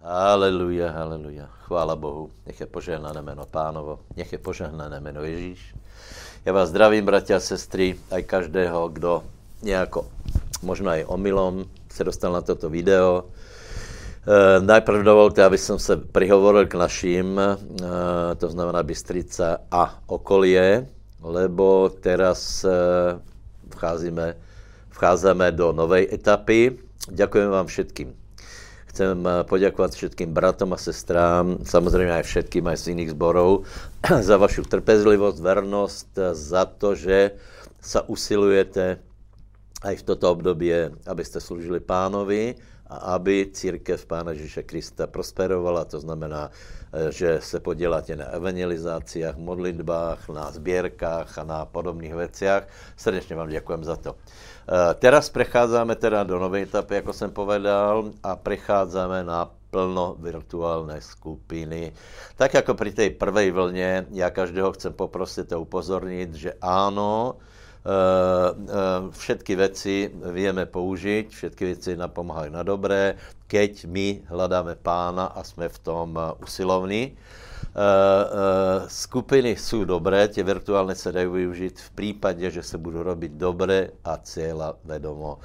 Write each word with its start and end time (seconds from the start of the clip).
Haleluja, 0.00 0.96
haleluja. 0.96 1.44
Chvála 1.68 1.92
Bohu. 1.92 2.32
Nech 2.48 2.60
je 2.60 2.64
požehnané 2.66 3.20
jméno 3.20 3.44
pánovo. 3.44 4.00
Nech 4.16 4.32
je 4.32 4.40
požehnané 4.40 5.00
jméno 5.00 5.20
Ježíš. 5.24 5.74
Já 6.44 6.52
vás 6.52 6.68
zdravím, 6.68 7.04
bratia 7.04 7.36
a 7.36 7.40
sestry, 7.40 8.00
aj 8.10 8.22
každého, 8.22 8.88
kdo 8.88 9.22
nějako, 9.62 10.06
možná 10.62 10.96
i 10.96 11.04
omylom, 11.04 11.64
se 11.92 12.04
dostal 12.04 12.32
na 12.32 12.40
toto 12.40 12.70
video. 12.70 13.28
E, 14.24 14.60
najprv 14.60 15.04
dovolte, 15.04 15.44
aby 15.44 15.58
som 15.58 15.78
se 15.78 15.96
prihovoril 15.96 16.64
k 16.66 16.80
našim, 16.80 17.36
e, 17.36 17.56
to 18.40 18.48
znamená 18.48 18.82
Bystrica 18.82 19.68
a 19.70 20.00
okolie, 20.06 20.88
lebo 21.20 21.92
teraz 22.00 22.64
e, 22.64 22.72
vcházíme, 23.76 24.36
vcházíme 24.88 25.52
do 25.52 25.72
novej 25.76 26.08
etapy. 26.08 26.72
Ďakujem 27.12 27.48
vám 27.52 27.66
všetkým 27.68 28.19
Chcem 28.90 29.22
eh, 29.22 29.44
poděkovat 29.46 29.94
všetkým 29.94 30.34
bratom 30.34 30.72
a 30.72 30.76
sestrám, 30.76 31.62
samozřejmě 31.62 32.12
aj 32.12 32.22
všetkým 32.22 32.66
aj 32.66 32.76
z 32.76 32.88
jiných 32.88 33.10
zborov, 33.10 33.62
za 34.28 34.36
vašu 34.36 34.66
trpezlivost, 34.66 35.38
vernost, 35.38 36.10
eh, 36.18 36.34
za 36.34 36.66
to, 36.66 36.98
že 36.98 37.38
sa 37.78 38.02
usilujete 38.10 38.98
aj 39.80 39.94
v 39.96 40.02
toto 40.02 40.26
období, 40.28 40.74
abyste 41.06 41.40
služili 41.40 41.80
pánovi 41.80 42.58
a 42.90 43.14
aby 43.16 43.46
církev 43.54 44.02
Pána 44.04 44.34
Ježíše 44.34 44.66
Krista 44.66 45.06
prosperovala, 45.06 45.86
to 45.86 46.02
znamená, 46.02 46.50
eh, 46.50 47.14
že 47.14 47.38
se 47.38 47.62
poděláte 47.62 48.18
na 48.18 48.34
evangelizáciách, 48.34 49.38
modlitbách, 49.38 50.28
na 50.28 50.50
sbírkách 50.50 51.38
a 51.38 51.44
na 51.46 51.64
podobných 51.64 52.14
věciach. 52.14 52.66
Srdečně 52.98 53.36
vám 53.36 53.48
děkujem 53.48 53.84
za 53.84 53.96
to. 53.96 54.18
Eh, 54.68 54.94
teraz 55.00 55.32
prechádzame 55.32 55.96
teda 55.96 56.22
do 56.22 56.38
nové 56.38 56.62
etapy, 56.62 56.94
jako 56.94 57.12
jsem 57.12 57.30
povedal, 57.30 58.12
a 58.22 58.36
prechádzame 58.36 59.24
na 59.24 59.50
plno 59.70 60.18
virtuálne 60.18 61.00
skupiny. 61.00 61.92
Tak 62.36 62.54
jako 62.54 62.74
pri 62.74 62.90
tej 62.92 63.10
prvej 63.10 63.50
vlně, 63.50 64.06
já 64.10 64.30
každého 64.30 64.72
chcem 64.72 64.92
poprosit 64.92 65.52
a 65.52 65.58
upozornit, 65.58 66.34
že 66.34 66.52
áno, 66.60 67.34
eh, 67.34 67.88
eh, 67.88 69.10
všetky 69.10 69.56
věci 69.56 70.10
vieme 70.32 70.66
použiť, 70.66 71.30
všetky 71.30 71.64
věci 71.64 71.96
napomáhají 71.96 72.50
na 72.50 72.62
dobré, 72.62 73.16
keď 73.46 73.86
my 73.86 74.22
hledáme 74.28 74.74
pána 74.76 75.24
a 75.34 75.42
jsme 75.42 75.68
v 75.68 75.78
tom 75.78 76.18
usilovní. 76.42 77.16
Uh, 77.70 78.82
uh, 78.82 78.88
skupiny 78.88 79.56
jsou 79.56 79.84
dobré, 79.84 80.28
tě 80.28 80.42
virtuálně 80.42 80.94
se 80.94 81.12
dají 81.12 81.26
využít 81.26 81.80
v 81.80 81.90
případě, 81.90 82.50
že 82.50 82.62
se 82.62 82.78
budou 82.78 83.02
robit 83.02 83.32
dobré 83.32 83.88
a 84.04 84.16
cíla 84.16 84.74
vedomo. 84.84 85.38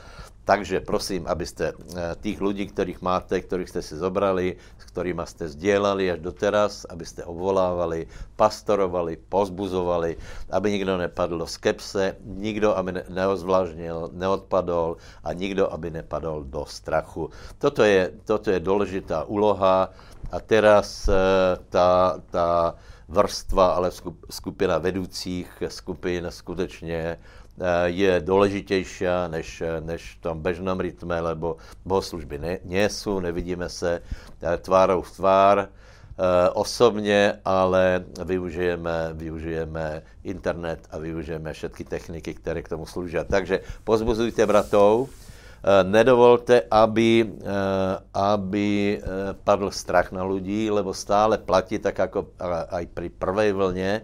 Takže 0.46 0.80
prosím, 0.80 1.28
abyste 1.28 1.74
tých 2.22 2.42
lidí, 2.42 2.68
kterých 2.68 3.02
máte, 3.02 3.42
kterých 3.42 3.70
jste 3.70 3.82
si 3.82 3.96
zobrali, 3.98 4.58
s 4.78 4.84
kterými 4.86 5.22
jste 5.26 5.48
sdělali 5.48 6.12
až 6.12 6.20
doteraz, 6.20 6.86
abyste 6.90 7.26
obvolávali, 7.26 8.08
pastorovali, 8.36 9.18
pozbuzovali, 9.30 10.18
aby 10.50 10.72
nikdo 10.72 10.98
nepadl 10.98 11.38
do 11.38 11.48
skepse, 11.48 12.16
nikdo, 12.26 12.78
aby 12.78 12.94
neozvlážnil, 13.10 14.10
neodpadol 14.14 14.98
a 15.24 15.34
nikdo, 15.34 15.74
aby 15.74 15.92
nepadl 15.92 16.46
do 16.46 16.66
strachu. 16.66 17.30
Toto 17.58 17.84
je, 17.84 18.12
toto 18.26 18.52
je 18.52 18.60
důležitá 18.60 19.24
úloha, 19.24 19.90
a 20.32 20.40
teraz 20.40 21.08
eh, 21.08 21.14
ta, 21.70 22.20
ta 22.32 22.76
vrstva, 23.08 23.68
ale 23.68 23.92
skupina 24.30 24.78
vedoucích 24.78 25.64
skupin 25.68 26.26
skutečně 26.30 26.98
eh, 26.98 27.18
je 27.86 28.20
důležitější 28.20 29.06
než, 29.28 29.64
než 29.80 30.18
v 30.20 30.22
tom 30.22 30.42
bežném 30.42 30.80
rytme, 30.80 31.22
lebo 31.22 31.58
bohoslužby 31.86 32.38
ne, 32.38 32.60
nevidíme 33.20 33.70
se 33.70 34.02
eh, 34.42 34.58
tvárou 34.58 35.02
v 35.02 35.12
tvár 35.12 35.70
osobně, 36.54 37.40
ale 37.46 38.06
využijeme, 38.26 39.10
využijeme 39.14 40.02
internet 40.24 40.88
a 40.92 40.98
využijeme 40.98 41.54
všechny 41.54 41.86
techniky, 41.86 42.34
které 42.34 42.62
k 42.62 42.70
tomu 42.70 42.86
slouží. 42.86 43.18
Takže 43.28 43.60
pozbuzujte 43.84 44.46
bratou, 44.46 45.10
nedovolte, 45.66 46.62
aby, 46.70 47.26
eh, 47.26 47.96
aby 48.14 48.70
eh, 48.98 49.02
padl 49.34 49.74
strach 49.74 50.14
na 50.14 50.22
lidí, 50.22 50.70
lebo 50.70 50.94
stále 50.94 51.42
platí, 51.42 51.82
tak 51.82 51.98
jako 51.98 52.38
aj 52.70 52.86
pri 52.94 53.10
prvej 53.10 53.52
vlně, 53.52 54.02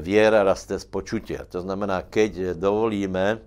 věra 0.00 0.42
raste 0.44 0.76
z 0.78 0.84
počutia. 0.84 1.48
To 1.48 1.64
znamená, 1.64 2.04
keď 2.04 2.60
dovolíme, 2.60 3.40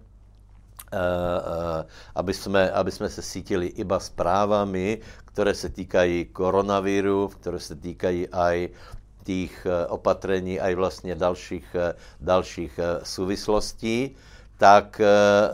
aby 2.16 2.34
jsme, 2.34 2.72
aby 2.72 2.92
jsme 2.92 3.10
se 3.10 3.22
cítili 3.22 3.68
iba 3.78 4.00
zprávami, 4.00 5.06
které 5.26 5.54
se 5.54 5.70
týkají 5.70 6.26
koronavíru, 6.34 7.28
které 7.28 7.60
se 7.60 7.76
týkají 7.76 8.28
aj 8.34 8.70
těch 9.24 9.68
opatrení, 9.90 10.60
aj 10.60 10.76
vlastně 10.76 11.16
dalších, 11.16 11.76
dalších 12.22 12.80
souvislostí, 13.04 14.18
tak 14.58 15.04
eh, 15.04 15.08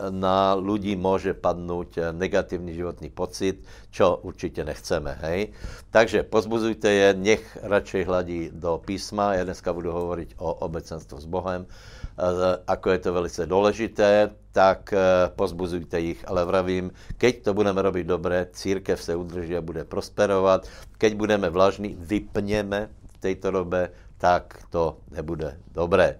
na 0.09 0.53
ľudí 0.53 0.95
může 0.95 1.34
padnout 1.34 1.97
eh, 1.97 2.13
negativní 2.13 2.73
životní 2.73 3.09
pocit, 3.09 3.66
čo 3.91 4.16
určitě 4.22 4.66
nechceme. 4.66 5.17
Hej? 5.22 5.47
Takže 5.89 6.23
pozbuzujte 6.23 6.89
je, 6.89 7.13
nech 7.13 7.57
radšej 7.61 8.03
hladí 8.03 8.50
do 8.53 8.81
písma. 8.85 9.34
Já 9.34 9.44
dneska 9.44 9.73
budu 9.73 9.91
hovorit 9.91 10.34
o 10.38 10.53
obecenstvu 10.53 11.19
s 11.19 11.25
Bohem, 11.25 11.66
eh, 11.66 12.57
ako 12.67 12.90
je 12.90 13.00
to 13.00 13.13
velice 13.13 13.45
důležité, 13.45 14.29
tak 14.51 14.94
pozbuzujte 15.35 16.00
jich, 16.00 16.28
ale 16.28 16.45
vravím, 16.45 16.91
keď 17.17 17.44
to 17.44 17.53
budeme 17.53 17.81
robit 17.81 18.03
dobré, 18.03 18.47
církev 18.51 19.03
se 19.03 19.16
udrží 19.16 19.57
a 19.57 19.61
bude 19.61 19.84
prosperovat. 19.84 20.67
Keď 20.97 21.16
budeme 21.16 21.50
vlažní, 21.50 21.95
vypněme 22.00 22.90
v 23.16 23.17
této 23.17 23.51
době, 23.51 23.90
tak 24.17 24.59
to 24.69 24.97
nebude 25.11 25.57
dobré. 25.72 26.19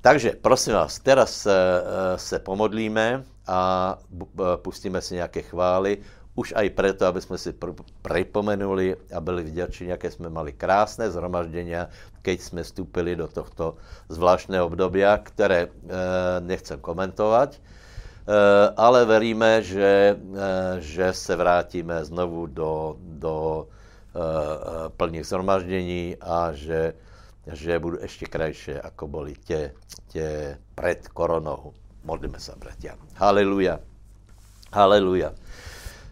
Takže 0.00 0.32
prosím 0.40 0.72
vás, 0.74 0.98
teraz 0.98 1.46
se, 2.16 2.36
eh, 2.36 2.38
pomodlíme 2.38 3.24
a 3.46 3.98
eh, 4.22 4.56
pustíme 4.56 5.00
si 5.00 5.14
nějaké 5.14 5.42
chvály, 5.42 5.98
už 6.34 6.52
aj 6.56 6.70
preto, 6.70 7.06
aby 7.06 7.20
jsme 7.20 7.38
si 7.38 7.52
připomenuli 8.02 8.96
a 9.16 9.20
byli 9.20 9.42
vděční, 9.42 9.86
jaké 9.86 10.10
jsme 10.10 10.30
mali 10.30 10.52
krásné 10.52 11.10
zhromaždění, 11.10 11.74
keď 12.22 12.40
jsme 12.40 12.62
vstupili 12.62 13.16
do 13.16 13.28
tohto 13.28 13.76
zvláštného 14.08 14.66
období, 14.66 15.02
které 15.22 15.60
e, 15.60 15.68
nechcem 16.40 16.80
komentovat, 16.80 17.60
ale 18.76 19.04
veríme, 19.04 19.62
že, 19.62 20.16
že 20.78 21.12
se 21.12 21.36
vrátíme 21.36 22.04
znovu 22.04 22.46
do, 22.46 22.96
do 23.00 23.66
plných 24.96 25.26
zhromaždění 25.26 26.16
a 26.20 26.52
že 26.52 26.94
že 27.52 27.78
budou 27.78 27.98
ještě 28.02 28.26
krajší, 28.26 28.70
jako 28.70 29.08
byly 29.08 29.34
tě, 29.34 29.74
tě 30.08 30.58
před 30.74 31.08
koronou. 31.08 31.72
Modlíme 32.04 32.40
se, 32.40 32.52
bratia. 32.58 32.94
Haleluja. 33.14 33.80
Haleluja. 34.72 35.32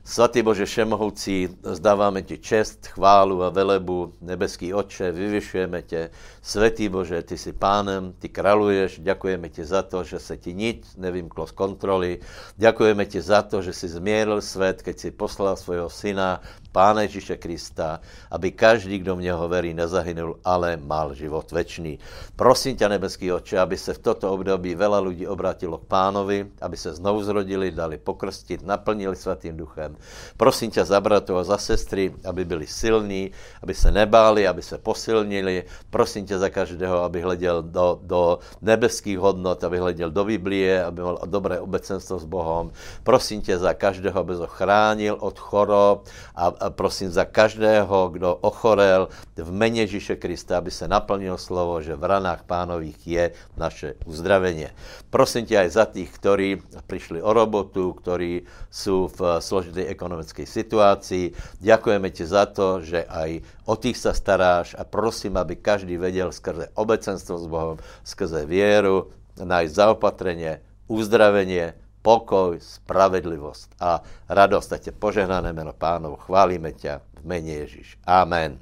Svatý 0.04 0.42
Bože 0.42 0.64
Všemohoucí, 0.64 1.48
zdáváme 1.62 2.22
ti 2.22 2.38
čest, 2.38 2.86
chválu 2.86 3.42
a 3.42 3.48
velebu, 3.48 4.14
nebeský 4.20 4.74
Oče, 4.74 5.12
vyvyšujeme 5.12 5.82
tě. 5.82 6.10
Svatý 6.48 6.88
Bože, 6.88 7.22
ty 7.22 7.38
jsi 7.38 7.52
pánem, 7.52 8.12
ty 8.18 8.28
kraluješ, 8.28 9.00
děkujeme 9.00 9.48
ti 9.48 9.64
za 9.64 9.82
to, 9.82 10.04
že 10.04 10.18
se 10.18 10.36
ti 10.36 10.54
nic 10.54 10.96
nevymklo 10.96 11.46
z 11.46 11.50
kontroly. 11.50 12.18
Děkujeme 12.56 13.04
ti 13.06 13.20
za 13.20 13.42
to, 13.42 13.62
že 13.62 13.72
jsi 13.72 13.88
změril 13.88 14.40
svět, 14.40 14.82
keď 14.82 14.98
si 14.98 15.10
poslal 15.10 15.56
svého 15.56 15.90
syna, 15.90 16.40
Pána 16.72 17.02
Ježíše 17.02 17.36
Krista, 17.36 18.00
aby 18.30 18.52
každý, 18.52 18.98
kdo 18.98 19.16
v 19.16 19.22
něho 19.22 19.48
verí, 19.48 19.74
nezahynul, 19.74 20.38
ale 20.44 20.76
mal 20.76 21.14
život 21.14 21.52
večný. 21.52 21.98
Prosím 22.36 22.76
tě, 22.76 22.88
nebeský 22.88 23.32
oče, 23.32 23.58
aby 23.58 23.76
se 23.76 23.94
v 23.94 23.98
toto 23.98 24.32
období 24.32 24.74
vela 24.74 25.00
lidí 25.00 25.26
obrátilo 25.26 25.78
k 25.78 25.90
pánovi, 25.90 26.46
aby 26.60 26.76
se 26.76 26.94
znovu 26.94 27.24
zrodili, 27.24 27.70
dali 27.70 27.98
pokrstit, 27.98 28.62
naplnili 28.62 29.16
svatým 29.16 29.56
duchem. 29.56 29.96
Prosím 30.36 30.70
tě 30.70 30.84
za 30.84 31.00
bratov 31.00 31.36
a 31.38 31.44
za 31.44 31.58
sestry, 31.58 32.14
aby 32.24 32.44
byli 32.44 32.66
silní, 32.66 33.30
aby 33.62 33.74
se 33.74 33.90
nebáli, 33.90 34.46
aby 34.46 34.62
se 34.62 34.78
posilnili. 34.78 35.64
Prosím 35.90 36.26
tě 36.26 36.37
za 36.38 36.50
každého, 36.50 37.02
aby 37.02 37.20
hleděl 37.20 37.62
do, 37.62 37.98
do 38.02 38.38
nebeských 38.62 39.18
hodnot, 39.18 39.64
aby 39.64 39.78
hleděl 39.78 40.10
do 40.10 40.24
Biblie, 40.24 40.84
aby 40.84 41.02
měl 41.02 41.18
dobré 41.26 41.60
obecenstvo 41.60 42.18
s 42.18 42.24
Bohem. 42.24 42.70
Prosím 43.02 43.40
tě 43.42 43.58
za 43.58 43.74
každého, 43.74 44.20
aby 44.20 44.34
ho 44.34 44.46
chránil 44.46 45.16
od 45.20 45.38
chorob 45.38 46.04
a 46.36 46.48
a 46.60 46.70
prosím 46.70 47.10
za 47.10 47.24
každého, 47.24 48.08
kdo 48.08 48.34
ochorel 48.34 49.08
v 49.36 49.50
mene 49.52 49.86
Ježíše 49.86 50.16
Krista, 50.16 50.58
aby 50.58 50.70
se 50.70 50.88
naplnilo 50.88 51.38
slovo, 51.38 51.78
že 51.82 51.94
v 51.94 52.04
ranách 52.04 52.42
pánových 52.44 52.98
je 53.06 53.24
naše 53.56 53.94
uzdravení. 54.04 54.66
Prosím 55.10 55.46
tě 55.46 55.58
aj 55.58 55.70
za 55.70 55.84
tých, 55.86 56.10
kteří 56.18 56.62
přišli 56.86 57.22
o 57.22 57.32
robotu, 57.32 57.92
kteří 57.92 58.42
jsou 58.70 59.08
v 59.08 59.20
složité 59.38 59.86
ekonomické 59.86 60.46
situaci. 60.46 61.32
Děkujeme 61.60 62.10
ti 62.10 62.26
za 62.26 62.46
to, 62.46 62.80
že 62.80 63.04
aj 63.04 63.40
o 63.68 63.76
tých 63.76 64.00
sa 64.00 64.12
staráš 64.16 64.74
a 64.78 64.84
prosím, 64.84 65.36
aby 65.36 65.56
každý 65.56 65.96
věděl 66.18 66.32
skrze 66.32 66.68
obecenstvo 66.74 67.38
s 67.38 67.46
Bohem, 67.46 67.78
skrze 68.02 68.42
věru, 68.46 69.14
nájsť 69.38 69.74
zaopatrenie, 69.74 70.60
uzdravenie, 70.90 71.78
pokoj, 72.02 72.58
spravedlivost 72.58 73.70
a 73.78 74.02
radost. 74.26 74.72
A 74.72 74.78
tě 74.78 74.90
požehnané 74.90 75.52
jméno 75.52 75.72
pánovu. 75.72 76.16
Chválíme 76.16 76.72
tě 76.72 77.00
v 77.22 77.24
jméně 77.24 77.54
Ježíš. 77.54 77.98
Amen. 78.06 78.58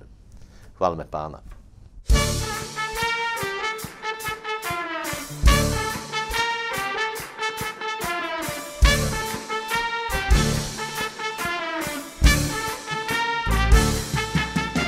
Chválme 0.76 1.04
pána. 1.08 1.40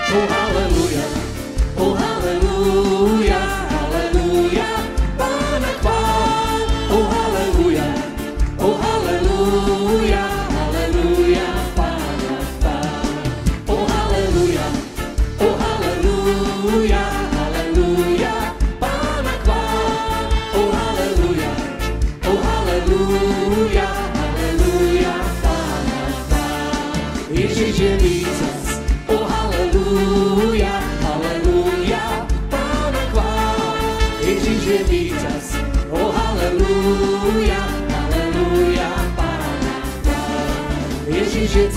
Oh 0.09 0.48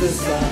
Ježíš 0.01 0.27
je 0.27 0.50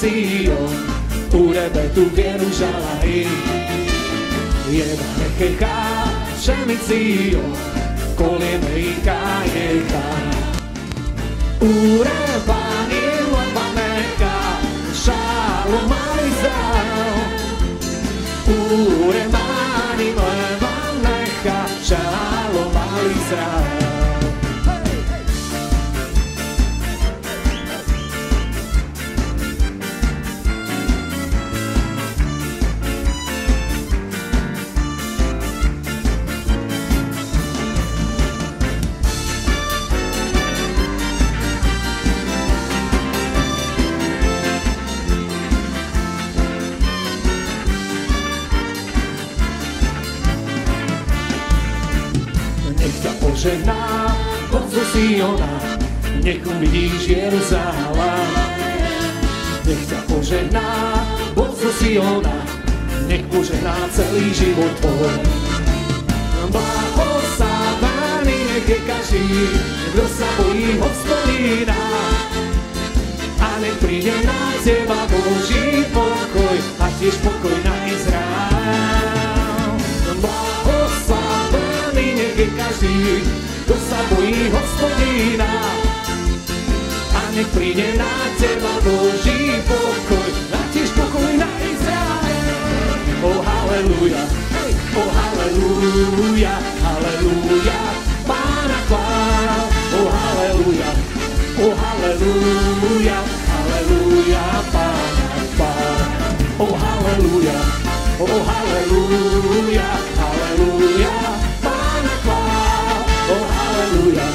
Sion 0.00 0.70
U 1.32 1.52
rebetu 1.52 2.00
vjeružala 2.16 3.04
i 3.06 3.26
Jeba 4.72 5.76
šemi 6.44 6.76
Sion, 6.86 7.56
Kolina 8.18 8.59
Požehná 53.40 54.12
Boh 54.52 54.68
zo 54.68 54.84
Siona, 54.92 55.48
nech 56.20 56.44
uvidíš 56.44 57.08
Jeruzalém. 57.08 58.28
Nech 59.64 59.80
ťa 59.88 60.00
požehná 60.12 60.68
zo 61.32 61.72
Siona, 61.80 62.36
nech 63.08 63.24
požehná 63.32 63.72
celý 63.96 64.28
život 64.36 64.68
tvoj. 64.84 65.24
Blahoslavený 66.52 68.36
nech 68.44 68.68
je 68.68 68.78
každý, 68.84 69.24
kdo 69.96 70.04
sa 70.04 70.28
bojí 70.36 70.76
hospodina. 70.76 71.80
A 73.40 73.56
nech 73.64 73.80
príde 73.80 74.20
na 74.20 74.52
teba 74.60 75.08
Boží 75.08 75.88
pokoj, 75.96 76.56
a 76.76 76.92
tiež 77.00 77.16
pokoj 77.24 77.56
na 77.64 77.88
Izrael. 77.88 79.29
Je 82.40 82.48
každý, 82.56 83.20
kto 83.68 83.76
sa 83.76 84.00
bojí 84.08 84.48
hospodina. 84.48 85.60
A 87.12 87.20
nech 87.36 87.44
príde 87.52 88.00
na 88.00 88.08
teba 88.40 88.80
Boží 88.80 89.60
pokoj, 89.68 90.30
tiež 90.72 90.88
pokoj 90.96 91.36
na 91.36 91.44
Izrael. 91.60 92.96
Oh, 93.20 93.44
haleluja, 93.44 94.24
oh, 94.96 95.10
haleluja, 95.12 96.54
haleluja, 96.80 97.78
Pána 98.24 98.78
chvál. 98.88 99.60
Oh, 100.00 100.08
haleluja, 100.08 100.90
oh, 101.60 101.76
haleluja, 101.76 103.18
haleluja, 103.52 104.44
Pána 104.72 105.44
chvál. 105.60 106.00
Oh, 106.56 106.72
haleluja, 106.72 107.58
oh, 108.16 108.40
haleluja, 108.48 109.88
haleluja, 110.16 111.29
haleluja, 114.10 114.28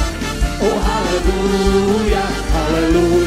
oh, 0.62 0.79
haleluja, 0.88 2.24
haleluja, 2.53 3.25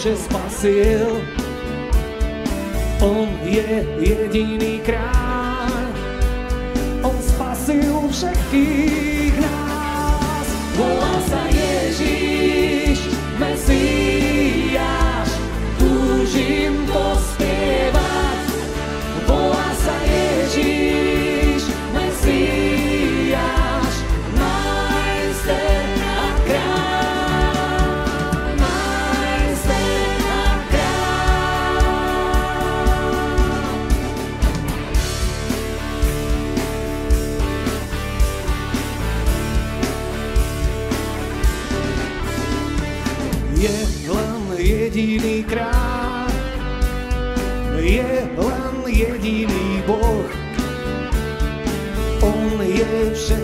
duše 0.00 0.16
spasil. 0.16 1.20
On 3.00 3.28
je 3.44 3.84
jediný 4.00 4.80
král, 4.80 5.92
on 7.02 7.16
spasil 7.20 8.08
všechny. 8.08 9.09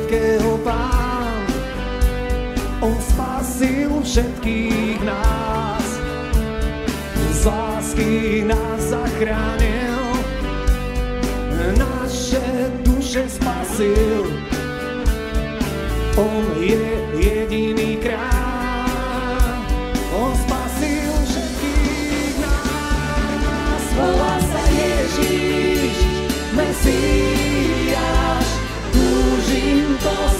všetkého 0.06 0.54
pán. 0.62 1.42
On 2.78 2.94
spasil 3.02 3.90
všetkých 4.06 5.02
nás, 5.02 5.82
z 7.34 7.42
lásky 7.42 8.46
nás 8.46 8.80
zachránil, 8.86 9.98
naše 11.74 12.70
duše 12.86 13.26
spasil. 13.26 14.30
On 16.14 16.54
Então 30.06 30.35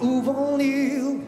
uvolnil, 0.00 1.24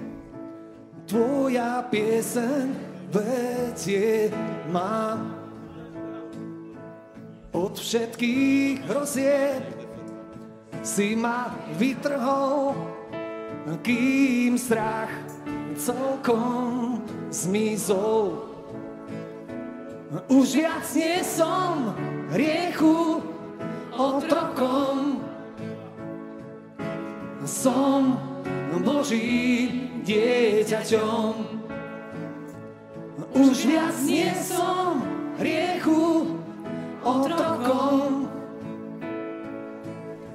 tvoja 1.08 1.84
pieseň 1.88 2.66
vedie 3.08 4.28
ma 4.68 5.16
od 7.56 7.74
všetkých 7.74 8.84
hrozieb 8.84 9.64
si 10.84 11.16
ma 11.16 11.50
vytrhol, 11.80 12.76
kým 13.82 14.54
strach 14.60 15.10
celkom 15.76 17.02
zmizol. 17.28 18.46
Už 20.32 20.64
viac 20.64 20.86
nie 20.96 21.20
som 21.20 21.92
hriechu 22.32 23.20
otrokom. 23.92 25.20
Som 27.48 28.27
Božím 28.82 30.02
dieťaťom. 30.06 31.34
Už 33.34 33.56
viac 33.66 33.96
nie 34.06 34.30
som 34.34 35.02
hriechu 35.38 36.38
otrokom. 37.02 38.26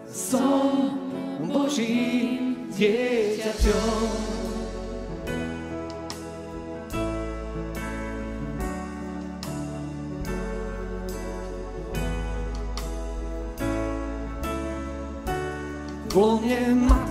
Som 0.08 1.00
Božím 1.48 2.70
dieťaťom. 2.76 4.34
Vo 16.14 16.38
mne 16.38 16.86
má 16.86 17.02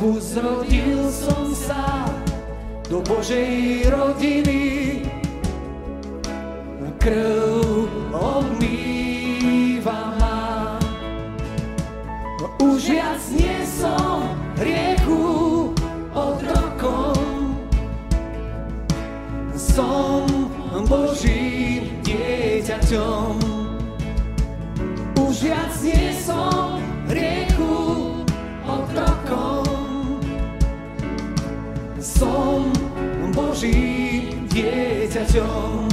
znovu 0.00 0.20
zrodil 0.20 1.12
som 1.12 1.52
sa 1.52 2.08
do 2.88 3.04
Božej 3.04 3.84
rodiny. 3.92 5.04
Krv 7.00 7.88
omýva 8.12 10.00
ma. 10.16 10.80
No 12.40 12.48
už 12.64 12.96
viac 12.96 13.20
nie 13.32 13.60
som 13.64 14.24
hriechu 14.60 15.72
rokov 16.16 17.16
Som 19.56 20.28
Božím 20.84 22.00
dieťaťom. 22.04 23.36
Už 25.20 25.34
viac 25.44 25.72
nie 25.84 26.12
som 26.20 26.59
就 35.32 35.89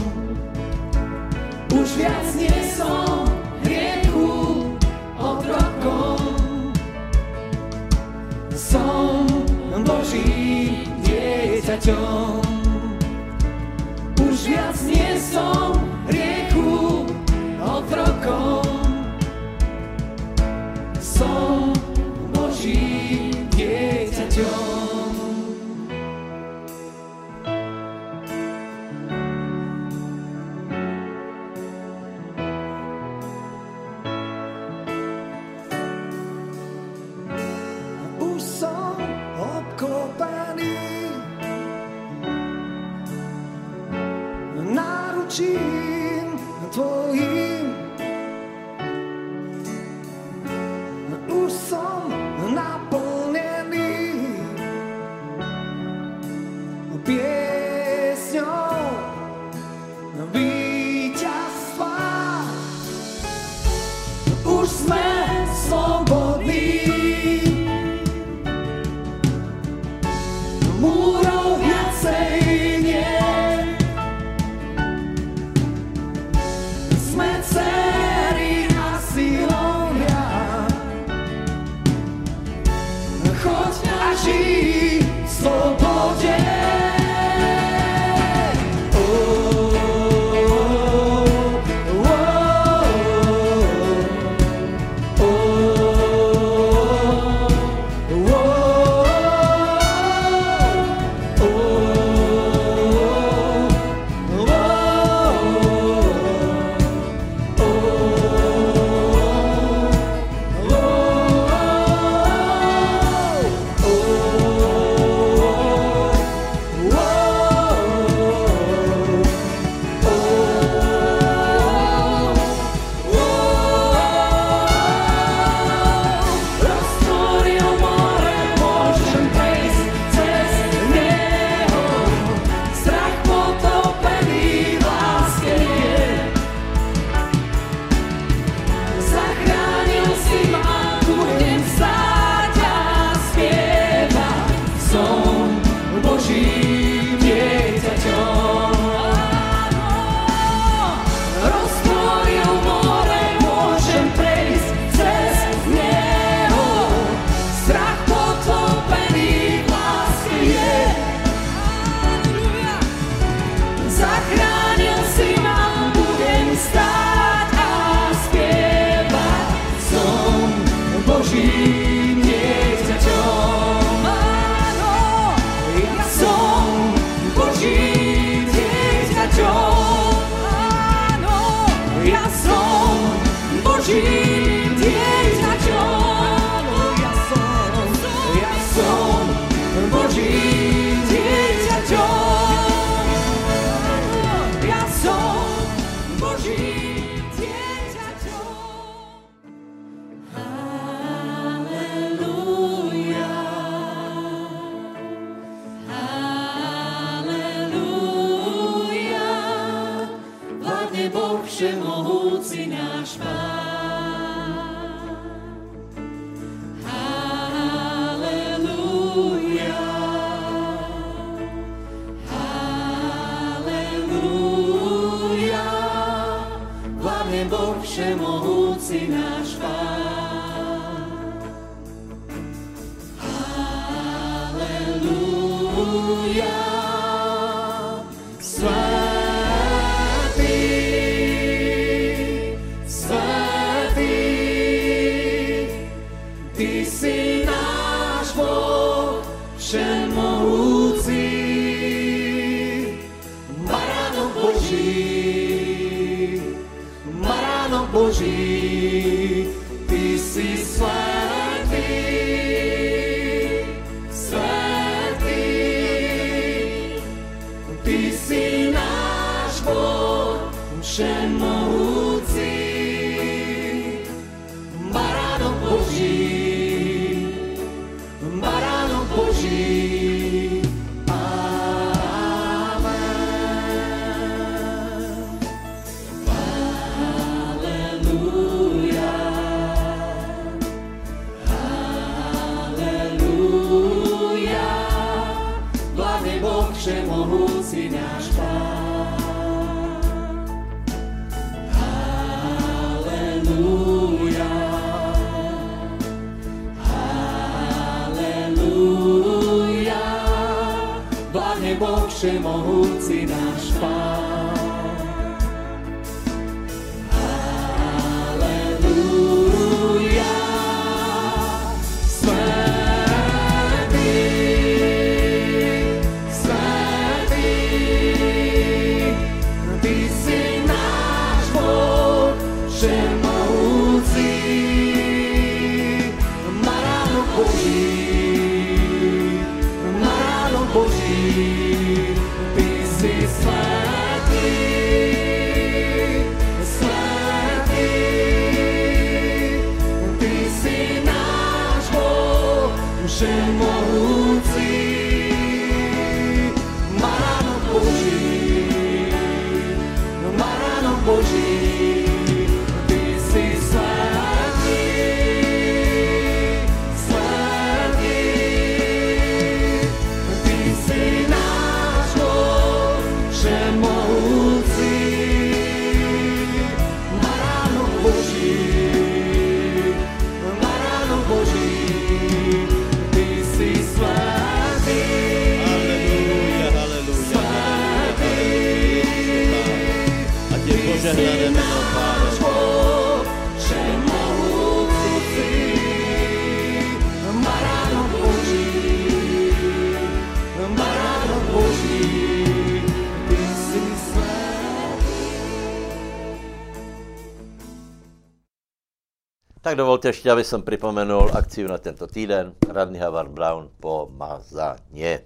dovolte 409.78 410.10
ještě, 410.10 410.32
aby 410.32 410.44
som 410.44 410.62
pripomenul 410.62 411.30
akciu 411.34 411.68
na 411.68 411.78
tento 411.78 412.08
týden. 412.08 412.54
Radný 412.70 413.00
Havard 413.00 413.30
Brown 413.30 413.70
pomazanie. 413.80 415.22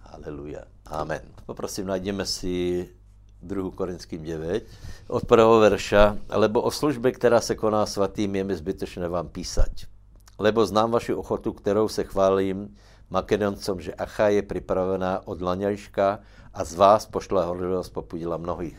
Haleluja. 0.00 0.64
Amen. 0.86 1.20
Poprosím, 1.46 1.86
najdeme 1.86 2.26
si 2.26 2.86
2. 3.42 3.70
Korinským 3.74 4.22
9 4.22 4.64
od 5.08 5.26
prvého 5.26 5.58
verša, 5.58 6.16
lebo 6.30 6.62
o 6.62 6.70
službě, 6.70 7.12
která 7.12 7.40
se 7.40 7.54
koná 7.54 7.86
svatým, 7.86 8.36
je 8.36 8.44
mi 8.44 8.54
zbytečné 8.56 9.08
vám 9.08 9.28
písať. 9.28 9.86
Lebo 10.38 10.66
znám 10.66 10.90
vaši 10.90 11.14
ochotu, 11.14 11.52
kterou 11.52 11.88
se 11.88 12.04
chválím 12.04 12.76
Makedoncom, 13.10 13.80
že 13.80 13.94
Acha 13.94 14.28
je 14.28 14.42
připravená 14.42 15.26
od 15.26 15.42
Laňajška 15.42 16.18
a 16.54 16.64
z 16.64 16.74
vás 16.74 17.06
pošla 17.06 17.44
horlivost 17.44 17.92
popudila 17.92 18.36
mnohých. 18.36 18.78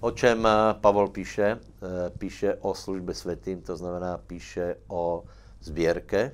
O 0.00 0.10
čem 0.10 0.46
eh, 0.46 0.74
Pavol 0.80 1.08
píše? 1.08 1.56
Eh, 1.56 2.10
Píše 2.18 2.54
o 2.60 2.74
službě 2.74 3.14
světým, 3.14 3.62
to 3.62 3.76
znamená 3.76 4.18
píše 4.18 4.76
o 4.88 5.24
sběrke. 5.60 6.32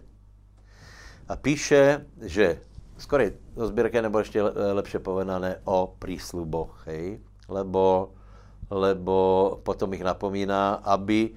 A 1.29 1.37
píše, 1.37 2.07
že 2.21 2.59
skoro 2.99 3.25
o 3.55 3.67
sběrke, 3.67 4.03
nebo 4.03 4.19
ještě 4.19 4.43
le- 4.43 4.73
lepše 4.73 4.99
povedané 4.99 5.61
o 5.65 5.95
prísluboch, 5.99 6.83
hej? 6.87 7.21
Lebo, 7.49 8.11
lebo 8.71 9.17
potom 9.63 9.95
ich 9.95 10.03
napomíná, 10.03 10.75
aby, 10.75 11.31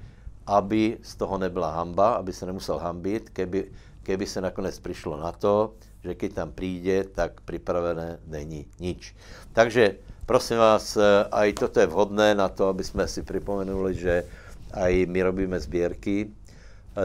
aby 0.46 0.98
z 1.02 1.16
toho 1.16 1.38
nebyla 1.38 1.72
hamba, 1.72 2.14
aby 2.14 2.34
se 2.34 2.46
nemusel 2.46 2.78
hambit, 2.78 3.30
keby, 3.30 3.72
keby 4.04 4.26
se 4.28 4.42
nakonec 4.42 4.80
přišlo 4.80 5.18
na 5.18 5.32
to, 5.32 5.74
že 6.04 6.16
keď 6.16 6.34
tam 6.34 6.52
přijde, 6.52 7.04
tak 7.04 7.42
připravené 7.42 8.20
není 8.28 8.66
nič. 8.80 9.16
Takže 9.54 9.96
prosím 10.26 10.58
vás, 10.58 10.98
eh, 10.98 11.26
aj 11.32 11.54
toto 11.54 11.80
je 11.80 11.88
vhodné 11.88 12.36
na 12.36 12.50
to, 12.50 12.68
aby 12.68 12.84
jsme 12.84 13.08
si 13.08 13.22
připomenuli, 13.22 13.94
že 13.94 14.26
aj 14.74 15.06
my 15.06 15.20
robíme 15.24 15.58
sbírky 15.60 16.34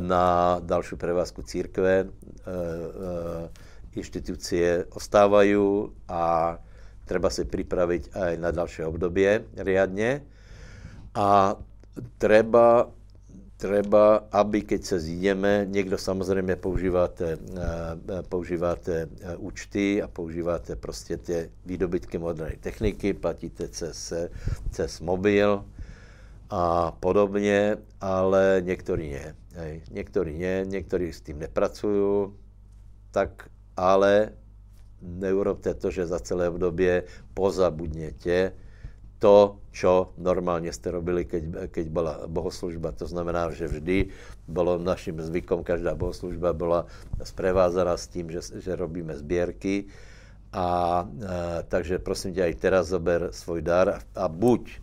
na 0.01 0.57
další 0.63 0.97
prevázku 0.97 1.43
církve. 1.43 2.07
Eh, 2.07 2.11
eh, 2.47 3.69
Inštitúcie 3.91 4.87
ostávajú 4.95 5.91
a 6.07 6.55
treba 7.11 7.27
si 7.27 7.43
pripraviť 7.43 8.15
aj 8.15 8.33
na 8.39 8.55
další 8.55 8.87
obdobie 8.87 9.51
riadne. 9.59 10.23
A 11.11 11.59
treba, 12.23 12.87
treba, 13.61 14.25
aby 14.33 14.63
keď 14.63 14.85
se 14.85 15.01
zjídeme, 15.01 15.67
někdo 15.69 15.99
samozřejmě 15.99 16.57
používáte, 16.57 17.37
eh, 17.37 18.23
používáte 18.29 19.05
eh, 19.05 19.37
účty 19.37 20.03
a 20.03 20.09
používáte 20.09 20.77
prostě 20.77 21.17
ty 21.17 21.51
výdobytky 21.67 22.19
moderní 22.19 22.57
techniky, 22.57 23.13
platíte 23.13 23.69
cez, 23.69 24.13
cez 24.71 25.01
mobil 25.01 25.65
a 26.51 26.91
podobně, 26.91 27.77
ale 28.01 28.63
někteří 28.65 29.11
ne. 29.13 29.37
Hej. 29.55 29.83
Někteří 29.91 30.39
ne, 30.39 30.65
někteří 30.65 31.13
s 31.13 31.21
tím 31.21 31.39
nepracují, 31.39 32.33
tak 33.11 33.49
ale 33.77 34.33
neurobte 35.03 35.75
to, 35.75 35.91
že 35.91 36.07
za 36.07 36.19
celé 36.21 36.49
obdobie 36.49 37.03
pozabudněte 37.35 38.53
to, 39.21 39.61
čo 39.71 40.13
normálně 40.19 40.73
jste 40.73 40.91
robili, 40.91 41.25
keď, 41.25 41.69
keď 41.69 41.87
byla 41.89 42.15
bohoslužba. 42.27 42.93
To 42.93 43.07
znamená, 43.07 43.53
že 43.53 43.69
vždy 43.69 44.09
bylo 44.49 44.79
naším 44.81 45.21
zvykom, 45.21 45.63
každá 45.63 45.95
bohoslužba 45.95 46.53
byla 46.53 46.87
sprevázaná 47.23 47.97
s 47.97 48.09
tím, 48.09 48.33
že, 48.33 48.41
že 48.59 48.77
robíme 48.77 49.17
sběrky. 49.17 49.85
A, 50.53 50.65
a 50.65 51.07
takže 51.69 51.99
prosím 51.99 52.35
tě, 52.35 52.43
i 52.45 52.55
teraz 52.55 52.89
zober 52.89 53.29
svůj 53.31 53.63
dar 53.63 54.01
a 54.17 54.29
buď 54.29 54.81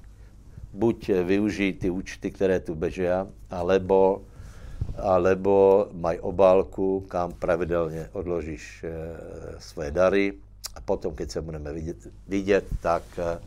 buď 0.77 1.09
využij 1.23 1.73
ty 1.73 1.89
účty, 1.89 2.31
které 2.31 2.59
tu 2.59 2.75
beží, 2.75 3.09
alebo, 3.49 4.21
alebo 4.97 5.87
maj 5.93 6.19
obálku, 6.21 7.01
kam 7.09 7.33
pravidelně 7.33 8.09
odložíš 8.13 8.83
e, 8.83 8.89
svoje 9.59 9.91
dary 9.91 10.33
a 10.75 10.81
potom, 10.81 11.15
keď 11.15 11.31
se 11.31 11.41
budeme 11.41 11.73
vidět, 11.73 11.97
vidět 12.27 12.65
tak, 12.81 13.03
e, 13.17 13.39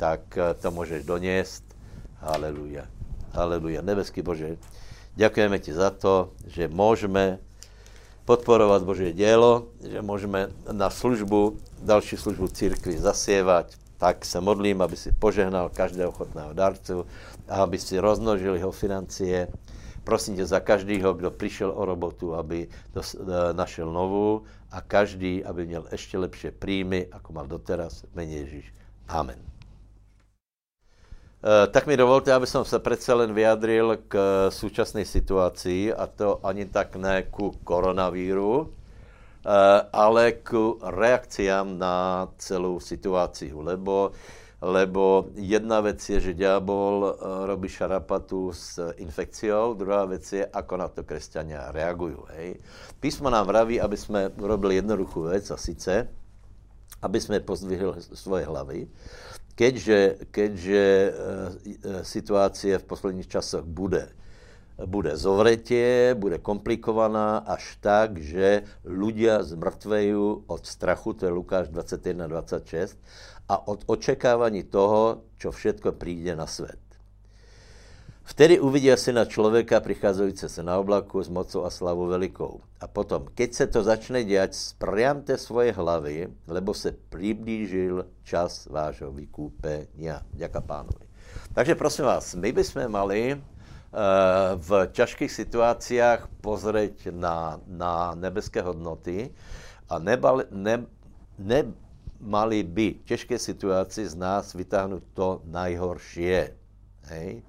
tak 0.00 0.38
to 0.60 0.70
můžeš 0.70 1.04
donést. 1.04 1.64
Haleluja. 2.16 2.88
Haleluja. 3.32 3.82
Nebeský 3.82 4.22
Bože, 4.22 4.56
děkujeme 5.14 5.58
ti 5.58 5.72
za 5.72 5.90
to, 5.90 6.32
že 6.46 6.68
můžeme 6.68 7.38
podporovat 8.24 8.82
Boží 8.82 9.12
dělo, 9.12 9.66
že 9.84 10.02
můžeme 10.02 10.48
na 10.72 10.90
službu, 10.90 11.58
další 11.82 12.16
službu 12.16 12.48
církvi 12.48 12.98
zasievat, 12.98 13.66
tak 13.98 14.24
se 14.24 14.40
modlím, 14.40 14.82
aby 14.82 14.96
si 14.96 15.12
požehnal 15.12 15.68
každého 15.68 16.08
ochotného 16.08 16.52
darcu 16.52 17.06
a 17.48 17.62
aby 17.62 17.78
si 17.78 17.98
rozmnožil 17.98 18.56
jeho 18.56 18.72
financie. 18.72 19.48
Prosím 20.04 20.36
tě 20.36 20.46
za 20.46 20.60
každého, 20.60 21.14
kdo 21.14 21.30
přišel 21.30 21.72
o 21.76 21.84
robotu, 21.84 22.34
aby 22.34 22.68
dos, 22.94 23.14
e, 23.14 23.52
našel 23.52 23.92
novou 23.92 24.42
a 24.70 24.80
každý, 24.80 25.44
aby 25.44 25.66
měl 25.66 25.84
ještě 25.92 26.18
lepší 26.18 26.50
príjmy, 26.50 27.06
jako 27.12 27.32
mal 27.32 27.46
doteraz, 27.46 28.04
mene 28.14 28.32
Ježíš. 28.32 28.74
Amen. 29.08 29.49
E, 31.40 31.66
tak 31.66 31.86
mi 31.86 31.96
dovolte, 31.96 32.32
aby 32.32 32.46
som 32.46 32.64
se 32.64 32.78
přece 32.78 33.12
len 33.14 33.34
vyjadril 33.34 33.98
k 34.08 34.14
současné 34.48 35.04
situaci, 35.04 35.92
a 35.94 36.06
to 36.06 36.40
ani 36.46 36.66
tak 36.66 36.96
ne 36.96 37.22
ku 37.22 37.50
koronavíru, 37.64 38.80
Eh, 39.40 39.80
ale 39.92 40.32
k 40.44 40.52
reakciám 40.84 41.78
na 41.78 42.28
celou 42.36 42.76
situaci, 42.76 43.48
lebo, 43.56 44.12
lebo 44.60 45.32
jedna 45.34 45.80
věc 45.80 46.10
je, 46.10 46.20
že 46.20 46.34
ďábel 46.34 47.16
eh, 47.16 47.46
robí 47.46 47.68
šarapatu 47.68 48.52
s 48.52 48.92
infekciou, 49.00 49.74
druhá 49.74 50.04
věc 50.04 50.32
je, 50.32 50.46
ako 50.46 50.76
na 50.76 50.88
to 50.88 51.04
křesťania 51.04 51.72
reagují. 51.72 52.16
Hej. 52.36 52.60
Písmo 53.00 53.30
nám 53.30 53.46
vraví, 53.46 53.80
aby 53.80 53.96
jsme 53.96 54.28
urobili 54.28 54.74
jednoduchou 54.74 55.22
věc, 55.22 55.50
a 55.50 55.56
sice, 55.56 56.08
aby 57.02 57.20
jsme 57.20 57.40
pozdvihli 57.40 57.92
svoje 57.96 58.44
hlavy, 58.44 58.88
keďže, 59.60 60.00
keďže 60.32 60.84
e, 60.84 61.10
situácie 62.00 62.80
v 62.80 62.88
posledních 62.88 63.28
časoch 63.28 63.68
bude 63.68 64.08
bude 64.86 65.12
zovretě, 65.16 66.16
bude 66.16 66.40
komplikovaná 66.40 67.44
až 67.44 67.76
tak, 67.84 68.16
že 68.16 68.64
ľudia 68.88 69.44
zmrtvejú 69.44 70.48
od 70.48 70.62
strachu, 70.64 71.12
to 71.12 71.28
je 71.28 71.36
Lukáš 71.36 71.68
21-26, 71.68 72.96
a 73.44 73.68
od 73.68 73.84
očekávání 73.86 74.72
toho, 74.72 75.20
čo 75.36 75.52
všetko 75.52 75.92
přijde 75.92 76.32
na 76.36 76.46
svět. 76.46 76.79
Vtedy 78.30 78.60
uvidí 78.60 78.90
syna 78.94 79.24
člověka 79.24 79.80
přicházející 79.80 80.48
se 80.48 80.62
na 80.62 80.78
oblaku 80.78 81.22
s 81.22 81.28
mocou 81.28 81.64
a 81.64 81.70
slavou 81.70 82.06
velikou. 82.06 82.60
A 82.80 82.86
potom, 82.86 83.26
keď 83.34 83.54
se 83.54 83.66
to 83.66 83.82
začne 83.82 84.24
dělat, 84.24 84.54
spriamte 84.54 85.38
svoje 85.38 85.72
hlavy, 85.72 86.28
lebo 86.46 86.74
se 86.74 86.94
přiblížil 87.10 88.06
čas 88.22 88.66
vášho 88.70 89.10
vykúpenia. 89.12 90.22
Děka 90.30 90.60
pánovi. 90.60 91.10
Takže 91.54 91.74
prosím 91.74 92.04
vás, 92.04 92.34
my 92.34 92.52
bychom 92.52 92.88
mali 92.88 93.42
Eh, 93.90 94.54
v 94.54 94.86
ťažkých 94.86 95.26
situáciách 95.26 96.30
pozrieť 96.46 97.10
na, 97.10 97.58
na 97.66 98.14
nebeské 98.14 98.62
hodnoty 98.62 99.34
a 99.90 99.98
nebali, 99.98 100.46
ne, 100.54 100.86
nemali 101.34 102.62
by 102.62 103.02
těžké 103.02 103.34
situaci 103.34 104.06
z 104.06 104.14
nás 104.14 104.54
vytáhnout 104.54 105.02
to 105.10 105.42
najhoršie. 105.42 106.54
Hej? 107.10 107.42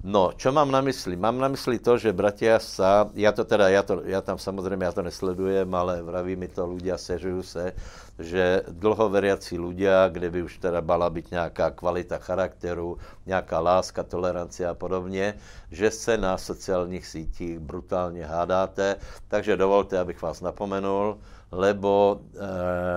No, 0.00 0.32
čo 0.32 0.48
mám 0.48 0.72
na 0.72 0.80
mysli? 0.80 1.12
Mám 1.12 1.36
na 1.36 1.52
mysli 1.52 1.76
to, 1.76 2.00
že 2.00 2.16
bratia 2.16 2.56
sa, 2.56 3.12
ja 3.12 3.36
to 3.36 3.44
teda, 3.44 3.68
ja, 3.68 3.84
to, 3.84 4.00
ja 4.08 4.24
tam 4.24 4.40
samozrejme, 4.40 4.80
ja 4.80 4.96
to 4.96 5.04
nesledujem, 5.04 5.68
ale 5.76 6.00
vraví 6.00 6.40
mi 6.40 6.48
to 6.48 6.64
ľudia, 6.64 6.96
sežujú 6.96 7.44
se, 7.44 7.76
že 8.16 8.64
dlhoveriaci 8.72 9.60
ľudia, 9.60 10.08
kde 10.08 10.32
by 10.32 10.40
už 10.48 10.56
teda 10.56 10.80
mala 10.80 11.04
byť 11.12 11.26
nějaká 11.36 11.66
kvalita 11.76 12.16
charakteru, 12.16 12.96
nějaká 13.28 13.60
láska, 13.60 14.00
tolerancia 14.02 14.72
a 14.72 14.74
podobně, 14.74 15.36
že 15.70 15.90
se 15.90 16.16
na 16.16 16.38
sociálních 16.38 17.06
sítích 17.06 17.58
brutálně 17.60 18.24
hádáte, 18.24 18.96
takže 19.28 19.56
dovolte, 19.56 19.98
abych 20.00 20.22
vás 20.22 20.40
napomenul, 20.40 21.20
lebo 21.52 22.20
eh, 22.34 22.38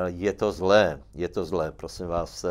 je 0.07 0.33
to 0.33 0.51
zlé, 0.51 0.99
je 1.15 1.27
to 1.27 1.45
zlé, 1.45 1.71
prosím 1.71 2.07
vás. 2.07 2.45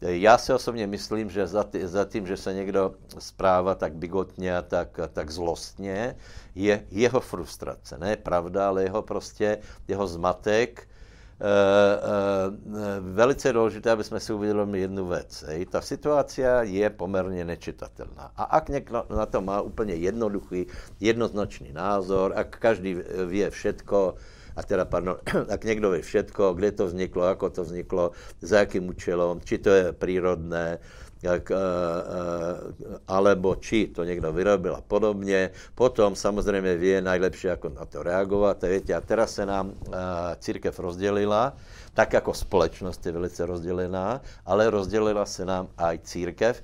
Já 0.00 0.38
si 0.38 0.52
osobně 0.52 0.86
myslím, 0.86 1.30
že 1.30 1.46
za, 1.46 1.64
tý, 1.64 1.86
za 1.86 2.04
tím, 2.04 2.26
že 2.26 2.36
se 2.36 2.54
někdo 2.54 2.94
zpráva 3.18 3.74
tak 3.74 3.94
bigotně 3.94 4.56
a 4.56 4.62
tak, 4.62 5.00
tak 5.12 5.30
zlostně, 5.30 6.16
je 6.54 6.86
jeho 6.90 7.20
frustrace, 7.20 7.98
ne 7.98 8.16
pravda, 8.16 8.68
ale 8.68 8.82
jeho 8.82 9.02
prostě, 9.02 9.58
jeho 9.88 10.06
zmatek, 10.06 10.88
Uh, 11.34 12.70
uh, 12.70 12.78
velice 13.14 13.52
důležité, 13.52 13.90
aby 13.90 14.04
jsme 14.04 14.20
si 14.20 14.32
uvědomili 14.32 14.80
jednu 14.80 15.08
věc. 15.08 15.44
Ta 15.70 15.80
situace 15.80 16.42
je 16.62 16.90
poměrně 16.90 17.44
nečitatelná. 17.44 18.32
A 18.36 18.42
ak 18.44 18.68
někdo 18.68 19.04
na 19.16 19.26
to 19.26 19.40
má 19.40 19.60
úplně 19.60 19.94
jednoduchý, 19.94 20.66
jednoznačný 21.00 21.72
názor, 21.72 22.32
a 22.36 22.44
každý 22.44 22.96
ví 23.26 23.44
všetko, 23.50 24.14
a 24.56 24.62
teda, 24.62 24.84
pardon, 24.84 25.16
ak 25.54 25.64
někdo 25.64 25.90
ví 25.90 26.02
všetko, 26.02 26.54
kde 26.54 26.72
to 26.72 26.86
vzniklo, 26.86 27.22
ako 27.26 27.50
to 27.50 27.62
vzniklo, 27.64 28.10
za 28.40 28.58
jakým 28.58 28.88
účelom, 28.88 29.40
či 29.44 29.58
to 29.58 29.70
je 29.70 29.92
přírodné, 29.92 30.78
jak, 31.24 31.50
uh, 31.50 31.56
uh, 31.56 33.00
alebo 33.08 33.56
či 33.56 33.88
to 33.88 34.04
někdo 34.04 34.32
vyrobil 34.32 34.76
a 34.76 34.80
podobně. 34.80 35.50
Potom 35.74 36.16
samozřejmě 36.16 36.76
ví 36.76 37.00
najlepší, 37.00 37.46
jako 37.46 37.68
na 37.68 37.84
to 37.84 38.02
reagovat. 38.02 38.64
A, 38.64 38.68
víte, 38.68 38.94
a 38.94 39.00
teraz 39.00 39.34
se 39.34 39.46
nám 39.46 39.66
uh, 39.68 39.94
církev 40.38 40.78
rozdělila, 40.78 41.56
tak 41.94 42.12
jako 42.12 42.34
společnost 42.34 43.06
je 43.06 43.12
velice 43.12 43.46
rozdělená, 43.46 44.20
ale 44.46 44.70
rozdělila 44.70 45.26
se 45.26 45.44
nám 45.44 45.68
aj 45.78 45.98
církev. 46.04 46.62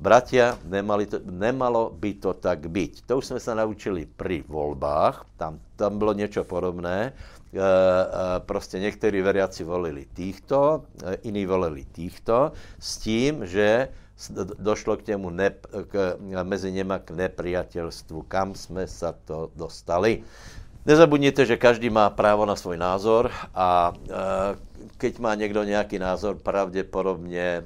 Bratia, 0.00 0.58
nemali 0.64 1.06
to, 1.06 1.18
nemalo 1.24 1.90
by 1.94 2.14
to 2.14 2.34
tak 2.34 2.66
být. 2.70 3.02
To 3.06 3.18
už 3.18 3.26
jsme 3.26 3.40
se 3.40 3.54
naučili 3.54 4.06
při 4.16 4.44
volbách, 4.48 5.26
tam, 5.36 5.58
tam 5.76 5.98
bylo 5.98 6.12
něco 6.12 6.44
podobné. 6.44 7.12
E, 7.54 7.58
e, 7.58 8.40
prostě 8.40 8.78
někteří 8.78 9.20
veriaci 9.22 9.64
volili 9.64 10.06
týchto, 10.14 10.84
e, 11.24 11.46
volili 11.46 11.84
týchto, 11.84 12.52
s 12.78 12.98
tím, 12.98 13.46
že 13.46 13.88
došlo 14.58 14.96
k 14.96 15.02
těmu 15.02 15.30
ne, 15.30 15.50
k, 15.88 16.16
mezi 16.42 16.72
něma 16.72 16.98
k 16.98 17.10
nepriateľstvu, 17.10 18.22
kam 18.22 18.54
jsme 18.54 18.86
se 18.86 19.14
to 19.24 19.50
dostali. 19.56 20.22
Nezabudněte, 20.86 21.46
že 21.46 21.56
každý 21.56 21.90
má 21.90 22.10
právo 22.10 22.46
na 22.46 22.56
svůj 22.56 22.76
názor 22.76 23.30
a 23.54 23.92
e, 23.96 24.12
keď 24.98 25.18
má 25.18 25.34
někdo 25.34 25.64
nějaký 25.64 25.98
názor, 25.98 26.36
pravděpodobně 26.36 27.40
e, 27.40 27.64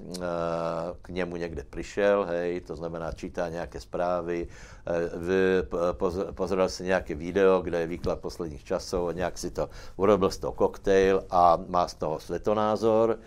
k 1.03 1.09
němu 1.09 1.37
někde 1.37 1.65
přišel, 1.71 2.25
hej, 2.25 2.61
to 2.61 2.77
znamená 2.77 3.13
čítá 3.13 3.49
nějaké 3.49 3.81
zprávy, 3.81 4.49
e, 4.87 6.33
pozeral 6.33 6.69
si 6.69 6.85
nějaké 6.85 7.15
video, 7.15 7.61
kde 7.61 7.81
je 7.81 7.87
výklad 7.87 8.19
posledních 8.21 8.65
časů, 8.65 9.11
nějak 9.11 9.39
si 9.39 9.51
to 9.51 9.69
urobil 9.97 10.31
z 10.31 10.39
toho 10.39 10.53
koktejl 10.53 11.25
a 11.31 11.59
má 11.69 11.89
z 11.89 11.95
toho 11.95 12.21
světonázor. 12.21 13.19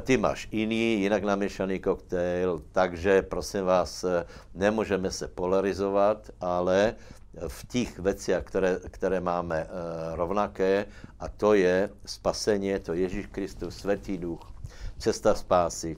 Ty 0.00 0.16
máš 0.16 0.48
jiný, 0.52 1.00
jinak 1.00 1.24
namíšaný 1.24 1.80
koktejl, 1.80 2.62
takže 2.72 3.22
prosím 3.22 3.64
vás, 3.64 4.04
nemůžeme 4.54 5.10
se 5.10 5.28
polarizovat, 5.28 6.30
ale 6.40 6.94
v 7.48 7.68
těch 7.68 7.98
věcech, 7.98 8.44
které, 8.44 8.80
které 8.90 9.20
máme 9.20 9.64
uh, 9.64 9.70
rovnaké, 10.16 10.86
a 11.20 11.28
to 11.28 11.54
je 11.54 11.90
spasení, 12.06 12.78
to 12.78 12.92
Ježíš 12.92 13.26
Kristus, 13.26 13.76
Svatý 13.76 14.18
duch, 14.18 14.52
cesta 14.98 15.34
spásy 15.34 15.96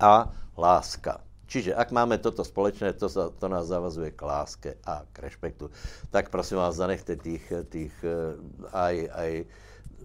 a 0.00 0.32
láska. 0.58 1.20
Čiže 1.46 1.74
ak 1.74 1.92
máme 1.94 2.18
toto 2.18 2.42
společné, 2.44 2.92
to, 2.98 3.06
to 3.30 3.46
nás 3.48 3.66
zavazuje 3.66 4.10
k 4.10 4.22
láske 4.22 4.70
a 4.86 5.06
k 5.12 5.18
respektu. 5.18 5.70
Tak 6.10 6.28
prosím 6.28 6.56
vás, 6.56 6.74
zanechte 6.74 7.16
tých, 7.16 7.52
tých 7.70 7.94
uh, 8.02 8.34
aj, 8.74 8.94
aj 9.14 9.30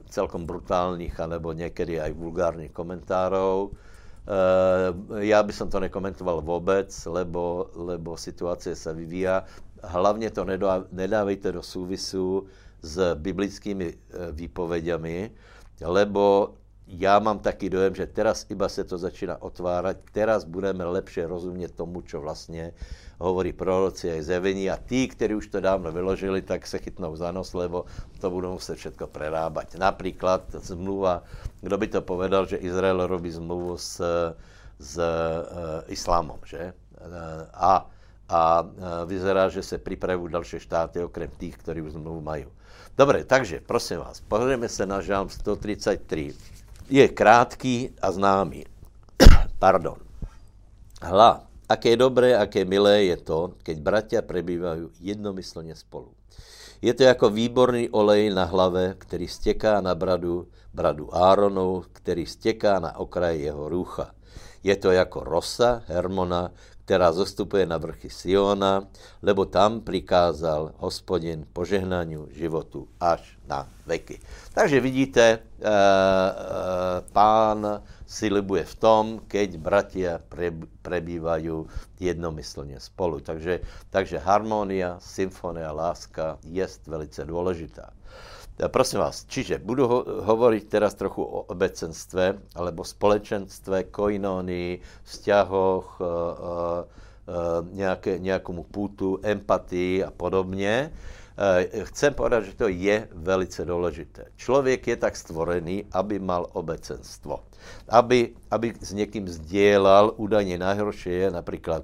celkom 0.10 0.46
brutálních, 0.46 1.20
anebo 1.20 1.54
někdy 1.54 2.00
aj 2.00 2.12
vulgárních 2.14 2.72
komentárov. 2.72 3.74
Uh, 4.30 5.18
já 5.18 5.44
bych 5.44 5.58
to 5.72 5.80
nekomentoval 5.80 6.42
vůbec, 6.42 7.06
lebo, 7.06 7.70
lebo 7.74 8.18
situace 8.18 8.76
se 8.76 8.94
vyvíja 8.94 9.44
hlavně 9.84 10.32
to 10.32 10.46
nedávejte 10.92 11.52
do 11.52 11.64
souvisu 11.64 12.46
s 12.82 13.16
biblickými 13.16 13.94
eh, 13.94 14.32
výpověďami, 14.32 15.32
lebo 15.82 16.54
já 16.90 17.20
mám 17.20 17.40
taky 17.40 17.70
dojem, 17.70 17.96
že 17.96 18.08
teraz 18.08 18.46
iba 18.50 18.70
se 18.70 18.84
to 18.84 18.98
začíná 18.98 19.42
otvárat, 19.42 19.98
teraz 20.12 20.44
budeme 20.44 20.86
lepše 20.86 21.28
rozumět 21.28 21.76
tomu, 21.76 22.02
co 22.02 22.22
vlastně 22.22 22.74
hovorí 23.20 23.54
proroci 23.54 24.12
a 24.12 24.24
zjevení 24.24 24.70
a 24.70 24.78
tí, 24.78 25.08
kteří 25.08 25.36
už 25.36 25.48
to 25.48 25.60
dávno 25.60 25.92
vyložili, 25.92 26.42
tak 26.42 26.68
se 26.68 26.78
chytnou 26.80 27.16
za 27.16 27.32
nos, 27.32 27.54
lebo 27.54 27.86
to 28.20 28.30
budou 28.30 28.52
muset 28.52 28.76
všechno 28.76 29.08
prerábať. 29.08 29.76
Například 29.76 30.42
zmluva, 30.52 31.24
kdo 31.62 31.78
by 31.78 31.88
to 31.88 32.02
povedal, 32.02 32.46
že 32.46 32.58
Izrael 32.58 33.08
robí 33.08 33.32
zmluvu 33.32 33.78
s, 33.78 34.02
s 34.80 34.98
e, 34.98 35.04
islámom, 35.88 36.40
že? 36.46 36.74
A, 37.54 37.90
a 38.30 38.66
vyzerá, 39.06 39.50
že 39.50 39.64
se 39.64 39.78
připravují 39.78 40.32
další 40.32 40.60
štáty, 40.60 41.04
okrem 41.04 41.30
tých, 41.38 41.58
ktorí 41.58 41.82
už 41.82 41.98
zmluvu 41.98 42.22
mají. 42.22 42.46
Dobre, 42.98 43.24
takže 43.24 43.62
prosím 43.66 44.00
vás, 44.00 44.22
pozrieme 44.22 44.70
se 44.70 44.86
na 44.86 45.02
žálm 45.02 45.30
133. 45.30 46.36
Je 46.90 47.08
krátký 47.08 47.90
a 48.02 48.12
známý. 48.12 48.66
Pardon. 49.60 49.98
Hla, 51.02 51.48
aké 51.70 51.98
dobré, 51.98 52.36
aké 52.38 52.66
milé 52.66 53.04
je 53.04 53.18
to, 53.18 53.54
keď 53.64 53.78
bratia 53.80 54.22
prebývajú 54.22 54.92
jednomyslně 55.00 55.76
spolu. 55.76 56.12
Je 56.82 56.94
to 56.94 57.04
jako 57.04 57.30
výborný 57.30 57.90
olej 57.90 58.30
na 58.30 58.44
hlave, 58.44 58.96
který 58.98 59.28
steká 59.28 59.82
na 59.82 59.96
bradu, 59.96 60.48
bradu 60.74 61.16
Áronov, 61.16 61.88
který 61.94 62.26
steká 62.26 62.80
na 62.80 62.98
okraj 62.98 63.40
jeho 63.40 63.70
rúcha. 63.70 64.12
Je 64.64 64.76
to 64.76 64.92
jako 64.92 65.24
rosa 65.24 65.82
Hermona, 65.88 66.52
která 66.90 67.12
zostupuje 67.12 67.66
na 67.66 67.78
vrchy 67.78 68.10
Siona, 68.10 68.82
lebo 69.22 69.46
tam 69.46 69.86
prikázal 69.86 70.74
hospodin 70.82 71.46
požehnaniu 71.54 72.34
životu 72.34 72.90
až 72.98 73.38
na 73.46 73.70
veky. 73.86 74.18
Takže 74.58 74.82
vidíte, 74.82 75.22
e, 75.22 75.38
e, 75.38 75.40
pán 77.14 77.86
si 78.10 78.34
libuje 78.34 78.66
v 78.66 78.76
tom, 78.76 79.04
keď 79.30 79.50
bratia 79.62 80.18
pre, 80.18 80.50
prebývajú 80.82 81.70
jednomyslně 82.02 82.82
spolu. 82.82 83.22
Takže, 83.22 83.62
takže 83.94 84.18
harmonia, 84.18 84.98
symfonia, 84.98 85.70
láska 85.70 86.42
je 86.42 86.66
velice 86.90 87.22
důležitá. 87.26 87.94
Prosím 88.68 89.00
vás, 89.00 89.24
čiže 89.24 89.56
budu 89.64 89.88
ho, 89.88 90.04
hovoriť 90.04 90.64
teraz 90.68 90.92
trochu 90.92 91.24
o 91.24 91.48
obecenstve, 91.48 92.44
alebo 92.60 92.84
společenstve, 92.84 93.88
koinónii, 93.88 94.84
vzťahoch, 95.08 95.88
e, 95.96 96.04
e, 96.04 96.14
nějaké, 97.72 98.20
nějakému 98.20 98.64
půtu, 98.64 99.20
empatii 99.24 100.04
a 100.04 100.12
podobně. 100.12 100.92
E, 101.40 101.86
chcem 101.88 102.14
povedat, 102.14 102.44
že 102.44 102.60
to 102.60 102.68
je 102.68 103.08
velice 103.16 103.66
důležité. 103.66 104.26
Člověk 104.36 104.88
je 104.88 104.96
tak 104.96 105.16
stvorený, 105.16 105.86
aby 105.92 106.20
mal 106.20 106.52
obecenstvo. 106.52 107.40
Aby, 107.88 108.36
aby 108.52 108.74
s 108.82 108.92
někým 108.92 109.28
sdělal, 109.28 110.14
údajně 110.20 110.58
najhorší 110.58 111.10
je 111.10 111.32
například 111.32 111.84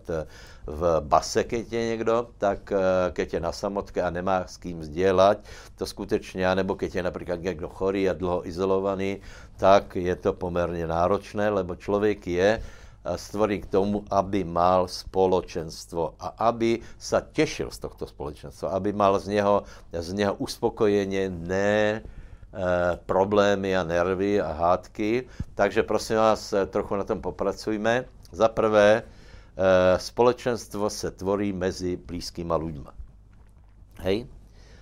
v 0.67 1.01
base, 1.01 1.43
keď 1.43 1.73
je 1.73 1.84
někdo, 1.86 2.28
tak 2.38 2.71
eh, 2.71 2.80
keď 3.13 3.34
je 3.34 3.39
na 3.39 3.51
samotke 3.51 4.01
a 4.01 4.10
nemá 4.10 4.47
s 4.47 4.58
kým 4.58 4.84
sdělat, 4.84 5.38
to 5.78 5.86
skutečně, 5.86 6.56
nebo 6.56 6.75
keď 6.75 6.95
je 6.95 7.04
například 7.04 7.41
někdo 7.41 7.69
chorý 7.69 8.10
a 8.10 8.13
dlouho 8.13 8.47
izolovaný, 8.47 9.21
tak 9.58 9.95
je 9.95 10.15
to 10.15 10.34
poměrně 10.34 10.88
náročné, 10.88 11.49
lebo 11.49 11.75
člověk 11.75 12.28
je 12.28 12.62
eh, 12.62 13.17
stvorí 13.17 13.62
k 13.62 13.65
tomu, 13.65 14.04
aby 14.10 14.43
mal 14.43 14.88
spoločenstvo 14.88 16.17
a 16.19 16.28
aby 16.49 16.82
sa 16.97 17.21
těšil 17.21 17.69
z 17.71 17.80
tohto 17.80 18.08
společenstva, 18.08 18.69
aby 18.69 18.93
mal 18.93 19.19
z 19.19 19.28
něho, 19.38 19.63
z 19.93 20.13
něho 20.13 20.34
uspokojeně, 20.34 21.30
ne 21.30 22.01
e, 22.01 22.01
problémy 23.06 23.78
a 23.78 23.84
nervy 23.84 24.41
a 24.41 24.51
hádky. 24.51 25.28
Takže 25.56 25.84
prosím 25.84 26.15
vás, 26.15 26.54
trochu 26.67 26.95
na 26.95 27.04
tom 27.04 27.21
popracujme. 27.21 28.06
Za 28.32 28.47
prvé, 28.47 29.04
společenstvo 29.98 30.89
se 30.89 31.12
tvorí 31.12 31.56
mezi 31.56 31.96
blízkýma 31.96 32.56
ľuďma. 32.60 32.91
Hej? 34.04 34.28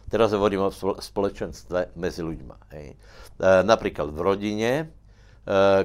Teraz 0.10 0.30
hovorím 0.34 0.70
o 0.70 0.74
společenstve 1.02 1.98
mezi 1.98 2.22
ľuďma. 2.22 2.58
Hej? 2.74 2.94
E, 2.94 2.96
napríklad 3.66 4.14
v 4.14 4.20
rodine, 4.22 4.72
e, 4.82 4.86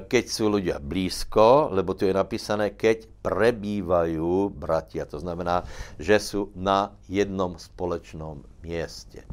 keď 0.05 0.23
sú 0.29 0.53
ľudia 0.53 0.77
blízko, 0.77 1.73
lebo 1.73 1.97
tu 1.97 2.05
je 2.05 2.13
napísané, 2.13 2.77
keď 2.77 3.09
prebývajú 3.25 4.53
bratia. 4.53 5.09
To 5.09 5.17
znamená, 5.17 5.65
že 5.97 6.21
sú 6.21 6.53
na 6.53 6.93
jednom 7.09 7.57
společnom 7.57 8.45
mieste. 8.61 9.25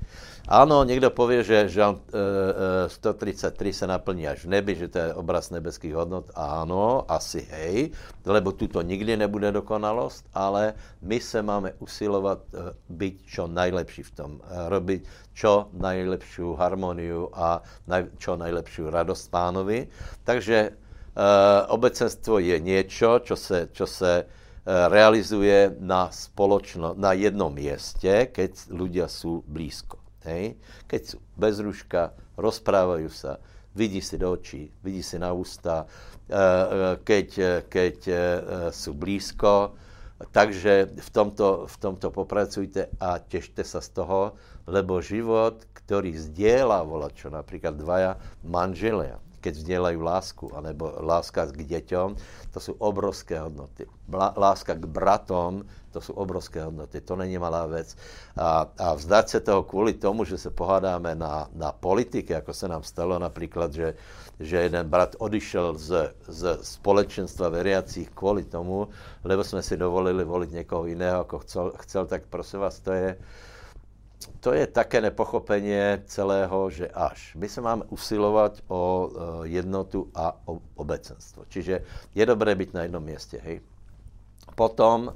Ano, 0.49 0.85
někdo 0.85 1.11
pově, 1.11 1.43
že 1.43 1.69
Žalm 1.69 2.01
133 2.87 3.73
se 3.73 3.87
naplní 3.87 4.29
až 4.29 4.45
v 4.45 4.49
nebi, 4.49 4.75
že 4.75 4.89
to 4.89 4.99
je 4.99 5.15
obraz 5.15 5.51
nebeských 5.51 5.95
hodnot. 5.95 6.31
Ano, 6.35 7.03
asi 7.09 7.43
hej, 7.51 7.91
lebo 8.27 8.53
tuto 8.53 8.83
nikdy 8.83 9.17
nebude 9.17 9.53
dokonalost, 9.53 10.25
ale 10.35 10.75
my 11.03 11.21
se 11.21 11.43
máme 11.43 11.73
usilovat 11.79 12.39
eh, 12.55 12.73
být 12.89 13.27
čo 13.27 13.47
najlepší 13.47 14.03
v 14.03 14.11
tom, 14.11 14.31
eh, 14.39 14.69
robit 14.69 15.03
čo 15.35 15.69
najlepší 15.75 16.43
harmoniu 16.57 17.29
a 17.35 17.63
čo 18.19 18.37
najlepší 18.37 18.83
radost 18.91 19.31
pánovi. 19.31 19.89
Takže 20.25 20.71
obecenstvo 21.69 22.39
je 22.39 22.61
něco, 22.61 23.19
čo 23.19 23.37
se, 23.37 23.69
čo 23.73 23.87
se 23.87 24.27
realizuje 24.89 25.77
na 25.81 26.13
spoločno, 26.13 26.93
na 26.97 27.13
jednom 27.13 27.49
mieste, 27.49 28.29
keď 28.29 28.53
ľudia 28.69 29.09
sú 29.09 29.41
blízko. 29.49 30.06
Hej? 30.27 30.59
Keď 30.91 31.01
sú 31.15 31.17
bez 31.39 31.63
ruška, 31.63 32.13
rozprávajú 32.37 33.09
sa, 33.09 33.39
vidí 33.77 34.01
si 34.01 34.17
do 34.17 34.33
očí, 34.33 34.73
vidí 34.81 35.05
si 35.05 35.21
na 35.21 35.31
ústa, 35.37 35.85
eh, 35.85 36.35
eh, 36.35 36.95
keď, 37.05 37.29
keď 37.69 37.97
eh, 38.09 38.19
sú 38.73 38.97
blízko. 38.97 39.77
Takže 40.17 40.97
v 40.97 41.11
tomto, 41.13 41.69
v 41.69 41.77
tomto 41.77 42.09
popracujte 42.09 42.89
a 42.97 43.21
tešte 43.21 43.61
sa 43.61 43.85
z 43.85 44.01
toho, 44.01 44.33
lebo 44.65 45.05
život, 45.05 45.61
ktorý 45.77 46.17
zdieľa 46.17 46.89
volačo, 46.89 47.29
napríklad 47.29 47.77
dvaja 47.77 48.17
manželia, 48.41 49.21
keď 49.45 49.53
vzdělají 49.55 49.97
lásku, 50.01 50.49
anebo 50.57 50.89
láska 51.05 51.47
k 51.53 51.63
děťom, 51.63 52.17
to 52.51 52.59
jsou 52.61 52.75
obrovské 52.81 53.37
hodnoty. 53.37 53.87
Láska 54.37 54.75
k 54.75 54.89
bratom, 54.89 55.69
to 55.97 56.01
jsou 56.01 56.13
obrovské 56.13 56.65
hodnoty, 56.65 57.01
to 57.01 57.17
není 57.17 57.39
malá 57.39 57.67
věc. 57.67 57.97
A, 58.37 58.69
a 58.79 58.95
vzdát 58.95 59.29
se 59.29 59.41
toho 59.41 59.63
kvůli 59.63 59.95
tomu, 59.95 60.25
že 60.25 60.39
se 60.39 60.51
pohádáme 60.51 61.15
na, 61.15 61.49
na 61.55 61.73
politiky, 61.73 62.33
jako 62.33 62.53
se 62.53 62.69
nám 62.69 62.83
stalo 62.83 63.19
například, 63.19 63.73
že, 63.73 63.95
že 64.41 64.57
jeden 64.57 64.89
brat 64.89 65.17
odišel 65.19 65.75
z, 65.79 66.15
z 66.29 66.59
společenstva 66.63 67.49
veriacích 67.49 68.11
kvůli 68.11 68.45
tomu, 68.45 68.89
lebo 69.25 69.45
jsme 69.45 69.63
si 69.63 69.77
dovolili 69.77 70.25
volit 70.25 70.53
někoho 70.53 70.87
jiného, 70.87 71.19
jako 71.19 71.39
chcel, 71.39 71.73
chcel 71.81 72.07
tak 72.07 72.23
prosím 72.29 72.61
vás, 72.61 72.81
to 72.81 72.93
je, 72.93 73.17
to 74.41 74.53
je 74.53 74.67
také 74.67 75.01
nepochopení 75.01 76.05
celého, 76.05 76.71
že 76.71 76.89
až. 76.89 77.35
My 77.41 77.49
se 77.49 77.61
máme 77.61 77.85
usilovat 77.89 78.61
o 78.69 79.09
eh, 79.09 79.49
jednotu 79.49 80.13
a 80.15 80.37
o 80.45 80.61
obecenstvo. 80.75 81.45
Čiže 81.49 81.81
je 82.15 82.27
dobré 82.27 82.55
být 82.55 82.75
na 82.75 82.83
jednom 82.83 83.03
městě. 83.03 83.41
Hej. 83.45 83.61
Potom 84.57 85.13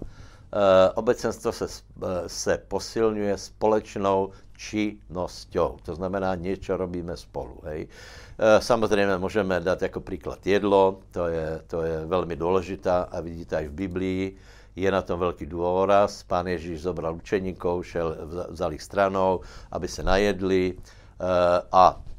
obecenstvo 0.94 1.52
se, 1.52 1.64
uh, 1.64 2.08
se 2.26 2.58
posilňuje 2.68 3.38
společnou 3.38 4.30
činnosťou. 4.56 5.76
To 5.82 5.94
znamená, 5.94 6.34
něco 6.34 6.76
robíme 6.76 7.16
spolu. 7.16 7.60
Hej. 7.64 7.86
Uh, 7.86 8.60
samozřejmě 8.60 9.18
můžeme 9.18 9.60
dát 9.60 9.82
jako 9.82 10.00
příklad 10.00 10.46
jedlo, 10.46 10.98
to 11.10 11.26
je, 11.26 11.60
to 11.66 11.82
je 11.82 12.06
velmi 12.06 12.36
důležitá 12.36 13.02
a 13.02 13.20
vidíte 13.20 13.62
i 13.62 13.68
v 13.68 13.72
Biblii, 13.72 14.36
je 14.76 14.90
na 14.90 15.02
tom 15.02 15.20
velký 15.20 15.46
důraz. 15.46 16.22
Pán 16.22 16.46
Ježíš 16.46 16.82
zobral 16.82 17.14
učeníkov, 17.14 17.86
šel, 17.86 18.16
vzal 18.48 18.72
jich 18.72 18.82
stranou, 18.82 19.40
aby 19.72 19.88
se 19.88 20.02
najedli 20.02 20.74
eh, 20.76 21.62
a 21.72 22.00
eh, 22.00 22.09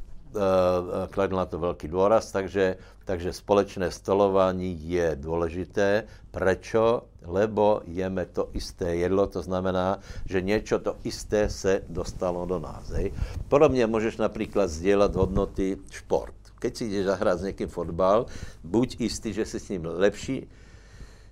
kladl 1.10 1.36
na 1.36 1.46
to 1.46 1.60
velký 1.60 1.88
důraz, 1.88 2.32
takže, 2.32 2.78
takže 3.06 3.34
společné 3.34 3.92
stolování 3.92 4.90
je 4.90 5.16
důležité. 5.16 6.04
Prečo? 6.32 7.02
Lebo 7.26 7.82
jeme 7.86 8.26
to 8.26 8.50
isté 8.54 8.96
jedlo, 8.96 9.28
to 9.28 9.42
znamená, 9.42 10.00
že 10.26 10.42
něco 10.42 10.80
to 10.80 10.96
isté 11.04 11.50
se 11.50 11.82
dostalo 11.90 12.46
do 12.46 12.60
nás. 12.60 12.90
Hej. 12.90 13.14
Podobně 13.48 13.88
můžeš 13.88 14.18
například 14.18 14.68
sdělat 14.68 15.16
hodnoty 15.16 15.78
šport. 15.92 16.34
Keď 16.60 16.78
si 16.78 16.86
jdeš 16.86 17.06
zahrát 17.06 17.40
s 17.40 17.44
někým 17.44 17.68
fotbal, 17.68 18.26
buď 18.64 19.02
jistý, 19.02 19.34
že 19.34 19.46
jsi 19.46 19.60
s 19.60 19.70
ním 19.70 19.86
lepší, 19.86 20.50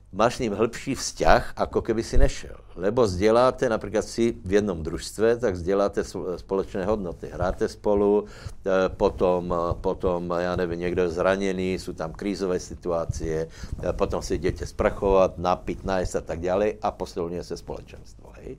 máš 0.10 0.36
s 0.36 0.39
ním 0.39 0.57
hĺbší 0.57 0.97
vzťah, 0.97 1.53
ako 1.53 1.86
keby 1.86 2.01
si 2.01 2.18
nešel. 2.18 2.57
Lebo 2.76 3.07
sděláte, 3.07 3.70
například 3.70 4.05
si 4.05 4.34
v 4.45 4.53
jednom 4.53 4.84
družstve, 4.84 5.38
tak 5.38 5.55
sděláte 5.55 6.03
společné 6.38 6.86
hodnoty. 6.86 7.30
Hráte 7.34 7.70
spolu, 7.70 8.26
e, 8.66 8.89
potom, 8.89 9.53
e, 9.53 9.74
potom 9.82 10.34
já 10.39 10.55
nevím, 10.55 10.80
někdo 10.80 11.01
je 11.01 11.10
zraněný, 11.10 11.74
jsou 11.74 11.93
tam 11.93 12.14
krízové 12.14 12.60
situace, 12.60 13.26
e, 13.26 13.47
potom 13.91 14.22
si 14.22 14.38
jdete 14.38 14.66
sprchovat, 14.66 15.38
napít, 15.38 15.86
najíst 15.86 16.16
a 16.16 16.22
tak 16.22 16.41
dále 16.41 16.74
a 16.82 16.91
posilňuje 16.91 17.43
se 17.43 17.57
společenstvo. 17.57 18.34
Hej? 18.41 18.57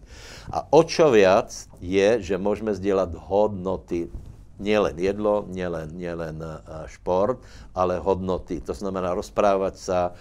A 0.52 0.72
o 0.72 0.82
čo 0.84 1.10
viac 1.10 1.66
je, 1.80 2.22
že 2.22 2.38
můžeme 2.38 2.74
sdělat 2.74 3.10
hodnoty 3.14 4.08
nielen 4.60 5.00
jedlo, 5.00 5.48
nielen, 5.48 5.88
nielen 5.96 6.36
eh, 6.44 6.52
šport, 6.86 7.40
ale 7.74 7.98
hodnoty. 7.98 8.60
To 8.60 8.74
znamená 8.76 9.16
rozprávat 9.16 9.76
se, 9.76 9.96
eh, 9.96 10.12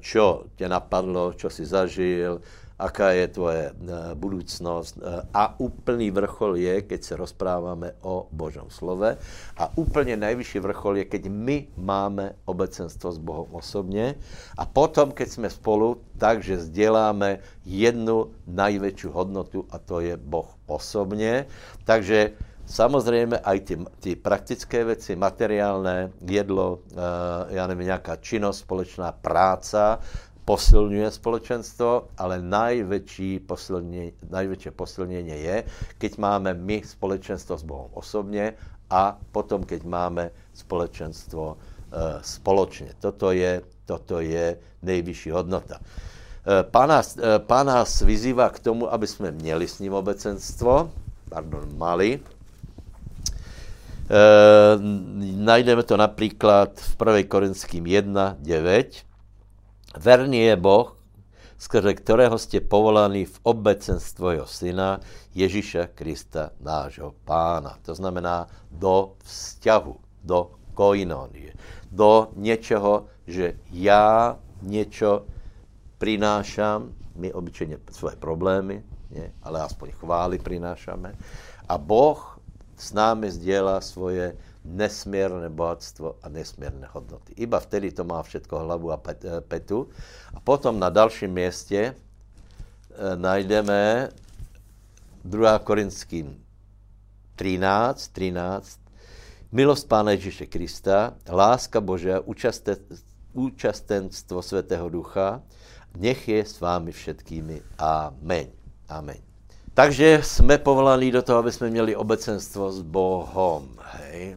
čo 0.00 0.46
tě 0.56 0.68
napadlo, 0.68 1.34
čo 1.34 1.50
si 1.50 1.66
zažil, 1.66 2.40
aká 2.78 3.10
je 3.16 3.26
tvoje 3.28 3.72
budoucnost. 4.14 5.00
A 5.34 5.56
úplný 5.60 6.12
vrchol 6.12 6.56
je, 6.60 6.84
keď 6.84 7.00
se 7.02 7.14
rozpráváme 7.16 7.96
o 8.04 8.28
Božom 8.32 8.68
slove. 8.68 9.16
A 9.56 9.64
úplně 9.76 10.16
nejvyšší 10.16 10.58
vrchol 10.58 10.96
je, 10.96 11.04
keď 11.04 11.22
my 11.28 11.56
máme 11.76 12.36
obecenstvo 12.44 13.12
s 13.12 13.18
Bohem 13.18 13.48
osobně. 13.52 14.14
A 14.58 14.66
potom, 14.66 15.12
keď 15.12 15.28
jsme 15.28 15.50
spolu, 15.50 16.00
takže 16.18 16.68
sděláme 16.68 17.38
jednu 17.64 18.30
největší 18.46 19.08
hodnotu 19.08 19.64
a 19.70 19.78
to 19.78 20.00
je 20.00 20.16
Boh 20.16 20.48
osobně. 20.66 21.46
Takže 21.84 22.30
Samozřejmě 22.66 23.38
i 23.38 23.60
ty, 23.60 23.78
ty 24.00 24.16
praktické 24.16 24.84
věci, 24.84 25.16
materiálné, 25.16 26.10
jedlo, 26.30 26.78
já 27.48 27.66
nevím, 27.66 27.84
nějaká 27.86 28.16
činnost, 28.16 28.58
společná 28.58 29.12
práca, 29.12 29.98
posilňuje 30.44 31.10
společenstvo, 31.10 32.08
ale 32.18 32.42
největší 32.42 33.38
posilně, 33.38 34.12
největší 34.30 34.70
posilnění 34.70 35.42
je, 35.42 35.64
keď 35.98 36.18
máme 36.18 36.54
my 36.54 36.82
společenstvo 36.86 37.58
s 37.58 37.62
Bohem 37.62 37.90
osobně 37.94 38.54
a 38.90 39.18
potom, 39.32 39.64
keď 39.64 39.82
máme 39.82 40.30
společenstvo 40.54 41.56
uh, 41.56 42.22
společně. 42.22 42.94
Toto 43.00 43.30
je, 43.30 43.62
toto 43.84 44.20
je 44.20 44.58
nejvyšší 44.82 45.30
hodnota. 45.30 45.78
Uh, 45.78 46.70
pán 46.70 46.88
nás, 46.88 47.18
pán 47.38 47.66
nás 47.66 48.00
vyzývá 48.00 48.50
k 48.50 48.58
tomu, 48.58 48.92
aby 48.92 49.06
jsme 49.06 49.30
měli 49.30 49.68
s 49.68 49.78
ním 49.78 49.92
obecenstvo, 49.92 50.90
pardon, 51.28 51.78
mali, 51.78 52.20
E, 52.20 52.35
najdeme 55.36 55.82
to 55.82 55.96
například 55.96 56.80
v 56.80 56.96
1. 57.06 57.28
Korinským 57.28 57.86
1, 57.86 58.36
9. 58.38 59.02
Verný 59.98 60.38
je 60.38 60.56
Boh, 60.56 60.96
skrze 61.58 61.94
kterého 61.94 62.38
jste 62.38 62.60
povolaný 62.60 63.24
v 63.24 63.40
obecenstvo 63.42 64.30
jeho 64.30 64.46
syna 64.46 65.00
Ježíše 65.34 65.88
Krista, 65.94 66.50
nášho 66.60 67.14
pána. 67.24 67.78
To 67.82 67.94
znamená 67.94 68.46
do 68.70 69.12
vzťahu, 69.24 69.96
do 70.24 70.50
koinonie, 70.74 71.54
do 71.92 72.28
něčeho, 72.36 73.04
že 73.26 73.58
já 73.72 74.38
něco 74.62 75.26
prinášám, 75.98 76.92
my 77.14 77.32
obyčejně 77.32 77.78
svoje 77.90 78.16
problémy, 78.16 78.84
ne, 79.10 79.32
ale 79.42 79.62
aspoň 79.62 79.90
chvály 79.90 80.38
prinášame, 80.38 81.14
a 81.68 81.78
Boh 81.78 82.35
s 82.76 82.92
námi 82.92 83.30
sdělá 83.30 83.80
svoje 83.80 84.36
nesmírné 84.66 85.48
bohatstvo 85.48 86.18
a 86.22 86.26
nesmírné 86.28 86.90
hodnoty. 86.90 87.32
Iba 87.38 87.62
vtedy 87.62 87.94
to 87.94 88.04
má 88.04 88.22
všetko 88.22 88.58
hlavu 88.58 88.92
a 88.92 88.98
eh, 88.98 89.40
petu. 89.40 89.88
A 90.34 90.40
potom 90.40 90.78
na 90.78 90.90
dalším 90.90 91.30
městě 91.30 91.94
e, 91.94 93.16
najdeme 93.16 94.08
2. 95.24 95.58
Korinským 95.58 96.44
13, 97.36 98.08
13, 98.08 98.80
milost 99.52 99.88
Pána 99.88 100.10
Ježíše 100.10 100.46
Krista, 100.46 101.14
láska 101.28 101.80
Božia, 101.80 102.20
účastenstvo 103.32 104.42
Svatého 104.42 104.88
Ducha, 104.88 105.42
nech 105.96 106.28
je 106.28 106.44
s 106.44 106.60
vámi 106.60 106.92
všetkými. 106.92 107.62
Amen. 107.78 108.48
Amen. 108.88 109.25
Takže 109.76 110.20
jsme 110.22 110.58
povolaní 110.58 111.10
do 111.12 111.22
toho, 111.22 111.38
aby 111.38 111.52
jsme 111.52 111.70
měli 111.70 111.96
obecenstvo 111.96 112.72
s 112.72 112.82
Bohem. 112.82 113.68
Hej. 113.80 114.24
E, 114.24 114.36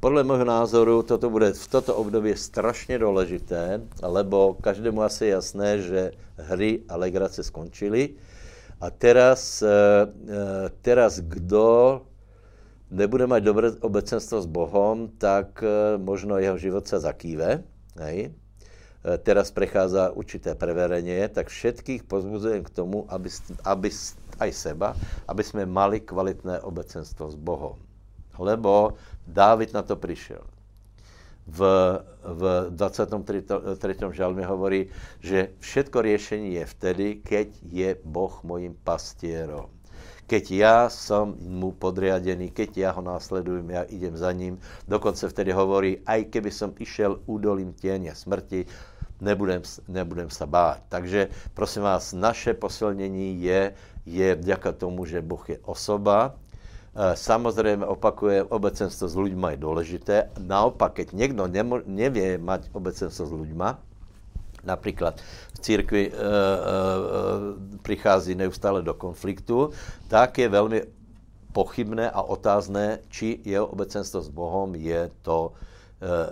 podle 0.00 0.24
mého 0.24 0.44
názoru 0.44 1.02
toto 1.02 1.30
bude 1.30 1.52
v 1.52 1.68
toto 1.68 1.96
období 1.96 2.36
strašně 2.36 2.98
důležité, 2.98 3.80
lebo 4.02 4.56
každému 4.60 5.02
asi 5.02 5.24
je 5.24 5.30
jasné, 5.30 5.78
že 5.80 6.12
hry 6.36 6.80
a 6.88 6.96
legrace 6.96 7.42
skončily. 7.42 8.20
A 8.80 8.90
teraz, 8.90 9.62
e, 9.62 9.72
teraz 10.82 11.20
kdo 11.20 12.02
nebude 12.90 13.26
mít 13.26 13.44
dobré 13.44 13.70
obecenstvo 13.80 14.42
s 14.42 14.46
Bohem, 14.46 15.08
tak 15.18 15.64
možno 15.96 16.38
jeho 16.38 16.58
život 16.58 16.88
se 16.88 17.00
zakýve. 17.00 17.64
Hej. 17.96 18.30
Teraz 18.98 19.54
prechádza 19.54 20.10
určité 20.10 20.58
preverenie, 20.58 21.30
tak 21.30 21.48
všetkých 21.48 22.02
pozbuzujem 22.10 22.66
k 22.66 22.74
tomu, 22.74 23.06
aby, 23.08 23.30
aby 23.62 23.88
aj 24.42 24.50
seba, 24.52 24.98
aby 25.30 25.42
jsme 25.44 25.66
mali 25.66 26.02
kvalitné 26.02 26.60
obecenstvo 26.66 27.30
s 27.30 27.38
Bohem 27.38 27.78
lebo 28.38 28.94
Dávid 29.26 29.72
na 29.74 29.82
to 29.82 29.96
přišel. 29.96 30.40
V, 31.46 31.60
v 32.24 32.66
23. 32.70 33.96
žalmě 34.12 34.46
hovorí, 34.46 34.86
že 35.20 35.48
všetko 35.58 36.02
řešení 36.02 36.54
je 36.54 36.66
vtedy, 36.66 37.14
keď 37.14 37.48
je 37.62 37.96
Boh 38.04 38.44
mojím 38.44 38.76
pastierom. 38.84 39.66
Keď 40.28 40.44
já 40.50 40.88
jsem 40.92 41.34
mu 41.40 41.72
podriadený, 41.72 42.52
keď 42.52 42.70
já 42.78 42.90
ho 42.92 43.02
následujem, 43.02 43.70
já 43.70 43.82
idem 43.82 44.16
za 44.16 44.32
ním. 44.32 44.60
Dokonce 44.88 45.28
vtedy 45.28 45.52
hovorí, 45.56 46.04
aj 46.04 46.24
keby 46.28 46.50
som 46.52 46.76
išel 46.78 47.24
údolím 47.24 47.72
těně 47.72 48.14
smrti, 48.14 48.66
nebudem, 49.20 49.62
nebudem 49.88 50.30
se 50.30 50.46
bát. 50.46 50.84
Takže 50.88 51.28
prosím 51.54 51.82
vás, 51.82 52.12
naše 52.12 52.54
posilnění 52.54 53.42
je, 53.42 53.72
je 54.06 54.28
vďaka 54.34 54.72
tomu, 54.72 55.04
že 55.08 55.24
Boh 55.24 55.48
je 55.48 55.58
osoba, 55.64 56.36
Eh, 56.98 57.16
samozřejmě 57.16 57.86
opakuje, 57.86 58.42
obecenstvo 58.42 59.08
s 59.08 59.16
lidmi 59.16 59.46
je 59.50 59.56
důležité. 59.56 60.30
Naopak, 60.38 60.92
keď 60.92 61.12
někdo 61.12 61.46
nevě 61.86 62.38
mať 62.38 62.68
obecenstvo 62.72 63.26
s 63.26 63.32
lidmi, 63.32 63.64
například 64.64 65.20
v 65.54 65.58
církvi 65.58 66.10
e, 66.10 66.14
e, 66.14 66.18
přichází 67.82 68.34
neustále 68.34 68.82
do 68.82 68.94
konfliktu, 68.94 69.70
tak 70.08 70.38
je 70.38 70.48
velmi 70.48 70.82
pochybné 71.52 72.10
a 72.10 72.22
otázné, 72.22 72.98
či 73.08 73.40
jeho 73.44 73.66
obecenstvo 73.66 74.20
s 74.20 74.28
Bohem 74.28 74.74
je 74.74 75.10
to 75.22 75.52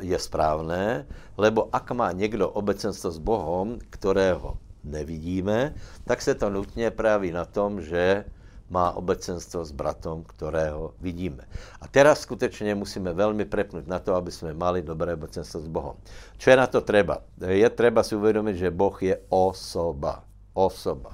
je 0.01 0.19
správné, 0.19 1.07
lebo 1.35 1.69
ak 1.73 1.91
má 1.91 2.13
někdo 2.13 2.51
obecenstvo 2.51 3.11
s 3.11 3.19
Bohem, 3.19 3.79
kterého 3.91 4.57
nevidíme, 4.85 5.75
tak 6.05 6.23
se 6.23 6.35
to 6.35 6.51
nutně 6.51 6.91
praví 6.91 7.31
na 7.31 7.45
tom, 7.45 7.83
že 7.83 8.25
má 8.71 8.91
obecenstvo 8.91 9.65
s 9.65 9.71
bratom, 9.73 10.25
kterého 10.25 10.95
vidíme. 11.01 11.45
A 11.81 11.89
teraz 11.89 12.21
skutečně 12.21 12.75
musíme 12.75 13.13
velmi 13.13 13.45
prepnout 13.45 13.87
na 13.87 13.99
to, 13.99 14.15
aby 14.15 14.31
jsme 14.33 14.55
mali 14.55 14.83
dobré 14.83 15.15
obecenstvo 15.15 15.61
s 15.61 15.69
Bohem. 15.69 15.95
Co 16.39 16.51
je 16.51 16.57
na 16.57 16.67
to 16.67 16.81
treba? 16.81 17.19
Je 17.47 17.71
treba 17.71 18.03
si 18.03 18.17
uvědomit, 18.17 18.57
že 18.57 18.71
Boh 18.71 19.03
je 19.03 19.19
osoba. 19.29 20.25
Osoba. 20.55 21.11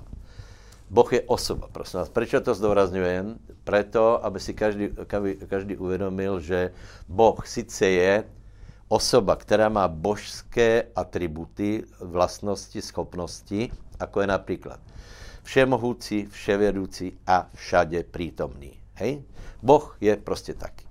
Boh 0.90 1.12
je 1.12 1.22
osoba, 1.22 1.68
prosím 1.72 1.98
vás. 2.00 2.08
Proč 2.08 2.34
to 2.42 2.54
zdůrazňujem? 2.54 3.38
Proto, 3.64 4.24
aby 4.24 4.40
si 4.40 4.54
každý, 4.54 4.88
každý 5.48 5.76
uvědomil, 5.76 6.40
že 6.40 6.72
Boh 7.08 7.46
sice 7.46 7.86
je 7.86 8.24
osoba, 8.88 9.36
která 9.36 9.68
má 9.68 9.88
božské 9.88 10.84
atributy, 10.96 11.84
vlastnosti, 12.00 12.82
schopnosti, 12.82 13.72
jako 14.00 14.20
je 14.20 14.26
například 14.26 14.80
všemohoucí, 15.42 16.26
vševědoucí 16.26 17.12
a 17.26 17.48
všade 17.54 18.02
přítomný. 18.02 18.72
Hej? 18.94 19.22
Boh 19.62 19.96
je 20.00 20.16
prostě 20.16 20.54
taky. 20.54 20.86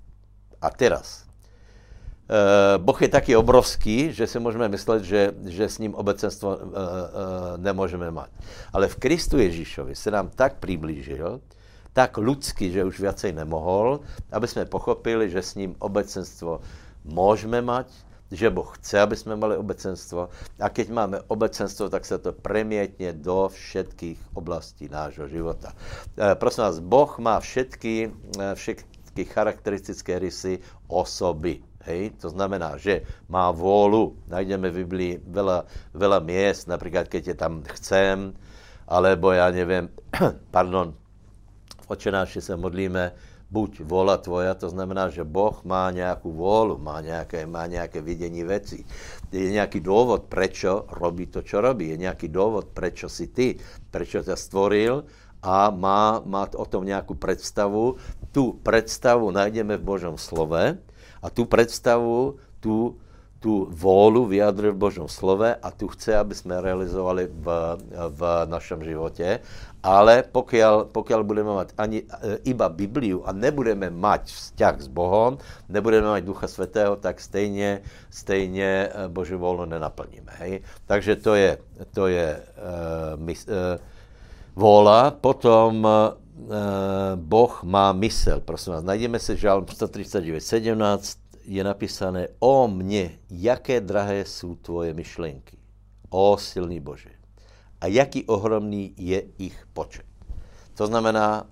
A 0.61 0.69
teraz, 0.69 1.31
Uh, 2.31 2.83
boh 2.83 3.01
je 3.01 3.11
taky 3.11 3.35
obrovský, 3.35 4.13
že 4.13 4.27
si 4.27 4.39
můžeme 4.39 4.69
myslet, 4.69 5.03
že, 5.03 5.31
že 5.45 5.69
s 5.69 5.77
ním 5.79 5.95
obecenstvo 5.95 6.55
uh, 6.55 6.63
uh, 6.63 6.71
nemůžeme 7.57 8.11
mít. 8.11 8.31
Ale 8.73 8.87
v 8.87 8.95
Kristu 8.95 9.37
Ježíšovi 9.37 9.95
se 9.95 10.11
nám 10.11 10.29
tak 10.29 10.55
přiblížil, 10.55 11.41
tak 11.93 12.17
ľudsky, 12.17 12.71
že 12.71 12.87
už 12.87 12.99
viacej 13.03 13.35
nemohol, 13.35 13.99
aby 14.31 14.47
jsme 14.47 14.65
pochopili, 14.65 15.29
že 15.29 15.41
s 15.43 15.55
ním 15.55 15.75
obecenstvo 15.79 16.61
můžeme 17.03 17.61
mít, 17.61 17.91
že 18.31 18.49
Boh 18.49 18.71
chce, 18.79 18.99
aby 18.99 19.15
jsme 19.15 19.35
mali 19.35 19.57
obecenstvo 19.57 20.29
a 20.59 20.69
keď 20.69 20.87
máme 20.89 21.17
obecenstvo, 21.27 21.89
tak 21.89 22.05
se 22.05 22.17
to 22.17 22.31
premietne 22.31 23.13
do 23.13 23.51
všetkých 23.51 24.19
oblastí 24.33 24.87
nášho 24.87 25.27
života. 25.27 25.75
E, 26.15 26.35
prosím 26.35 26.63
vás, 26.63 26.79
Boh 26.79 27.11
má 27.19 27.39
všetky, 27.39 28.07
e, 28.39 28.55
všetky 28.55 29.23
charakteristické 29.27 30.19
rysy 30.19 30.63
osoby. 30.87 31.59
Hej? 31.83 32.15
To 32.23 32.31
znamená, 32.31 32.79
že 32.79 33.03
má 33.27 33.51
vôľu. 33.51 34.15
Najdeme 34.31 34.71
v 34.71 34.79
Biblii 34.87 35.13
veľa, 35.27 35.67
veľa 35.91 36.19
miest, 36.23 36.71
například 36.71 37.11
keď 37.11 37.23
je 37.27 37.35
tam 37.35 37.63
chcem, 37.75 38.31
alebo 38.87 39.31
já 39.31 39.51
nevím, 39.51 39.89
pardon, 40.51 40.93
v 41.81 41.87
očenáši 41.91 42.41
se 42.41 42.55
modlíme, 42.55 43.11
buď 43.51 43.83
vola 43.83 44.17
tvoja, 44.17 44.55
to 44.55 44.69
znamená, 44.69 45.09
že 45.09 45.23
Boh 45.23 45.63
má 45.63 45.91
nějakou 45.91 46.31
vůlu, 46.31 46.77
má 46.77 47.01
nějaké, 47.01 47.45
má 47.45 47.67
nějaké 47.67 48.01
vidění 48.01 48.43
věcí. 48.43 48.85
Je 49.31 49.51
nějaký 49.51 49.79
důvod, 49.79 50.23
prečo 50.23 50.85
robí 50.91 51.27
to, 51.27 51.41
čo 51.41 51.61
robí. 51.61 51.89
Je 51.89 51.97
nějaký 51.97 52.27
důvod, 52.27 52.65
prečo 52.73 53.09
si 53.09 53.27
ty, 53.27 53.59
prečo 53.91 54.23
tě 54.23 54.35
stvoril 54.35 55.03
a 55.43 55.69
má, 55.69 56.21
má 56.25 56.47
o 56.55 56.65
tom 56.65 56.85
nějakou 56.85 57.13
představu. 57.13 57.95
Tu 58.31 58.59
představu 58.63 59.31
najdeme 59.31 59.77
v 59.77 59.83
Božom 59.83 60.17
slove 60.17 60.77
a 61.21 61.29
tu 61.29 61.45
představu, 61.45 62.35
tu 62.59 62.97
tu 63.41 63.65
vôľu 63.73 64.29
vyjadril 64.29 64.77
v 64.77 64.83
Božom 64.85 65.09
slove 65.09 65.49
a 65.49 65.69
tu 65.73 65.89
chce, 65.89 66.13
aby 66.13 66.37
sme 66.37 66.61
realizovali 66.61 67.25
v, 67.25 67.45
v 68.13 68.21
našem 68.45 68.85
životě. 68.85 69.41
Ale 69.81 70.21
pokiaľ, 70.29 70.93
pokiaľ 70.93 71.21
budeme 71.25 71.57
mať 71.57 71.73
ani, 71.73 72.05
e, 72.05 72.37
iba 72.45 72.69
Bibliu 72.69 73.25
a 73.25 73.33
nebudeme 73.33 73.89
mať 73.89 74.29
vzťah 74.29 74.75
s 74.85 74.89
Bohom, 74.93 75.41
nebudeme 75.65 76.13
mať 76.13 76.21
Ducha 76.21 76.45
Svetého, 76.45 76.93
tak 77.01 77.17
stejně, 77.17 77.81
stejně 78.13 78.69
e, 78.93 79.09
Boží 79.09 79.33
vôľu 79.33 79.65
nenaplníme. 79.65 80.37
Hej? 80.45 80.61
Takže 80.85 81.17
to 81.25 81.33
je, 81.33 81.57
to 81.97 82.13
je 82.13 82.37
uh, 82.37 83.17
mys, 83.17 83.49
uh, 83.49 83.81
vôľa. 84.53 85.17
Potom 85.17 85.81
uh, 85.81 86.13
Boh 87.17 87.53
má 87.65 87.89
mysel. 88.05 88.37
Prosím 88.45 88.77
vás, 88.77 88.85
najdeme 88.85 89.17
si 89.17 89.33
žalm 89.33 89.65
139, 89.65 90.45
17 90.45 91.20
je 91.43 91.63
napísané 91.63 92.27
o 92.39 92.67
mně, 92.67 93.19
jaké 93.29 93.81
drahé 93.81 94.25
jsou 94.25 94.55
tvoje 94.55 94.93
myšlenky. 94.93 95.57
O 96.09 96.37
silný 96.37 96.79
Bože. 96.79 97.09
A 97.81 97.87
jaký 97.87 98.25
ohromný 98.25 98.93
je 98.97 99.23
ich 99.37 99.67
počet. 99.73 100.05
To 100.73 100.87
znamená, 100.87 101.47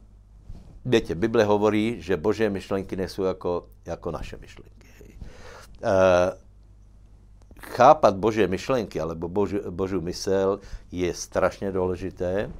viete, 0.85 1.15
Bible 1.15 1.43
hovorí, 1.43 2.01
že 2.01 2.17
Božie 2.17 2.49
myšlenky 2.49 2.95
nejsou 2.95 3.23
jako, 3.23 3.67
jako 3.85 4.11
naše 4.11 4.37
myšlenky. 4.37 4.87
Hej. 4.99 5.11
E, 5.83 5.95
chápat 7.59 8.15
Božie 8.15 8.47
myšlenky, 8.47 8.99
alebo 8.99 9.27
Boží, 9.27 9.57
Boží 9.69 9.95
mysel 9.95 10.59
je 10.91 11.13
strašně 11.13 11.71
důležité, 11.71 12.51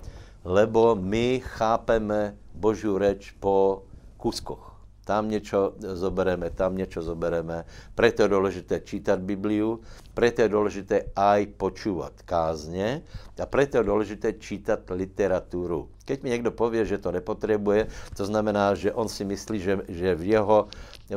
lebo 0.43 0.95
my 0.95 1.41
chápeme 1.45 2.37
Boží 2.53 2.87
reč 2.97 3.31
po 3.39 3.83
kuskoch 4.17 4.68
tam 5.09 5.25
něco 5.29 5.73
zobereme, 5.97 6.49
tam 6.53 6.77
něco 6.77 7.01
zobereme. 7.01 7.65
Preto 7.95 8.21
je 8.21 8.29
důležité 8.29 8.79
čítat 8.79 9.19
Bibliu, 9.19 9.81
preto 10.13 10.41
je 10.45 10.49
důležité 10.49 11.09
aj 11.15 11.57
počúvat 11.57 12.13
kázně 12.29 13.01
a 13.41 13.45
preto 13.49 13.81
je 13.81 13.83
důležité 13.83 14.33
čítat 14.33 14.79
literaturu. 14.93 15.89
Keď 16.05 16.23
mi 16.23 16.29
někdo 16.29 16.51
pově, 16.51 16.85
že 16.85 16.97
to 17.01 17.11
nepotřebuje, 17.11 17.87
to 18.13 18.25
znamená, 18.25 18.75
že 18.77 18.93
on 18.93 19.09
si 19.09 19.25
myslí, 19.25 19.57
že, 19.59 19.79
že 19.89 20.15
v 20.15 20.23
jeho, 20.37 20.67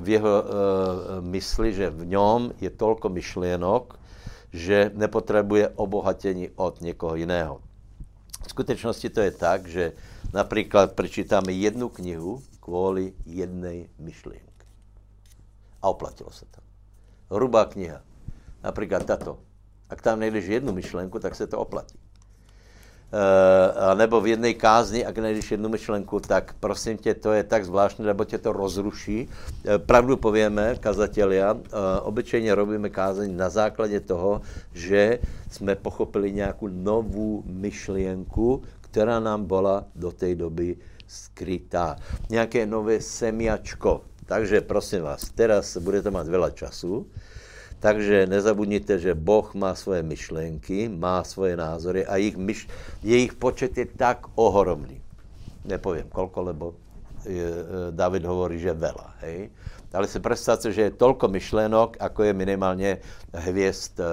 v 0.00 0.08
jeho 0.08 0.32
uh, 0.40 0.48
mysli, 1.20 1.72
že 1.76 1.90
v 1.92 2.06
něm 2.08 2.56
je 2.60 2.70
tolko 2.72 3.12
myšlienok, 3.12 4.00
že 4.52 4.88
nepotřebuje 4.94 5.68
obohatění 5.76 6.48
od 6.56 6.80
někoho 6.80 7.14
jiného. 7.20 7.60
V 8.46 8.48
skutečnosti 8.48 9.10
to 9.10 9.20
je 9.20 9.30
tak, 9.30 9.68
že 9.68 9.92
například 10.32 10.92
přečítáme 10.96 11.52
jednu 11.52 11.88
knihu, 11.88 12.40
kvůli 12.62 13.12
jednej 13.26 13.88
myšlienke. 13.98 14.66
A 15.82 15.88
oplatilo 15.88 16.30
se 16.30 16.46
to. 16.46 16.60
Hrubá 17.34 17.64
kniha. 17.64 18.00
Například 18.62 19.06
tato. 19.06 19.38
Ak 19.90 20.02
tam 20.02 20.20
nejdeš 20.20 20.46
jednu 20.46 20.72
myšlenku, 20.72 21.18
tak 21.18 21.34
se 21.34 21.46
to 21.46 21.58
oplatí. 21.58 21.98
Uh, 23.12 23.92
nebo 23.98 24.20
v 24.20 24.26
jedné 24.26 24.56
kázni, 24.56 25.04
ak 25.04 25.18
nejdeš 25.18 25.50
jednu 25.50 25.68
myšlenku, 25.68 26.20
tak 26.20 26.56
prosím 26.60 26.96
tě, 26.96 27.14
to 27.14 27.32
je 27.32 27.44
tak 27.44 27.64
zvláštní, 27.64 28.08
lebo 28.08 28.24
tě 28.24 28.38
to 28.38 28.52
rozruší. 28.52 29.28
Uh, 29.28 29.76
pravdu 29.76 30.16
povíme, 30.16 30.80
kazatelia, 30.80 31.52
uh, 31.52 31.60
obyčejně 32.02 32.54
robíme 32.54 32.88
kázeň 32.88 33.36
na 33.36 33.52
základě 33.52 34.00
toho, 34.00 34.40
že 34.72 35.18
jsme 35.50 35.76
pochopili 35.76 36.32
nějakou 36.32 36.68
novou 36.72 37.42
myšlienku, 37.46 38.62
která 38.80 39.20
nám 39.20 39.44
byla 39.44 39.84
do 39.94 40.12
té 40.12 40.34
doby 40.34 40.76
skrytá. 41.12 41.96
Nějaké 42.30 42.66
nové 42.66 43.00
semiačko. 43.00 44.08
Takže 44.26 44.64
prosím 44.64 45.02
vás, 45.02 45.28
teraz 45.34 45.76
budete 45.76 46.08
mít 46.08 46.24
veľa 46.24 46.56
času, 46.56 47.04
takže 47.82 48.30
nezabudnite, 48.30 48.96
že 48.96 49.12
Boh 49.12 49.44
má 49.52 49.74
svoje 49.74 50.00
myšlenky, 50.00 50.88
má 50.88 51.20
svoje 51.26 51.58
názory 51.58 52.06
a 52.06 52.16
jejich, 52.16 52.38
myš, 52.38 52.58
jejich 53.02 53.34
počet 53.36 53.76
je 53.76 53.84
tak 53.84 54.32
ohromný. 54.38 55.02
Nepovím 55.68 56.08
kolko, 56.08 56.42
lebo 56.42 56.64
e, 57.26 57.44
David 57.90 58.24
hovorí, 58.24 58.56
že 58.56 58.72
veľa. 58.72 59.20
Hej? 59.26 59.50
Ale 59.92 60.08
si 60.08 60.16
představte, 60.16 60.72
že 60.72 60.82
je 60.88 60.96
tolko 60.96 61.28
myšlenok, 61.28 62.00
ako 62.00 62.22
je 62.22 62.32
minimálně 62.32 62.90
hvězd 63.34 64.00
e, 64.00 64.04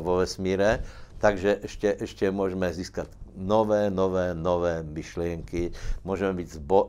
vo 0.00 0.16
vesmíre, 0.16 0.82
takže 1.18 1.58
ještě, 1.62 1.96
ještě 2.00 2.30
můžeme 2.30 2.72
získat 2.72 3.06
nové, 3.38 3.90
nové, 3.90 4.34
nové 4.34 4.82
myšlienky, 4.82 5.70
můžeme 6.04 6.32
být 6.32 6.52
zbo, 6.52 6.88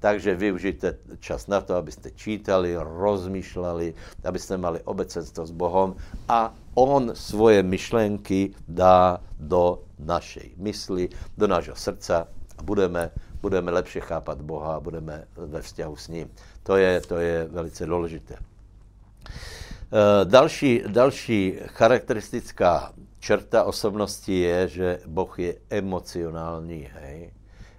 takže 0.00 0.34
využijte 0.34 0.98
čas 1.20 1.46
na 1.46 1.60
to, 1.60 1.74
abyste 1.74 2.10
čítali, 2.10 2.76
rozmýšleli, 2.76 3.94
abyste 4.24 4.56
mali 4.56 4.80
obecenstvo 4.84 5.46
s 5.46 5.50
Bohom 5.50 5.96
a 6.28 6.54
On 6.74 7.16
svoje 7.16 7.62
myšlenky 7.62 8.52
dá 8.68 9.20
do 9.40 9.80
našej 9.98 10.60
mysli, 10.60 11.08
do 11.38 11.46
nášho 11.48 11.76
srdca 11.76 12.28
a 12.58 12.62
budeme, 12.62 13.10
budeme 13.40 13.72
lepše 13.72 14.00
chápat 14.00 14.42
Boha 14.44 14.76
a 14.76 14.80
budeme 14.80 15.24
ve 15.36 15.62
vzťahu 15.62 15.96
s 15.96 16.08
ním. 16.08 16.28
To 16.62 16.76
je, 16.76 17.00
to 17.00 17.16
je 17.16 17.48
velice 17.48 17.86
důležité. 17.86 18.36
Eh, 18.36 20.24
další, 20.24 20.82
další 20.86 21.58
charakteristická 21.66 22.92
čerta 23.18 23.64
osobnosti 23.64 24.40
je, 24.40 24.68
že 24.68 25.00
Boh 25.06 25.38
je 25.38 25.54
emocionální, 25.70 26.88
hej? 26.92 27.32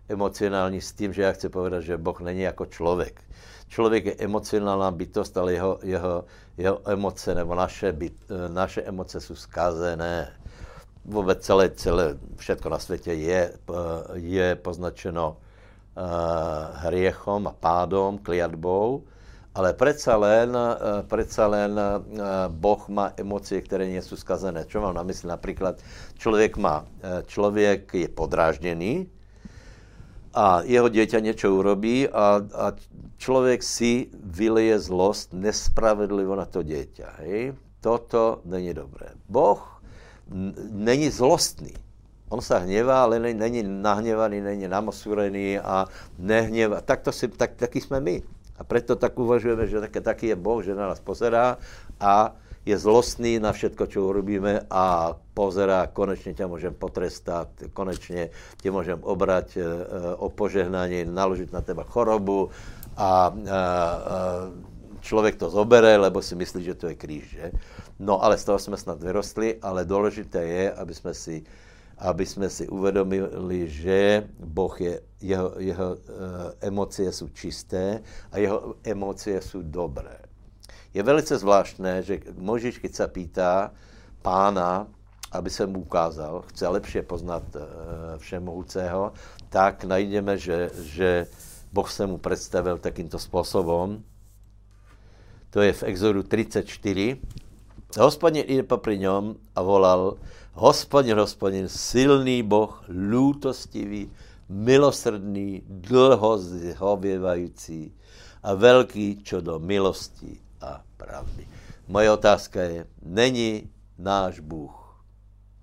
Emocionální 0.10 0.82
s 0.82 0.92
tím, 0.92 1.14
že 1.14 1.22
já 1.22 1.32
chci 1.32 1.50
povedat, 1.50 1.82
že 1.82 1.98
Boh 1.98 2.22
není 2.22 2.42
jako 2.42 2.66
člověk. 2.66 3.22
Člověk 3.68 4.06
je 4.06 4.16
emocionální 4.20 4.98
bytost, 4.98 5.38
ale 5.38 5.54
jeho, 5.54 5.80
jeho, 5.84 6.26
jeho 6.58 6.90
emoce 6.90 7.36
nebo 7.36 7.56
naše, 7.56 7.92
byt, 7.92 8.16
naše 8.48 8.82
emoce 8.82 9.22
jsou 9.22 9.36
zkazené. 9.36 10.34
Vůbec 11.06 11.46
celé, 11.46 11.70
celé, 11.70 12.18
všetko 12.36 12.70
na 12.70 12.80
světě 12.80 13.14
je, 13.14 13.54
je 14.14 14.56
poznačeno 14.56 15.38
uh, 15.98 16.04
hriechom 16.74 17.48
a 17.48 17.56
pádom, 17.60 18.18
kliatbou, 18.18 19.04
ale 19.58 19.74
predsa 19.74 20.14
len, 20.22 20.54
eh, 20.54 21.02
predsa 21.10 21.50
len 21.50 21.74
eh, 21.74 21.86
Boh 22.54 22.86
má 22.94 23.10
emocie, 23.18 23.58
které 23.66 23.90
nie 23.90 24.02
sú 24.06 24.14
skazené. 24.14 24.70
Čo 24.70 24.86
mám 24.86 24.94
na 24.94 25.02
mysli? 25.02 25.34
Napríklad 25.34 25.82
člověk 26.22 26.62
má, 26.62 26.86
eh, 27.02 27.26
člověk 27.26 27.90
je 27.94 28.08
podrážděný 28.08 29.10
a 30.38 30.62
jeho 30.62 30.86
dieťa 30.86 31.18
niečo 31.18 31.50
urobí 31.50 32.06
a, 32.06 32.46
a 32.54 32.66
člověk 33.18 33.66
si 33.66 34.14
vyleje 34.14 34.78
zlost 34.78 35.34
nespravedlivo 35.34 36.38
na 36.38 36.46
to 36.46 36.62
dieťa. 36.62 37.26
Hej? 37.26 37.58
Toto 37.82 38.46
není 38.46 38.78
dobré. 38.78 39.18
Boh 39.26 39.82
není 40.70 41.10
zlostný. 41.10 41.74
On 42.30 42.42
se 42.42 42.60
hněvá, 42.60 43.04
ale 43.04 43.20
není 43.20 43.64
nahněvaný, 43.64 44.42
není 44.42 44.68
namosúrený 44.68 45.60
a 45.60 45.88
nehněvá. 46.20 46.82
Tak, 46.82 47.02
to 47.02 47.12
si, 47.12 47.28
tak, 47.28 47.56
taky 47.56 47.82
jsme 47.82 48.00
my. 48.00 48.37
A 48.58 48.64
preto 48.64 48.96
tak 48.96 49.20
uvažujeme, 49.20 49.68
že 49.68 49.82
taky 50.02 50.28
je 50.28 50.36
Boh, 50.36 50.64
že 50.64 50.76
na 50.76 50.88
nás 50.88 51.00
pozerá 51.00 51.58
a 52.00 52.34
je 52.68 52.76
zlostný 52.76 53.40
na 53.40 53.56
všetko, 53.56 53.88
čo 53.88 54.12
urobíme 54.12 54.68
a 54.68 55.16
pozerá, 55.34 55.88
konečně 55.88 56.34
tě 56.34 56.46
můžem 56.48 56.74
potrestat, 56.74 57.48
konečně 57.74 58.30
tě 58.62 58.72
můžem 58.72 59.00
obrať 59.04 59.58
e, 59.58 59.64
o 60.16 60.30
požehnání, 60.30 61.06
naložit 61.06 61.54
na 61.54 61.62
teba 61.62 61.84
chorobu 61.84 62.50
a, 62.98 63.32
člověk 65.02 65.36
to 65.36 65.50
zobere, 65.50 65.98
lebo 65.98 66.22
si 66.22 66.36
myslí, 66.36 66.64
že 66.64 66.76
to 66.76 66.88
je 66.88 66.96
kříž. 66.96 67.30
Že? 67.30 67.52
No 68.00 68.24
ale 68.24 68.38
z 68.38 68.44
toho 68.44 68.60
jsme 68.60 68.78
snad 68.78 69.00
vyrostli, 69.04 69.56
ale 69.62 69.86
důležité 69.86 70.44
je, 70.44 70.72
aby 70.72 70.94
jsme 70.94 71.14
si 71.14 71.44
aby 71.98 72.26
jsme 72.26 72.50
si 72.50 72.68
uvědomili, 72.68 73.70
že 73.70 74.30
Boh 74.40 74.82
je, 74.82 75.02
jeho, 75.22 75.54
jeho 75.58 75.94
uh, 75.94 76.00
emoce 76.62 77.12
jsou 77.12 77.28
čisté 77.28 78.02
a 78.32 78.38
jeho 78.38 78.76
emoce 78.84 79.42
jsou 79.42 79.62
dobré. 79.62 80.18
Je 80.94 81.04
velice 81.04 81.38
zvláštné, 81.38 82.04
že 82.04 82.20
Možíš, 82.38 82.80
když 82.80 82.96
se 82.96 83.08
pýtá 83.08 83.72
pána, 84.22 84.88
aby 85.32 85.50
se 85.50 85.68
mu 85.68 85.80
ukázal, 85.80 86.44
chce 86.48 86.68
lepše 86.68 87.02
poznat 87.02 87.44
uh, 87.56 87.62
všemohoucího, 88.18 89.14
tak 89.50 89.84
najdeme, 89.84 90.38
že, 90.38 90.70
že 90.82 91.28
Boh 91.74 91.92
se 91.92 92.08
mu 92.08 92.18
představil 92.18 92.78
takýmto 92.78 93.20
způsobem. 93.20 94.04
To 95.50 95.62
je 95.62 95.74
v 95.74 95.84
Exodu 95.84 96.24
34. 96.24 97.18
Hospodin 98.00 98.44
jde 98.48 98.64
popri 98.64 99.00
něm 99.00 99.36
a 99.56 99.62
volal, 99.62 100.18
Hospodin, 100.58 101.22
hospodin, 101.22 101.70
silný 101.70 102.42
Boh, 102.42 102.82
lútostivý, 102.90 104.10
milosrdný, 104.50 105.62
dlho 105.70 106.38
zhověvající 106.38 107.94
a 108.44 108.54
velký 108.54 109.22
čo 109.22 109.38
do 109.42 109.62
milosti 109.62 110.42
a 110.62 110.82
pravdy. 110.98 111.46
Moje 111.88 112.12
otázka 112.12 112.62
je, 112.62 112.88
není 113.06 113.70
náš 114.02 114.40
Bůh, 114.40 114.74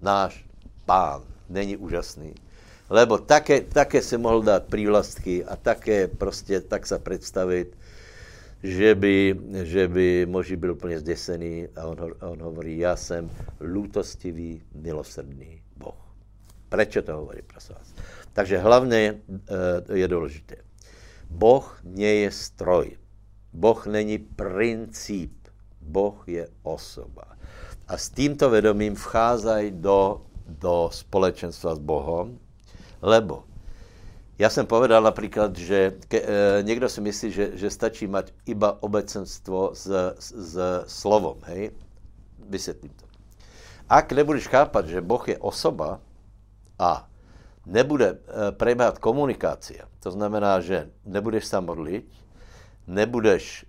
náš 0.01 0.47
pán, 0.87 1.27
není 1.51 1.77
úžasný. 1.77 2.35
Lebo 2.91 3.19
také, 3.19 3.61
také 3.67 4.03
se 4.03 4.19
mohl 4.19 4.43
dát 4.43 4.65
prívlastky 4.71 5.45
a 5.45 5.57
také 5.57 6.09
prostě 6.09 6.61
tak 6.61 6.87
se 6.87 6.99
představit, 6.99 7.75
že 8.65 8.95
by, 8.95 9.37
že 9.63 9.89
by 9.89 10.27
moží 10.27 10.57
byl 10.57 10.73
úplně 10.73 10.99
zdesený 10.99 11.69
a 11.77 11.85
on, 11.85 11.97
on 12.21 12.43
hovorí, 12.43 12.79
já 12.79 12.97
jsem 12.97 13.31
lútostivý, 13.61 14.63
milosrdný 14.75 15.61
Boh. 15.77 16.17
Proč 16.69 16.99
to 17.05 17.17
hovorí, 17.17 17.43
prosím 17.43 17.75
vás? 17.75 17.95
Takže 18.33 18.59
hlavně 18.59 19.21
eh, 19.29 19.99
je 19.99 20.09
důležité. 20.09 20.57
Boh 21.31 21.81
nie 21.85 22.15
je 22.15 22.31
stroj. 22.31 22.97
Boh 23.53 23.87
není 23.87 24.19
princip. 24.19 25.33
Boh 25.81 26.25
je 26.27 26.49
osoba. 26.63 27.37
A 27.89 27.99
s 27.99 28.11
tímto 28.11 28.51
vedomím 28.51 28.95
vcházají 28.95 29.71
do, 29.71 30.25
do 30.49 30.89
společenstva 30.93 31.75
s 31.75 31.79
Bohem, 31.79 32.39
lebo 33.03 33.45
já 34.39 34.51
jsem 34.51 34.67
povedal 34.67 35.03
například, 35.03 35.57
že 35.57 35.95
ke, 36.09 36.23
e, 36.23 36.63
někdo 36.63 36.89
si 36.89 37.01
myslí, 37.01 37.31
že, 37.31 37.51
že 37.55 37.71
stačí 37.71 38.07
mít 38.07 38.35
iba 38.47 38.83
obecenstvo 38.83 39.71
s, 39.75 39.87
s, 40.19 40.33
s 40.33 40.85
slovom, 40.87 41.39
hej? 41.45 41.71
Vysvětlím 42.49 42.93
to. 42.93 43.07
Ak 43.89 44.13
nebudeš 44.13 44.49
chápat, 44.49 44.89
že 44.89 45.01
Boh 45.01 45.29
je 45.29 45.39
osoba 45.39 46.01
a 46.79 47.09
nebude 47.67 48.09
e, 48.11 48.17
prebáhat 48.53 48.99
komunikácia, 48.99 49.87
to 50.01 50.11
znamená, 50.11 50.61
že 50.61 50.91
nebudeš 51.05 51.45
se 51.45 51.61
modlit, 51.61 52.09
nebudeš 52.87 53.67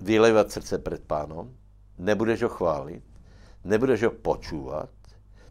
vylevat 0.00 0.52
srdce 0.52 0.78
před 0.78 1.04
pánom, 1.04 1.50
nebudeš 1.98 2.42
ho 2.42 2.48
chválit, 2.48 3.02
nebudeš 3.64 4.02
ho 4.02 4.10
počúvat, 4.10 4.90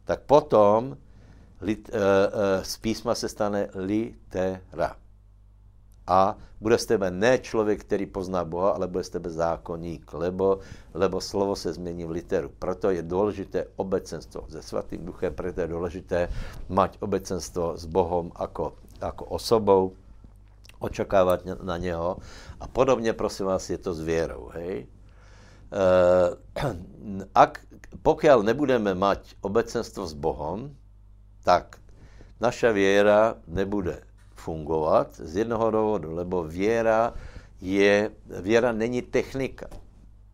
tak 0.05 0.23
potom 0.23 0.97
lit, 1.61 1.89
uh, 1.89 1.95
uh, 1.95 2.63
z 2.63 2.77
písma 2.77 3.15
se 3.15 3.29
stane 3.29 3.69
litera. 3.75 4.95
A 6.07 6.37
bude 6.61 6.77
z 6.77 6.85
tebe 6.85 7.11
ne 7.11 7.37
člověk, 7.37 7.83
který 7.83 8.05
pozná 8.05 8.45
Boha, 8.45 8.69
ale 8.69 8.87
bude 8.87 9.03
z 9.03 9.09
tebe 9.09 9.29
zákonník, 9.29 10.13
lebo, 10.13 10.59
lebo 10.93 11.21
slovo 11.21 11.55
se 11.55 11.73
změní 11.73 12.05
v 12.05 12.11
literu. 12.11 12.51
Proto 12.59 12.89
je 12.89 13.01
důležité 13.01 13.65
obecenstvo 13.75 14.45
se 14.49 14.61
svatým 14.61 15.05
duchem, 15.05 15.33
proto 15.33 15.61
je 15.61 15.67
důležité 15.67 16.29
mať 16.69 16.97
obecenstvo 16.99 17.77
s 17.77 17.85
Bohem 17.85 18.31
jako, 18.39 18.73
jako 19.01 19.25
osobou, 19.25 19.93
očekávat 20.79 21.41
na 21.63 21.77
něho. 21.77 22.17
A 22.59 22.67
podobně, 22.67 23.13
prosím 23.13 23.45
vás, 23.45 23.69
je 23.69 23.77
to 23.77 23.93
s 23.93 24.01
věrou. 24.01 24.49
Hej? 24.53 24.87
Uh, 25.67 26.71
ak, 27.35 27.59
pokud 28.01 28.41
nebudeme 28.41 28.95
mať 28.95 29.35
obecenstvo 29.41 30.07
s 30.07 30.13
Bohem, 30.13 30.75
tak 31.47 31.79
naša 32.43 32.75
věra 32.75 33.39
nebude 33.47 34.03
fungovat 34.35 35.15
z 35.15 35.47
jednoho 35.47 35.71
důvodu, 35.71 36.11
lebo 36.11 36.43
věra 36.43 37.15
je, 37.63 38.11
věra 38.43 38.75
není 38.75 39.01
technika. 39.01 39.71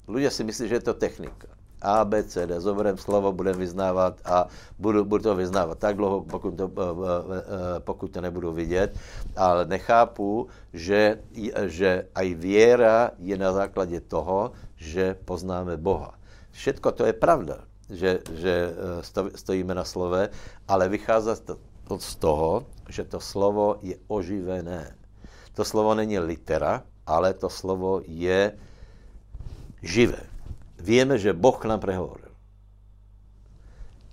Lidé 0.10 0.34
si 0.34 0.44
myslí, 0.44 0.68
že 0.68 0.76
je 0.82 0.90
to 0.90 0.94
technika. 0.98 1.48
A, 1.84 2.06
B, 2.06 2.24
C, 2.24 2.48
D, 2.48 2.60
zoberem 2.62 2.98
slovo, 2.98 3.32
budeme 3.32 3.60
vyznávat 3.60 4.18
a 4.26 4.48
budu, 4.80 5.06
budu 5.06 5.24
to 5.24 5.36
vyznávat 5.36 5.80
tak 5.80 6.00
dlouho, 6.00 6.24
pokud 6.24 6.56
to, 6.56 6.66
eh, 6.66 6.82
eh, 6.82 7.44
eh, 7.78 7.80
pokud 7.80 8.08
to 8.08 8.22
nebudu 8.22 8.52
vidět, 8.56 8.96
ale 9.36 9.66
nechápu, 9.68 10.48
že, 10.74 11.20
že 11.68 12.08
aj 12.16 12.28
věra 12.34 13.12
je 13.20 13.38
na 13.38 13.52
základě 13.52 14.00
toho, 14.02 14.52
že 14.80 15.14
poznáme 15.28 15.78
Boha. 15.78 16.16
Všetko 16.52 16.92
to 16.92 17.06
je 17.06 17.14
pravda 17.14 17.68
že, 17.90 18.24
že 18.36 18.54
eh, 18.72 19.32
stojíme 19.36 19.76
na 19.76 19.84
slove, 19.84 20.30
ale 20.68 20.90
vychází 20.90 21.36
to 21.88 22.00
z 22.00 22.16
toho, 22.16 22.66
že 22.90 23.04
to 23.04 23.20
slovo 23.20 23.80
je 23.84 24.00
oživené. 24.08 24.96
To 25.54 25.66
slovo 25.66 25.94
není 25.96 26.20
litera, 26.20 26.84
ale 27.06 27.34
to 27.36 27.50
slovo 27.52 28.02
je 28.08 28.56
živé. 29.84 30.24
Víme, 30.80 31.20
že 31.20 31.36
Boh 31.36 31.60
nám 31.66 31.80
prehovoril. 31.80 32.32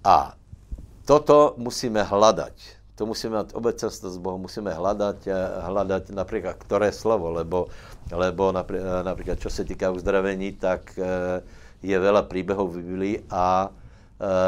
A 0.04 0.34
toto 1.04 1.54
musíme 1.56 2.02
hledat. 2.02 2.52
To 2.94 3.06
musíme 3.06 3.38
mít 3.38 3.54
obecenstvo 3.56 4.10
s 4.10 4.18
Bohem, 4.20 4.40
musíme 4.40 4.74
hledat, 4.74 5.26
eh, 5.26 5.34
hledat 5.60 6.10
například 6.10 6.56
které 6.56 6.92
slovo, 6.92 7.30
lebo, 7.30 7.66
lebo 8.12 8.52
například, 9.02 9.40
čo 9.40 9.50
se 9.50 9.64
týká 9.64 9.90
uzdravení, 9.90 10.52
tak 10.52 10.98
eh, 10.98 11.40
je 11.82 11.96
veľa 11.96 12.28
príbehov 12.28 12.72
v 12.72 12.84
Biblii 12.84 13.16
a 13.32 13.66
e, 13.66 13.68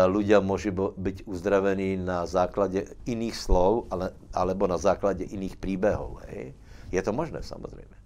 ľudia 0.08 0.44
môžu 0.44 0.72
byť 0.96 1.24
uzdravení 1.24 1.96
na 1.96 2.28
základě 2.28 2.92
iných 3.08 3.36
slov, 3.36 3.88
ale, 3.90 4.12
alebo 4.36 4.68
na 4.68 4.76
základě 4.76 5.24
iných 5.24 5.56
príbehov. 5.56 6.20
Hej. 6.28 6.52
Je 6.92 7.02
to 7.02 7.12
možné 7.12 7.42
samozřejmě. 7.42 7.96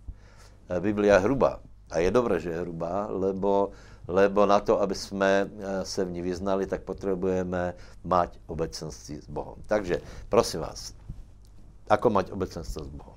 E, 0.70 0.80
Biblia 0.80 1.14
je 1.14 1.26
hrubá. 1.26 1.60
A 1.90 1.98
je 1.98 2.10
dobré, 2.10 2.40
že 2.40 2.50
je 2.50 2.60
hrubá, 2.66 3.06
lebo, 3.10 3.70
lebo 4.08 4.46
na 4.46 4.60
to, 4.60 4.80
aby 4.82 4.94
jsme 4.94 5.30
e, 5.46 5.84
se 5.84 6.04
v 6.04 6.10
ní 6.10 6.22
vyznali, 6.22 6.66
tak 6.66 6.82
potřebujeme 6.82 7.74
mať 8.04 8.38
obecenství 8.46 9.16
s 9.22 9.28
Bohem. 9.30 9.62
Takže 9.66 10.00
prosím 10.28 10.60
vás, 10.60 10.94
ako 11.90 12.10
mať 12.10 12.30
obecenstvo 12.30 12.84
s 12.84 12.88
Bohem? 12.88 13.15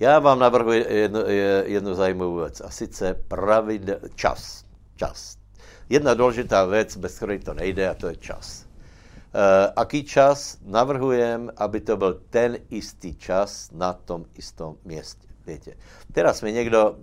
Já 0.00 0.18
vám 0.18 0.38
navrhuji 0.38 0.86
jednu, 0.88 1.20
jednu 1.64 1.94
zajímavou 1.94 2.36
věc, 2.36 2.60
a 2.60 2.70
sice 2.70 3.14
pravidel, 3.28 3.98
čas. 4.14 4.64
Čas. 4.96 5.36
Jedna 5.88 6.14
důležitá 6.14 6.64
věc, 6.64 6.96
bez 6.96 7.16
které 7.16 7.38
to 7.38 7.54
nejde, 7.54 7.88
a 7.88 7.94
to 7.94 8.08
je 8.08 8.16
čas. 8.16 8.66
Uh, 8.66 9.72
aký 9.76 10.04
čas? 10.04 10.58
Navrhujem, 10.64 11.50
aby 11.56 11.80
to 11.80 11.96
byl 11.96 12.20
ten 12.30 12.58
istý 12.70 13.14
čas 13.14 13.70
na 13.72 13.92
tom 13.92 14.24
istom 14.34 14.76
městě. 14.84 15.26
Víte. 15.46 15.72
Teraz 16.12 16.42
mi 16.42 16.52
někdo, 16.52 16.90
uh, 16.90 16.96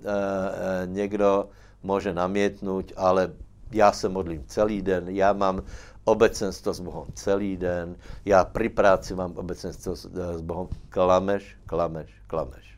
někdo 0.86 1.50
může 1.84 2.14
namětnout, 2.14 2.92
ale 2.98 3.34
já 3.72 3.92
se 3.92 4.10
modlím 4.10 4.44
celý 4.48 4.82
den, 4.82 5.10
já 5.10 5.34
mám 5.34 5.64
obecenstvo 6.04 6.74
s 6.74 6.80
Bohem 6.80 7.14
celý 7.14 7.58
den, 7.58 7.96
já 8.26 8.46
při 8.46 8.70
práci 8.70 9.16
mám 9.16 9.38
obecenstvo 9.38 9.96
s, 9.96 10.10
s 10.38 10.42
Bohem. 10.42 10.68
Klameš, 10.90 11.58
klameš, 11.66 12.22
klameš. 12.28 12.73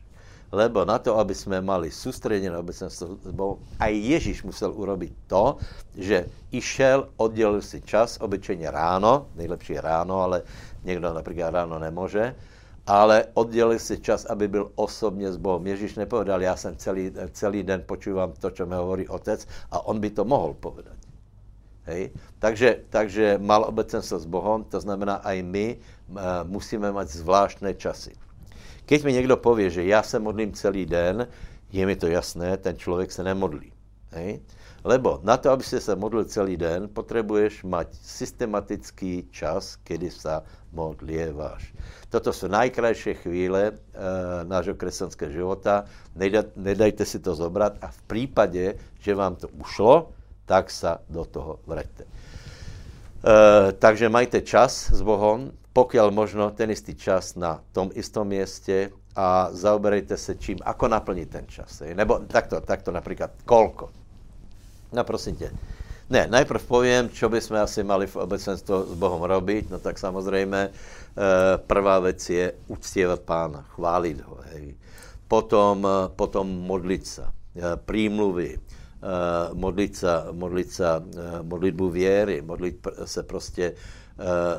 Lebo 0.52 0.84
na 0.84 0.98
to, 0.98 1.18
aby 1.18 1.34
jsme 1.34 1.60
mali 1.60 1.90
soustředěné 1.90 2.58
obecenstvo 2.58 3.18
s 3.22 3.30
Bohem, 3.30 3.58
a 3.78 3.86
Ježíš 3.86 4.42
musel 4.42 4.72
urobit 4.72 5.12
to, 5.26 5.56
že 5.94 6.26
išel, 6.50 7.08
oddělil 7.16 7.62
si 7.62 7.80
čas, 7.80 8.18
obyčejně 8.20 8.70
ráno, 8.70 9.26
nejlepší 9.34 9.72
je 9.72 9.80
ráno, 9.80 10.20
ale 10.20 10.42
někdo 10.84 11.14
například 11.14 11.50
ráno 11.50 11.78
nemůže, 11.78 12.34
ale 12.86 13.26
oddělil 13.34 13.78
si 13.78 13.98
čas, 13.98 14.24
aby 14.24 14.48
byl 14.48 14.70
osobně 14.74 15.32
s 15.32 15.36
Bohem. 15.36 15.66
Ježíš 15.66 15.94
nepovedal, 15.94 16.42
já 16.42 16.56
jsem 16.56 16.76
celý, 16.76 17.12
celý 17.32 17.62
den 17.62 17.82
počívám 17.86 18.32
to, 18.32 18.50
co 18.50 18.66
mi 18.66 18.74
hovorí 18.74 19.08
otec 19.08 19.46
a 19.70 19.86
on 19.86 20.00
by 20.00 20.10
to 20.10 20.24
mohl 20.24 20.54
povedat. 20.54 20.96
Hej? 21.86 22.10
Takže, 22.38 22.80
takže 22.90 23.38
mal 23.38 23.64
obecenstvo 23.64 24.18
s 24.18 24.26
Bohem, 24.26 24.64
to 24.66 24.80
znamená, 24.80 25.22
aj 25.22 25.42
my 25.42 25.66
uh, 25.76 26.18
musíme 26.44 26.92
mít 26.92 27.08
zvláštné 27.08 27.74
časy. 27.74 28.25
Keď 28.86 29.04
mi 29.04 29.12
někdo 29.12 29.36
pově, 29.36 29.70
že 29.70 29.84
já 29.84 30.02
se 30.02 30.18
modlím 30.18 30.52
celý 30.52 30.86
den, 30.86 31.26
je 31.72 31.86
mi 31.86 31.96
to 31.96 32.06
jasné, 32.06 32.56
ten 32.56 32.76
člověk 32.76 33.12
se 33.12 33.22
nemodlí. 33.24 33.72
Hej? 34.10 34.40
Lebo 34.84 35.20
na 35.22 35.36
to, 35.36 35.50
aby 35.50 35.64
se 35.64 35.96
modlil 35.96 36.24
celý 36.24 36.56
den, 36.56 36.88
potřebuješ 36.88 37.64
mať 37.64 37.88
systematický 38.02 39.28
čas, 39.30 39.76
kdy 39.84 40.10
se 40.10 40.40
modlieváš. 40.72 41.74
Toto 42.08 42.32
jsou 42.32 42.46
najkrajšie 42.46 43.14
chvíle 43.14 43.62
e, 43.66 43.74
nášho 44.44 44.74
křesťanského 44.74 45.32
života. 45.32 45.84
Nedaj, 46.14 46.42
nedajte 46.56 47.04
si 47.04 47.18
to 47.18 47.34
zobrat 47.34 47.74
a 47.82 47.90
v 47.90 48.02
případě, 48.02 48.74
že 49.00 49.14
vám 49.14 49.36
to 49.36 49.48
ušlo, 49.48 50.14
tak 50.46 50.70
se 50.70 50.94
do 51.10 51.24
toho 51.24 51.58
vraťte. 51.66 52.04
E, 52.04 53.72
takže 53.72 54.08
majte 54.08 54.40
čas 54.40 54.90
s 54.94 55.02
Bohem, 55.02 55.50
pokud 55.76 56.00
možno 56.08 56.56
ten 56.56 56.72
istý 56.72 56.96
čas 56.96 57.36
na 57.36 57.60
tom 57.72 57.92
istom 57.92 58.24
městě 58.24 58.90
a 59.16 59.52
zaoberejte 59.52 60.16
se 60.16 60.34
čím, 60.40 60.56
ako 60.64 60.88
naplnit 60.88 61.28
ten 61.28 61.44
čas. 61.44 61.80
Je? 61.84 61.92
Nebo 61.92 62.24
takto, 62.24 62.60
takto 62.60 62.88
například, 62.88 63.30
kolko. 63.44 63.92
No 64.92 65.04
prosím 65.04 65.36
tě. 65.36 65.52
Ne, 66.10 66.26
najprv 66.30 66.64
povím, 66.64 67.10
čo 67.10 67.28
by 67.28 67.40
jsme 67.40 67.60
asi 67.60 67.84
mali 67.84 68.06
v 68.06 68.16
obecenstvu 68.16 68.84
s 68.88 68.94
Bohem 68.94 69.22
robiť. 69.22 69.70
No 69.70 69.78
tak 69.78 69.98
samozřejmě 69.98 70.56
eh, 70.56 70.72
prvá 71.66 71.98
věc 71.98 72.30
je 72.30 72.52
uctívat 72.66 73.20
Pána, 73.20 73.62
chválit 73.62 74.20
ho. 74.20 74.38
Hej. 74.52 74.74
Potom, 75.28 75.84
eh, 75.84 76.08
potom 76.16 76.48
modlit 76.48 77.06
se, 77.06 77.24
eh, 77.26 77.76
prímluvy, 77.76 78.58
modlit 79.52 79.96
se, 79.96 80.08
modlit 80.32 80.72
se, 80.72 80.84
modlitbu 81.42 81.90
věry, 81.90 82.42
modlit 82.42 82.86
se 83.04 83.22
prostě 83.22 83.72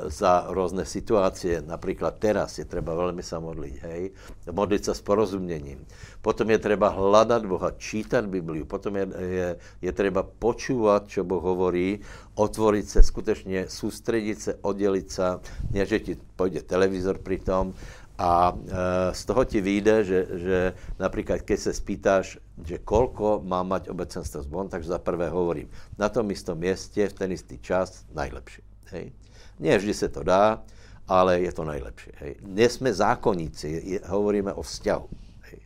za 0.07 0.45
různé 0.49 0.85
situace, 0.85 1.61
například 1.61 2.15
teraz 2.19 2.57
je 2.57 2.65
třeba 2.65 2.93
velmi 2.93 3.23
se 3.23 3.39
modlit, 3.39 3.81
hej, 3.81 4.11
modlit 4.51 4.85
se 4.85 4.95
s 4.95 5.01
porozuměním. 5.01 5.85
Potom 6.21 6.49
je 6.49 6.57
třeba 6.57 6.89
hledat 6.89 7.45
Boha, 7.45 7.71
čítat 7.71 8.25
Bibliu, 8.25 8.65
potom 8.65 8.95
je, 8.95 9.07
je, 9.19 9.57
je 9.81 9.91
třeba 9.91 10.23
počúvat, 10.23 11.03
co 11.07 11.23
Boh 11.23 11.43
hovorí, 11.43 11.99
otvorit 12.35 12.89
se, 12.89 13.03
skutečně 13.03 13.65
soustředit 13.69 14.41
se, 14.41 14.55
oddělit 14.61 15.11
se, 15.11 15.39
ne, 15.71 15.85
že 15.85 15.99
ti 15.99 16.17
půjde 16.35 16.61
televizor 16.61 17.17
přitom, 17.17 17.73
A 18.17 18.49
e, 18.49 19.13
z 19.13 19.25
toho 19.25 19.45
ti 19.45 19.61
vyjde, 19.61 20.03
že, 20.03 20.19
že 20.41 20.57
napríklad 20.97 21.45
keď 21.45 21.59
se 21.59 21.71
spýtáš, 21.73 22.41
že 22.65 22.81
kolko 22.81 23.45
má 23.45 23.61
mať 23.61 23.93
obecenstvo 23.93 24.41
Bohom, 24.49 24.65
takže 24.65 24.89
za 24.89 24.97
prvé 24.97 25.29
hovorím, 25.29 25.69
na 26.01 26.09
tom 26.09 26.25
istom 26.33 26.57
mieste, 26.57 27.05
v 27.05 27.13
ten 27.13 27.29
istý 27.29 27.61
čas, 27.61 28.09
najlepšie. 28.17 28.65
Hej. 28.89 29.13
Nie 29.59 29.77
vždy 29.77 29.93
se 29.93 30.09
to 30.09 30.23
dá, 30.23 30.63
ale 31.07 31.41
je 31.41 31.51
to 31.51 31.63
najlepšie. 31.63 32.13
Hej. 32.19 32.33
Nie 32.43 32.69
sme 32.69 32.93
zákonníci, 32.93 33.99
hovoríme 34.05 34.53
o 34.53 34.61
vzťahu. 34.61 35.07
Hej. 35.49 35.59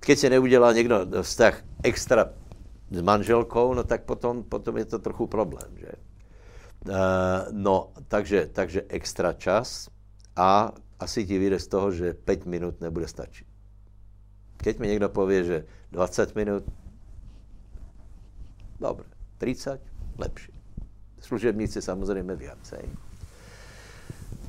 Keď 0.00 0.18
se 0.18 0.30
neudělá 0.30 0.72
někdo 0.72 1.22
vztah 1.22 1.62
extra 1.82 2.32
s 2.90 3.00
manželkou, 3.02 3.74
no 3.74 3.84
tak 3.84 4.04
potom, 4.04 4.42
potom 4.42 4.76
je 4.76 4.84
to 4.84 4.98
trochu 4.98 5.26
problém, 5.26 5.70
že? 5.76 5.92
Uh, 6.80 7.52
no, 7.52 7.92
takže, 8.08 8.48
takže 8.52 8.88
extra 8.88 9.32
čas 9.32 9.92
a 10.36 10.72
asi 11.00 11.26
ti 11.26 11.38
vyjde 11.38 11.58
z 11.58 11.68
toho, 11.68 11.92
že 11.92 12.14
5 12.14 12.46
minut 12.46 12.80
nebude 12.80 13.08
stačit. 13.08 13.46
Keď 14.56 14.78
mi 14.78 14.88
někdo 14.88 15.08
povie, 15.08 15.44
že 15.44 15.64
20 15.92 16.36
minut, 16.36 16.64
dobre, 18.80 19.06
30, 19.38 19.80
lepší. 20.18 20.59
Služebníci 21.20 21.82
samozřejmě 21.82 22.34
viacej. 22.34 22.82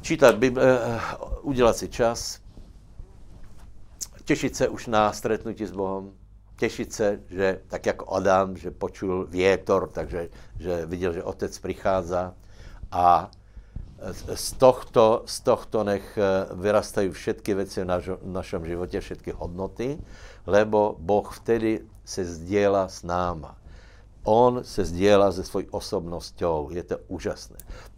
Čítat 0.02 0.36
Bible, 0.36 0.64
eh, 0.64 1.00
udělat 1.42 1.78
si 1.78 1.90
čas, 1.90 2.40
těšit 4.26 4.56
se 4.56 4.68
už 4.68 4.88
na 4.88 5.14
stretnutí 5.14 5.66
s 5.66 5.72
Bohem, 5.72 6.12
těšit 6.58 6.94
se, 6.94 7.20
že 7.30 7.62
tak 7.68 7.86
jako 7.86 8.14
Adam, 8.14 8.58
že 8.58 8.72
počul 8.72 9.26
větor, 9.26 9.90
takže 9.94 10.30
že 10.60 10.86
viděl, 10.86 11.14
že 11.14 11.24
otec 11.24 11.60
přichází 11.60 12.16
a 12.92 13.32
z 14.34 14.52
tohto, 14.52 15.24
z 15.26 15.40
tohto 15.40 15.84
nech 15.84 16.18
eh, 16.18 16.56
vyrastají 16.56 17.10
všetky 17.10 17.54
věci 17.54 17.84
v 17.84 18.18
našem 18.24 18.66
životě, 18.66 19.00
všetky 19.00 19.32
hodnoty, 19.32 19.98
lebo 20.48 20.96
Boh 21.00 21.38
vtedy 21.38 21.86
se 22.06 22.26
sdělá 22.26 22.88
s 22.88 23.04
náma. 23.04 23.61
On 24.24 24.64
se 24.64 24.86
sdělá 24.86 25.32
se 25.32 25.44
svojí 25.44 25.68
osobnosťou, 25.70 26.70
je 26.72 26.84
to 26.84 26.98
úžasné. 27.08 27.58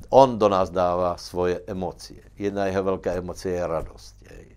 On 0.10 0.40
do 0.40 0.50
nás 0.50 0.70
dává 0.70 1.18
svoje 1.18 1.62
emocie. 1.68 2.24
Jedna 2.38 2.66
jeho 2.66 2.84
velká 2.84 3.12
emoce 3.12 3.50
je 3.50 3.68
radost. 3.68 4.16
Jej. 4.32 4.54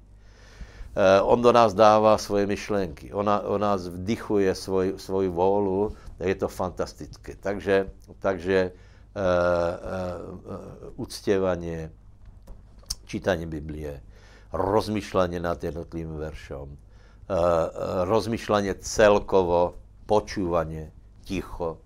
Eh, 0.97 1.21
on 1.21 1.43
do 1.43 1.53
nás 1.53 1.75
dává 1.75 2.19
svoje 2.19 2.47
myšlenky, 2.47 3.13
ona, 3.13 3.41
on 3.45 3.61
nás 3.61 3.89
vdychuje 3.89 4.55
svoj, 4.55 4.95
svoji 4.97 5.29
vůlu, 5.29 5.93
je 6.21 6.35
to 6.35 6.49
fantastické. 6.49 7.37
Takže, 7.37 7.91
takže 8.19 8.73
uh, 8.73 9.21
uh, 9.21 10.93
uctěvanie, 10.97 11.93
čítání 13.05 13.47
Biblie, 13.47 14.01
rozmýšlení 14.53 15.41
nad 15.41 15.65
jednotlivým 15.65 16.17
veršom, 16.17 16.69
uh, 16.69 16.77
rozmýšlení 18.05 18.73
celkovo, 18.81 19.75
počúvanie, 20.07 20.96
ticho. 21.27 21.83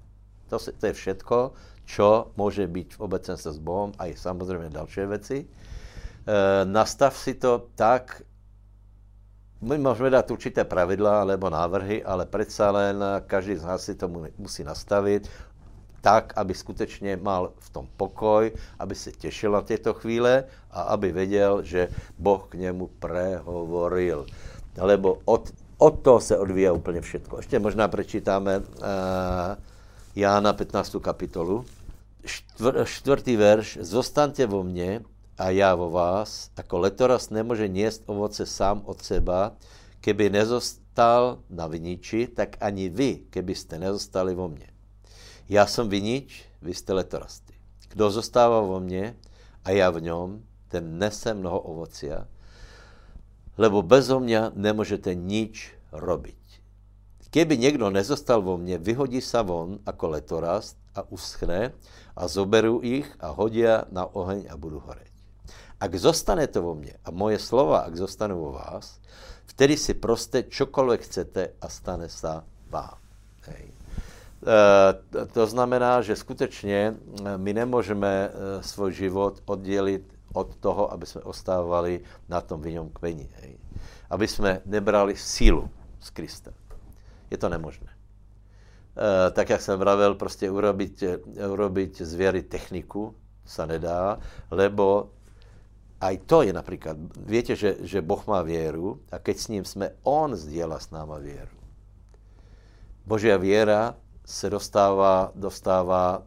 To, 0.52 0.58
se, 0.58 0.72
to 0.72 0.86
je 0.86 0.92
všetko, 0.92 1.52
čo 1.84 2.30
může 2.36 2.66
být 2.66 2.94
v 2.94 3.00
obecenstve 3.00 3.52
s 3.52 3.60
a 3.98 4.06
i 4.06 4.16
samozřejmě 4.16 4.70
další 4.70 5.00
věci. 5.00 5.46
E, 5.46 6.64
nastav 6.64 7.16
si 7.16 7.34
to 7.34 7.66
tak, 7.74 8.22
my 9.60 9.78
můžeme 9.78 10.10
dát 10.10 10.30
určité 10.30 10.64
pravidla 10.64 11.20
alebo 11.20 11.50
návrhy, 11.50 12.04
ale 12.04 12.26
přece 12.26 12.70
len 12.70 13.04
každý 13.26 13.56
z 13.56 13.64
nás 13.64 13.84
si 13.84 13.94
to 13.94 14.08
musí 14.38 14.64
nastavit 14.64 15.28
tak, 16.00 16.32
aby 16.36 16.54
skutečně 16.54 17.16
mal 17.16 17.52
v 17.58 17.70
tom 17.70 17.88
pokoj, 17.96 18.52
aby 18.78 18.94
se 18.94 19.12
těšil 19.12 19.52
na 19.52 19.62
těto 19.62 19.94
chvíle 19.94 20.44
a 20.70 20.82
aby 20.82 21.12
věděl, 21.12 21.62
že 21.62 21.88
Boh 22.18 22.48
k 22.48 22.54
němu 22.54 22.86
prehovoril. 22.86 24.26
Lebo 24.76 25.18
od, 25.24 25.52
od 25.80 26.02
toho 26.02 26.20
se 26.20 26.38
odvíja 26.38 26.72
úplně 26.72 27.00
všetko. 27.00 27.36
Ještě 27.36 27.58
možná 27.58 27.88
prečítáme 27.88 28.58
uh, 28.58 28.64
Jána 30.16 30.52
15. 30.52 30.96
kapitolu. 31.00 31.64
Štvr, 32.24 32.84
čtvrtý 32.84 33.36
verš. 33.36 33.78
Zostaňte 33.80 34.46
vo 34.46 34.62
mně 34.62 35.00
a 35.38 35.50
já 35.50 35.74
vo 35.74 35.90
vás, 35.90 36.50
jako 36.56 36.78
letoras 36.78 37.30
nemůže 37.30 37.68
niesť 37.68 38.02
ovoce 38.06 38.46
sám 38.46 38.82
od 38.84 39.02
seba, 39.02 39.56
keby 40.00 40.30
nezostal 40.30 41.38
na 41.50 41.66
viniči, 41.66 42.28
tak 42.28 42.60
ani 42.60 42.88
vy, 42.88 43.24
kebyste 43.30 43.78
nezostali 43.78 44.34
vo 44.34 44.48
mně. 44.48 44.68
Já 45.48 45.66
jsem 45.66 45.88
vinič, 45.88 46.44
vy 46.62 46.74
jste 46.74 46.92
letorasty. 46.92 47.54
Kdo 47.88 48.10
zostává 48.10 48.60
vo 48.60 48.80
mně 48.80 49.16
a 49.64 49.70
já 49.70 49.90
v 49.90 50.00
něm, 50.00 50.44
ten 50.68 50.98
nese 50.98 51.34
mnoho 51.34 51.60
ovocia, 51.60 52.26
lebo 53.58 53.82
bez 53.82 54.08
mě 54.08 54.50
nemůžete 54.54 55.14
nič 55.14 55.74
robiť. 55.92 56.40
Keby 57.30 57.58
někdo 57.58 57.90
nezostal 57.90 58.42
vo 58.42 58.58
mně, 58.58 58.78
vyhodí 58.78 59.20
sa 59.20 59.42
von 59.42 59.78
jako 59.86 60.08
letorast 60.08 60.76
a 60.94 61.06
uschne 61.10 61.72
a 62.16 62.28
zoberu 62.28 62.80
ich 62.82 63.06
a 63.20 63.30
hodia 63.30 63.84
na 63.90 64.04
oheň 64.06 64.50
a 64.50 64.56
budu 64.56 64.82
horeť. 64.82 65.10
Ak 65.80 65.94
zostanete 65.94 66.60
vo 66.60 66.74
mně 66.74 66.92
a 67.04 67.10
moje 67.10 67.38
slova, 67.38 67.86
ak 67.86 67.96
zostanou 67.96 68.40
vo 68.40 68.52
vás, 68.52 69.00
vtedy 69.46 69.76
si 69.76 69.94
proste 69.94 70.42
čokoľvek 70.42 71.00
chcete 71.00 71.42
a 71.60 71.66
stane 71.70 72.10
sa 72.10 72.44
vám. 72.68 72.98
Hej. 73.46 73.64
E, 73.70 75.26
to 75.32 75.46
znamená, 75.46 76.02
že 76.02 76.16
skutečně 76.16 76.94
e, 76.94 77.38
my 77.38 77.52
nemůžeme 77.52 78.12
e, 78.28 78.30
svůj 78.62 78.92
život 78.92 79.42
oddělit 79.46 80.04
od 80.32 80.56
toho, 80.56 80.92
aby 80.92 81.06
jsme 81.06 81.20
ostávali 81.20 82.00
na 82.28 82.40
tom 82.40 82.62
vinom 82.62 82.90
kmeni. 82.90 83.28
Hej. 83.42 83.58
Aby 84.10 84.28
jsme 84.28 84.60
nebrali 84.66 85.16
sílu 85.16 85.70
z 86.00 86.10
Krista. 86.10 86.50
Je 87.30 87.38
to 87.38 87.48
nemožné. 87.48 87.90
E, 87.90 89.30
tak, 89.30 89.50
jak 89.50 89.60
jsem 89.60 89.78
vravil, 89.78 90.14
prostě 90.14 90.50
urobiť, 90.50 91.04
urobiť 91.50 92.02
z 92.02 92.14
věry 92.14 92.42
techniku 92.42 93.14
sa 93.46 93.66
nedá, 93.66 94.18
lebo 94.50 95.10
aj 96.00 96.14
to 96.26 96.42
je 96.42 96.52
například, 96.52 96.96
víte, 97.16 97.56
že, 97.56 97.76
že 97.82 98.02
Boh 98.02 98.26
má 98.26 98.42
věru 98.42 99.02
a 99.12 99.18
keď 99.18 99.36
s 99.36 99.48
ním 99.48 99.64
jsme, 99.64 99.90
On 100.02 100.36
sdělá 100.36 100.78
s 100.78 100.90
náma 100.90 101.18
věru. 101.18 101.56
Božia 103.06 103.36
věra 103.36 103.94
se 104.24 104.50
dostává, 104.50 105.32
dostává, 105.34 106.22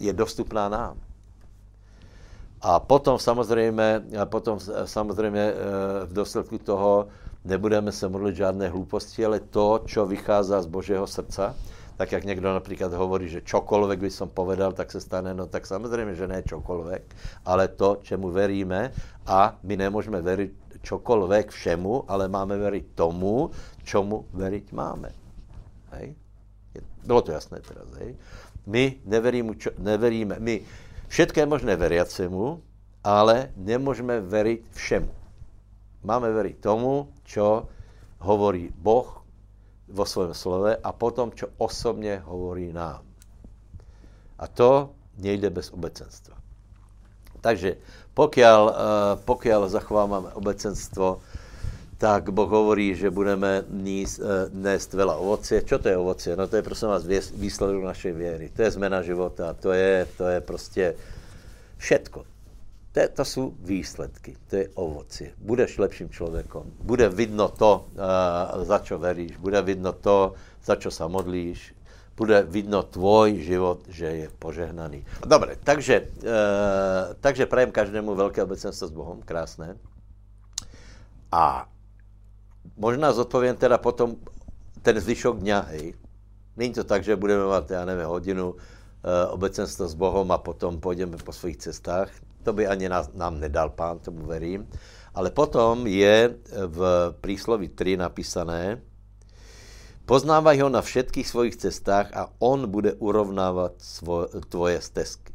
je 0.00 0.12
dostupná 0.12 0.68
nám. 0.68 1.07
A 2.60 2.80
potom 2.80 3.18
samozřejmě, 3.18 4.02
a 4.20 4.26
potom 4.26 4.58
samozřejmě 4.84 5.40
eh, 5.40 5.54
v 6.06 6.12
důsledku 6.12 6.58
toho 6.58 7.08
nebudeme 7.44 7.92
se 7.92 8.08
modlit 8.08 8.36
žádné 8.36 8.68
hlouposti, 8.68 9.24
ale 9.24 9.40
to, 9.40 9.84
co 9.86 10.06
vychází 10.06 10.54
z 10.58 10.66
Božího 10.66 11.06
srdca, 11.06 11.54
tak 11.96 12.12
jak 12.12 12.24
někdo 12.24 12.54
například 12.54 12.94
hovorí, 12.94 13.28
že 13.28 13.42
čokoľvek 13.42 13.98
by 13.98 14.10
som 14.10 14.30
povedal, 14.30 14.72
tak 14.72 14.92
se 14.92 15.00
stane, 15.00 15.34
no 15.34 15.46
tak 15.46 15.66
samozřejmě, 15.66 16.14
že 16.14 16.28
ne 16.28 16.42
čokoľvek, 16.42 17.02
ale 17.44 17.68
to, 17.68 17.98
čemu 18.02 18.30
veríme 18.30 18.92
a 19.26 19.58
my 19.62 19.76
nemůžeme 19.76 20.22
veriť 20.22 20.50
čokoľvek 20.82 21.50
všemu, 21.50 22.06
ale 22.06 22.30
máme 22.30 22.54
veriť 22.54 22.84
tomu, 22.94 23.50
čemu 23.82 24.30
veriť 24.30 24.66
máme. 24.72 25.10
Hej? 25.98 26.14
Bylo 27.02 27.22
to 27.22 27.32
jasné 27.32 27.58
teraz, 27.60 27.90
hej? 27.98 28.14
My 28.66 29.00
neveríme, 29.02 29.58
čo, 29.58 29.74
neveríme, 29.78 30.38
my 30.38 30.62
všetko 31.08 31.40
je 31.40 31.46
možné 31.46 31.76
veriacemu, 31.76 32.62
ale 33.04 33.52
nemůžeme 33.56 34.20
veriť 34.20 34.60
všemu. 34.72 35.12
Máme 36.04 36.30
veriť 36.30 36.56
tomu, 36.62 37.10
čo 37.24 37.66
hovorí 38.22 38.70
Boh 38.70 39.24
vo 39.88 40.04
svém 40.06 40.34
slove 40.34 40.76
a 40.76 40.90
potom, 40.92 41.32
čo 41.32 41.48
osobně 41.56 42.22
hovorí 42.24 42.72
nám. 42.72 43.02
A 44.38 44.46
to 44.46 44.94
nejde 45.18 45.50
bez 45.50 45.70
obecenstva. 45.74 46.38
Takže 47.40 47.78
pokiaľ, 48.14 48.62
eh, 48.68 48.74
pokiaľ 49.22 49.60
zachováme 49.68 50.34
obecenstvo, 50.34 51.22
tak 51.98 52.30
Boh 52.30 52.46
hovorí, 52.46 52.94
že 52.94 53.10
budeme 53.10 53.66
níst, 53.66 54.22
eh, 54.22 54.46
nést 54.54 54.94
veľa 54.94 55.18
ovocie. 55.18 55.66
Čo 55.66 55.82
to 55.82 55.90
je 55.90 55.98
ovocie? 55.98 56.32
No 56.38 56.46
to 56.46 56.56
je 56.56 56.62
prosím 56.62 56.94
vás 56.94 57.02
výsledok 57.34 57.82
našej 57.82 58.12
věry. 58.14 58.46
To 58.54 58.62
je 58.62 58.70
zmena 58.70 59.02
života. 59.02 59.50
To 59.58 59.74
je, 59.74 60.06
to 60.14 60.24
je 60.30 60.38
prostě 60.40 60.94
všetko. 61.76 62.24
To, 62.92 63.00
to 63.14 63.24
jsou 63.24 63.54
výsledky, 63.62 64.36
to 64.50 64.56
je 64.56 64.66
ovoci. 64.74 65.34
Budeš 65.38 65.78
lepším 65.78 66.10
člověkem, 66.10 66.62
bude 66.80 67.08
vidno 67.08 67.48
to, 67.48 67.86
uh, 67.94 68.64
za 68.64 68.78
čo 68.78 68.98
veríš, 68.98 69.36
bude 69.36 69.62
vidno 69.62 69.92
to, 69.92 70.34
za 70.64 70.74
čo 70.74 70.90
sa 70.90 71.06
modlíš, 71.06 71.76
bude 72.16 72.42
vidno 72.48 72.82
tvoj 72.82 73.44
život, 73.44 73.84
že 73.92 74.06
je 74.06 74.26
požehnaný. 74.40 75.04
Dobre, 75.20 75.60
takže, 75.62 76.10
uh, 76.24 77.14
takže 77.20 77.46
prajem 77.46 77.70
každému 77.70 78.14
velké 78.14 78.42
obecenstvo 78.42 78.88
s 78.88 78.90
Bohem, 78.90 79.22
krásné. 79.22 79.76
A 81.30 81.68
možná 82.76 83.12
zodpovím 83.12 83.56
teda 83.56 83.78
potom 83.78 84.16
ten 84.82 85.00
zvyšok 85.00 85.38
dňa, 85.38 85.58
hej. 85.60 85.94
Není 86.56 86.74
to 86.74 86.84
tak, 86.84 87.04
že 87.04 87.16
budeme 87.16 87.44
mít, 87.44 87.70
já 87.70 87.84
nevím, 87.84 88.06
hodinu, 88.06 88.54
obecenstvo 89.30 89.88
s 89.88 89.94
Bohom 89.94 90.32
a 90.32 90.38
potom 90.38 90.80
půjdeme 90.80 91.16
po 91.16 91.32
svých 91.32 91.56
cestách. 91.56 92.10
To 92.42 92.52
by 92.52 92.66
ani 92.66 92.88
nás, 92.88 93.10
nám 93.14 93.40
nedal 93.40 93.70
pán, 93.70 93.98
tomu 93.98 94.26
verím. 94.26 94.66
Ale 95.14 95.30
potom 95.30 95.86
je 95.86 96.34
v 96.66 96.78
príslovi 97.20 97.68
3 97.68 97.96
napísané, 97.96 98.82
poznávaj 100.06 100.56
ho 100.62 100.68
na 100.68 100.82
všetkých 100.82 101.28
svojich 101.28 101.56
cestách 101.56 102.10
a 102.14 102.30
on 102.38 102.70
bude 102.70 102.94
urovnávat 102.98 103.78
svo, 103.78 104.26
tvoje 104.48 104.80
stezky. 104.80 105.34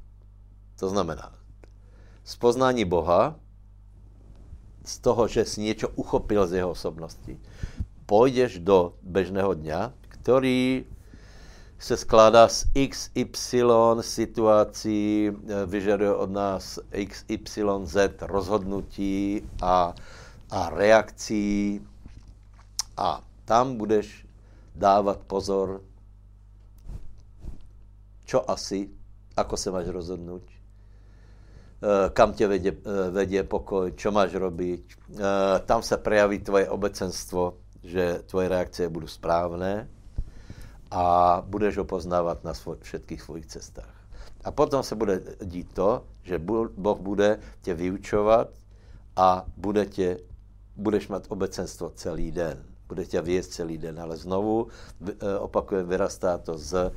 To 0.80 0.90
znamená, 0.90 1.36
z 2.24 2.36
poznání 2.36 2.86
Boha, 2.86 3.36
z 4.86 5.00
toho, 5.00 5.28
že 5.28 5.46
si 5.46 5.62
něco 5.62 5.90
uchopil 5.90 6.48
z 6.48 6.54
jeho 6.54 6.70
osobnosti, 6.70 7.40
půjdeš 8.06 8.60
do 8.60 8.94
bežného 9.02 9.54
dňa, 9.54 9.94
který 10.08 10.86
se 11.80 11.98
skládá 11.98 12.48
z 12.48 12.66
XY 12.90 13.64
situací, 14.02 15.32
eh, 15.32 15.66
vyžaduje 15.66 16.16
od 16.16 16.32
nás 16.32 16.80
XYZ 17.06 17.96
rozhodnutí 18.22 19.42
a, 19.62 19.94
a 20.52 20.70
reakcí. 20.70 21.82
A 22.98 23.24
tam 23.46 23.76
budeš 23.76 24.28
dávat 24.76 25.20
pozor, 25.28 25.82
čo 28.26 28.52
asi, 28.52 28.90
ako 29.38 29.58
se 29.58 29.72
máš 29.72 29.88
rozhodnout, 29.88 30.44
kam 32.14 32.34
tě 32.34 32.48
vedě, 32.48 32.72
eh, 32.72 33.12
vedě 33.12 33.44
pokoj, 33.44 33.92
čo 33.92 34.12
máš 34.12 34.34
robiť. 34.34 34.82
Tam 35.66 35.84
se 35.84 35.98
prejaví 35.98 36.40
tvoje 36.40 36.70
obecenstvo, 36.70 37.54
že 37.84 38.24
tvoje 38.26 38.50
reakce 38.50 38.90
budou 38.90 39.08
správné 39.08 39.88
a 40.92 41.38
budeš 41.46 41.78
ho 41.78 41.86
poznávat 41.86 42.44
na 42.44 42.54
svoj, 42.54 42.78
všetkých 42.82 43.22
svojich 43.22 43.46
cestách. 43.46 43.96
A 44.44 44.52
potom 44.52 44.84
se 44.84 44.96
bude 44.96 45.22
dít 45.44 45.74
to, 45.74 46.06
že 46.24 46.40
Boh 46.76 47.00
bude 47.00 47.40
tě 47.62 47.74
vyučovat 47.74 48.50
a 49.16 49.46
bude 49.58 49.86
tě, 49.86 50.18
budeš 50.76 51.08
mít 51.08 51.28
obecenstvo 51.28 51.92
celý 51.96 52.32
den. 52.32 52.64
Bude 52.88 53.06
tě 53.06 53.22
věc 53.22 53.48
celý 53.48 53.78
den, 53.78 54.00
ale 54.00 54.18
znovu 54.18 54.68
opakujem, 55.40 55.88
vyrastá 55.88 56.38
to 56.38 56.58
z 56.58 56.92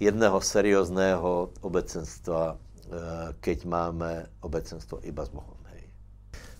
jedného 0.00 0.40
seriózného 0.40 1.50
obecenstva, 1.60 2.58
keď 3.40 3.64
máme 3.64 4.26
obecenstvo 4.40 4.98
iba 5.06 5.24
s 5.24 5.30
Bohem. 5.30 5.62
Hej. 5.70 5.82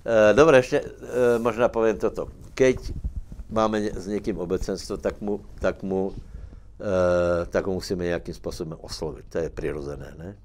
E, 0.04 0.34
Dobre, 0.34 0.56
ještě 0.56 0.82
možná 1.38 1.68
povím 1.68 1.98
toto. 1.98 2.28
Keď 2.54 2.92
máme 3.50 3.90
s 3.90 4.06
někým 4.06 4.38
obecenstvo, 4.38 4.96
tak 4.96 5.20
mu, 5.20 5.40
tak 5.60 5.82
mu 5.82 6.14
Eh, 6.80 7.46
tak 7.46 7.66
ho 7.66 7.72
musíme 7.72 8.04
nějakým 8.04 8.34
způsobem 8.34 8.78
oslovit. 8.80 9.24
To 9.28 9.38
je 9.38 9.50
přirozené, 9.50 10.14
ne? 10.18 10.36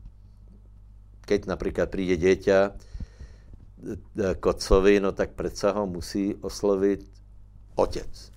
Keď 1.26 1.46
například 1.46 1.90
přijde 1.90 2.16
dieťa 2.18 2.60
eh, 2.72 4.36
k 4.36 4.46
otcovi, 4.46 5.00
no 5.00 5.12
tak 5.12 5.32
přece 5.32 5.72
ho 5.72 5.88
musí 5.88 6.36
oslovit 6.36 7.08
otec. 7.76 8.32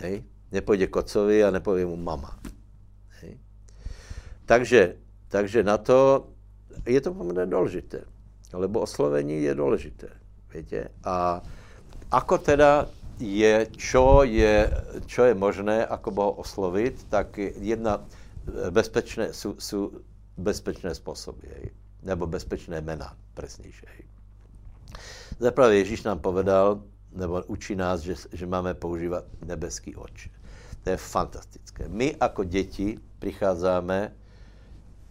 Hej? 0.00 0.24
Nepojde 0.52 0.86
k 0.86 0.96
otcovi 0.96 1.44
a 1.44 1.50
nepovie 1.50 1.86
mu 1.86 1.96
mama. 1.96 2.40
Hej? 3.20 3.36
Takže, 4.46 4.96
takže 5.28 5.62
na 5.62 5.76
to 5.76 6.32
je 6.86 7.00
to 7.00 7.14
poměrně 7.14 7.46
důležité. 7.46 8.04
Lebo 8.52 8.80
oslovení 8.80 9.42
je 9.42 9.54
důležité. 9.54 10.08
Víte? 10.54 10.88
A 11.04 11.42
ako 12.10 12.38
teda 12.38 12.86
je, 13.18 13.66
čo 13.76 14.22
je, 14.22 14.70
čo 15.06 15.24
je 15.24 15.34
možné, 15.34 15.86
ako 15.86 16.10
Boha 16.10 16.32
oslovit, 16.38 17.06
tak 17.08 17.38
jedna 17.38 18.04
eh, 18.04 18.70
bezpečné, 18.70 19.32
jsou, 19.32 19.54
jsou 19.58 19.90
bezpečné 20.36 20.94
způsoby, 20.94 21.46
hej. 21.46 21.70
nebo 22.02 22.26
bezpečné 22.26 22.80
jména, 22.80 23.16
presnější. 23.34 23.86
Zaprvé 25.38 25.76
Ježíš 25.76 26.02
nám 26.02 26.18
povedal, 26.18 26.82
nebo 27.12 27.42
učí 27.46 27.76
nás, 27.76 28.00
že, 28.00 28.14
že 28.32 28.46
máme 28.46 28.74
používat 28.74 29.24
nebeský 29.44 29.96
oč. 29.96 30.30
To 30.84 30.90
je 30.90 30.96
fantastické. 30.96 31.88
My 31.88 32.16
jako 32.22 32.44
děti 32.44 32.98
přicházíme 33.18 34.12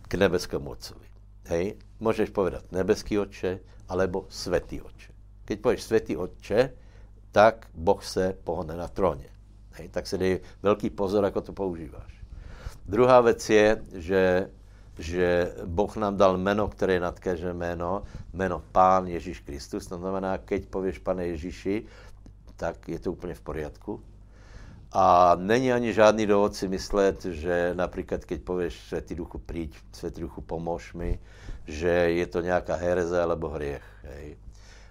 k 0.01 0.13
nebeskému 0.13 0.69
otcovi. 0.69 1.04
Hej? 1.45 1.75
Můžeš 1.99 2.29
povedat 2.29 2.71
nebeský 2.71 3.19
oče, 3.19 3.59
alebo 3.89 4.25
světý 4.29 4.81
oče. 4.81 5.13
Keď 5.45 5.59
povíš 5.61 5.83
světý 5.83 6.17
oče, 6.17 6.73
tak 7.31 7.67
Boh 7.73 8.03
se 8.05 8.37
pohne 8.43 8.75
na 8.75 8.87
tróně. 8.87 9.29
Hej, 9.71 9.89
tak 9.89 10.07
se 10.07 10.17
dej 10.17 10.39
velký 10.63 10.89
pozor, 10.89 11.23
jako 11.23 11.41
to 11.41 11.53
používáš. 11.53 12.21
Druhá 12.85 13.21
věc 13.21 13.49
je, 13.49 13.83
že, 13.93 14.49
že 14.99 15.53
Boh 15.65 15.95
nám 15.95 16.17
dal 16.17 16.37
jméno, 16.37 16.67
které 16.67 16.93
je 16.93 16.99
nad 16.99 17.19
každé 17.19 17.53
jméno, 17.53 18.03
jméno 18.33 18.63
Pán 18.71 19.07
Ježíš 19.07 19.39
Kristus. 19.39 19.87
To 19.87 19.97
znamená, 19.97 20.37
keď 20.37 20.65
pověš 20.65 20.99
Pane 20.99 21.27
Ježíši, 21.27 21.85
tak 22.55 22.89
je 22.89 22.99
to 22.99 23.11
úplně 23.11 23.33
v 23.33 23.41
poriadku. 23.41 24.01
A 24.95 25.35
není 25.35 25.73
ani 25.73 25.93
žádný 25.93 26.27
důvod 26.27 26.55
si 26.55 26.67
myslet, 26.67 27.25
že 27.25 27.71
například, 27.75 28.25
keď 28.25 28.41
pověš 28.41 28.79
Světý 28.87 29.15
duchu 29.15 29.37
príď, 29.37 29.75
Světý 29.91 30.21
duchu 30.21 30.41
pomož 30.41 30.93
mi, 30.93 31.19
že 31.67 31.87
je 31.87 32.27
to 32.27 32.41
nějaká 32.41 32.75
hereze 32.75 33.21
alebo 33.21 33.49
hriech. 33.49 33.83
Hej. 34.03 34.37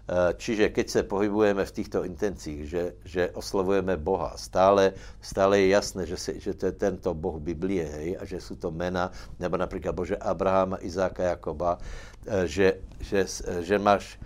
Eh, 0.05 0.34
čiže 0.36 0.68
keď 0.68 0.88
se 0.88 1.02
pohybujeme 1.02 1.64
v 1.64 1.72
těchto 1.72 2.05
intencích, 2.05 2.68
že, 2.68 2.92
že 3.05 3.30
oslovujeme 3.30 3.96
Boha, 3.96 4.36
stále, 4.36 4.92
stále 5.20 5.61
je 5.61 5.68
jasné, 5.68 6.07
že, 6.07 6.16
si, 6.16 6.40
že 6.40 6.52
to 6.55 6.66
je 6.66 6.72
tento 6.72 7.14
Boh 7.14 7.40
Biblie, 7.40 7.88
hej, 7.88 8.16
a 8.20 8.24
že 8.24 8.40
jsou 8.40 8.57
to 8.57 8.70
mena, 8.70 9.11
nebo 9.40 9.57
například 9.57 9.96
Bože 9.96 10.16
Abrahama, 10.16 10.76
Izáka, 10.84 11.22
Jakoba, 11.22 11.78
eh, 12.26 12.46
že, 12.46 12.84
že, 13.00 13.24
že 13.61 13.78
máš 13.78 14.20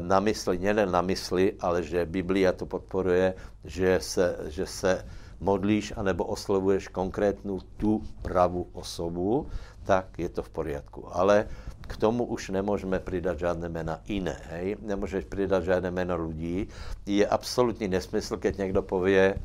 na 0.00 0.20
mysli, 0.20 0.58
nejen 0.58 0.90
na 0.90 1.00
mysli, 1.00 1.56
ale 1.60 1.82
že 1.82 2.04
Biblia 2.04 2.52
to 2.52 2.66
podporuje, 2.66 3.34
že 3.64 4.00
se, 4.00 4.36
že 4.48 4.66
se 4.66 5.04
modlíš 5.40 5.92
anebo 5.96 6.24
oslovuješ 6.24 6.88
konkrétnu 6.88 7.60
tu 7.76 8.02
pravou 8.22 8.68
osobu, 8.72 9.48
tak 9.84 10.18
je 10.18 10.28
to 10.28 10.42
v 10.42 10.50
poriadku. 10.50 11.08
Ale 11.12 11.48
k 11.86 11.96
tomu 11.96 12.24
už 12.24 12.48
nemůžeme 12.48 12.98
přidat 12.98 13.38
žádné 13.38 13.68
jména 13.68 14.00
jiné. 14.08 14.36
Hej? 14.50 14.76
Nemůžeš 14.82 15.24
přidat 15.24 15.64
žádné 15.64 15.90
jméno 15.90 16.26
lidí. 16.28 16.68
Je 17.06 17.26
absolutní 17.26 17.88
nesmysl, 17.88 18.36
keď 18.36 18.58
někdo 18.58 18.82
pově, 18.82 19.38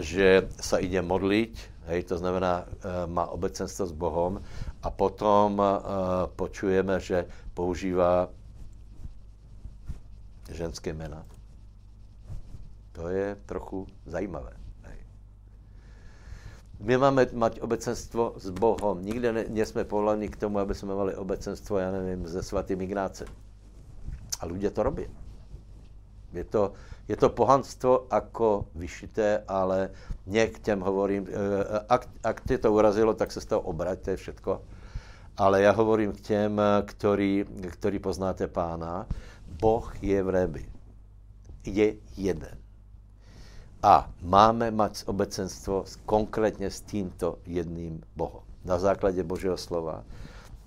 že 0.00 0.48
se 0.60 0.82
jde 0.82 1.02
modlit, 1.02 1.58
hej, 1.86 2.02
to 2.02 2.18
znamená, 2.18 2.64
uh, 2.66 3.12
má 3.12 3.26
obecenstvo 3.26 3.86
s 3.86 3.92
Bohem 3.92 4.42
a 4.82 4.90
potom 4.90 5.58
uh, 5.58 5.74
počujeme, 6.36 7.00
že 7.00 7.26
používá 7.54 8.28
ženské 10.50 10.92
jména. 10.92 11.26
To 12.92 13.08
je 13.08 13.36
trochu 13.46 13.86
zajímavé. 14.06 14.64
My 16.84 16.98
máme 16.98 17.26
mať 17.32 17.64
obecenstvo 17.64 18.34
s 18.36 18.50
Bohom. 18.50 19.00
Nikde 19.00 19.32
ne, 19.32 19.44
nejsme 19.48 19.84
povoláni 19.84 20.28
k 20.28 20.36
tomu, 20.36 20.58
aby 20.58 20.74
jsme 20.74 20.94
mali 20.94 21.14
obecenstvo, 21.14 21.78
já 21.78 21.90
nevím, 21.90 22.28
se 22.28 22.42
svatým 22.42 22.80
Ignácem. 22.80 23.28
A 24.40 24.46
lidé 24.46 24.70
to 24.70 24.82
robí. 24.82 25.06
Je 26.32 26.44
to, 26.44 26.72
je 27.08 27.16
to 27.16 27.28
pohanstvo 27.28 28.06
jako 28.12 28.66
vyšité, 28.74 29.44
ale 29.48 29.90
něk 30.26 30.58
těm 30.58 30.80
hovorím, 30.80 31.26
eh, 31.30 31.80
ak, 31.88 32.08
ak 32.24 32.40
tě 32.40 32.58
to 32.58 32.72
urazilo, 32.72 33.14
tak 33.14 33.32
se 33.32 33.40
z 33.40 33.46
toho 33.46 33.60
obrať, 33.60 33.98
to 34.00 34.10
je 34.10 34.16
všetko. 34.16 34.62
Ale 35.36 35.62
já 35.62 35.72
hovorím 35.72 36.12
k 36.12 36.20
těm, 36.20 36.60
který, 36.84 37.44
který 37.70 37.98
poznáte 37.98 38.46
pána. 38.46 39.06
Boh 39.64 39.88
je 40.04 40.20
v 40.20 40.28
nebi. 40.28 40.64
Je 41.64 41.96
jeden. 42.20 42.56
A 43.80 44.12
máme 44.20 44.68
mať 44.68 45.08
obecenstvo 45.08 45.88
konkrétně 46.04 46.68
s 46.68 46.84
tímto 46.84 47.40
jedným 47.48 48.04
Bohem. 48.12 48.44
Na 48.64 48.76
základě 48.76 49.24
Božího 49.24 49.56
slova. 49.56 50.04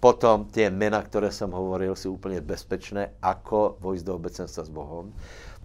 Potom 0.01 0.45
ty 0.45 0.65
jména, 0.69 1.01
které 1.05 1.31
jsem 1.31 1.51
hovoril, 1.51 1.95
jsou 1.95 2.13
úplně 2.13 2.41
bezpečné, 2.41 3.13
ako 3.21 3.77
vojsť 3.79 4.05
do 4.05 4.15
obecenstva 4.15 4.65
s 4.65 4.69
Bohem. 4.73 5.13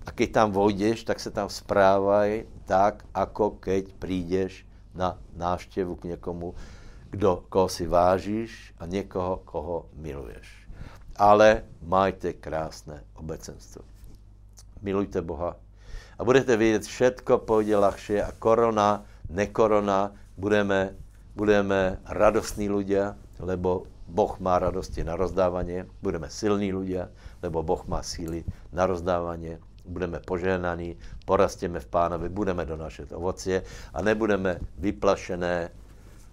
A 0.05 0.13
keď 0.13 0.33
tam 0.33 0.53
vojdeš, 0.53 1.05
tak 1.05 1.21
se 1.21 1.31
tam 1.33 1.49
správaj 1.49 2.45
tak, 2.69 3.05
ako 3.17 3.57
keď 3.65 3.97
prídeš 3.97 4.69
na 4.93 5.17
návštěvu 5.37 5.97
k 5.97 6.05
někomu, 6.05 6.55
kdo, 7.11 7.45
koho 7.49 7.69
si 7.69 7.87
vážíš 7.89 8.77
a 8.77 8.87
někoho, 8.87 9.41
koho 9.45 9.89
miluješ. 9.97 10.62
Ale 11.17 11.65
majte 11.83 12.33
krásné 12.33 13.05
obecenstvo. 13.15 13.83
Milujte 14.83 15.23
Boha, 15.23 15.57
a 16.19 16.25
budete 16.25 16.57
vidět, 16.57 16.83
všetko 16.87 17.39
půjde 17.39 17.77
ľahšie 17.77 18.25
a 18.25 18.33
korona, 18.39 19.03
nekorona, 19.31 20.13
budeme, 20.37 20.95
budeme 21.35 21.99
radostní 22.07 22.71
ľudia, 22.71 23.17
lebo 23.41 23.87
Boh 24.07 24.41
má 24.41 24.59
radosti 24.59 25.05
na 25.05 25.17
rozdávání, 25.17 25.83
budeme 26.03 26.31
silní 26.31 26.73
ľudia, 26.73 27.09
lebo 27.43 27.63
Boh 27.63 27.87
má 27.87 28.03
síly 28.03 28.45
na 28.73 28.87
rozdávání, 28.87 29.57
budeme 29.85 30.21
požehnaní, 30.21 30.97
porastěme 31.27 31.81
v 31.81 31.87
pánovi, 31.87 32.29
budeme 32.29 32.67
donášet 32.67 33.13
ovocie 33.13 33.63
a 33.95 34.03
nebudeme 34.03 34.61
vyplašené 34.79 35.71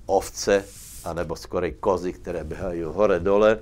ovce, 0.05 0.65
anebo 1.05 1.35
skorej 1.35 1.71
kozy, 1.71 2.13
které 2.13 2.43
běhají 2.43 2.83
hore 2.83 3.19
dole, 3.19 3.57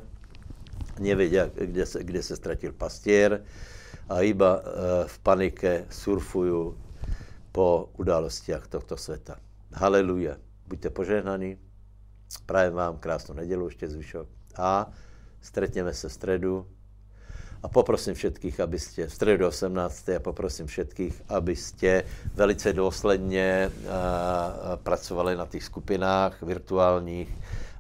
nevědí, 1.00 1.38
kde 1.56 1.86
kde 2.02 2.24
se 2.24 2.36
ztratil 2.36 2.74
pastier 2.74 3.44
a 4.10 4.22
iba 4.22 4.62
v 5.06 5.20
panike 5.20 5.86
surfují 5.90 6.74
po 7.52 7.90
událostiach 7.98 8.68
tohto 8.68 8.98
světa. 8.98 9.36
Haleluja. 9.74 10.36
Buďte 10.68 10.90
požehnaní. 10.90 11.58
Prajem 12.46 12.74
vám 12.74 12.98
krásnou 12.98 13.36
nedělu, 13.36 13.66
ještě 13.66 13.88
zvyšok. 13.88 14.28
A 14.58 14.92
stretneme 15.42 15.94
se 15.94 16.10
v 16.10 16.14
středu. 16.14 16.68
A 17.64 17.68
poprosím 17.68 18.14
všetkých, 18.14 18.60
abyste, 18.60 19.08
v 19.08 19.14
středu 19.14 19.48
18. 19.48 20.10
a 20.10 20.20
poprosím 20.20 20.68
všetkých, 20.68 21.22
abyste 21.30 22.04
velice 22.34 22.74
důsledně 22.74 23.72
pracovali 24.76 25.36
na 25.36 25.46
těch 25.46 25.64
skupinách 25.64 26.42
virtuálních 26.42 27.38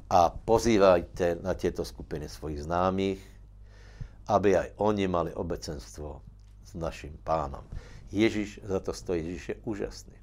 a 0.09 0.29
pozývajte 0.29 1.43
na 1.43 1.53
těto 1.53 1.85
skupiny 1.85 2.29
svojich 2.29 2.63
známých, 2.63 3.19
aby 4.27 4.57
aj 4.57 4.69
oni 4.79 5.07
mali 5.07 5.31
obecenstvo 5.35 6.21
s 6.63 6.75
naším 6.75 7.15
pánom. 7.23 7.63
Ježíš 8.11 8.59
za 8.63 8.79
to 8.79 8.93
stojí, 8.93 9.25
Ježíš 9.25 9.49
je 9.49 9.55
úžasný. 9.63 10.15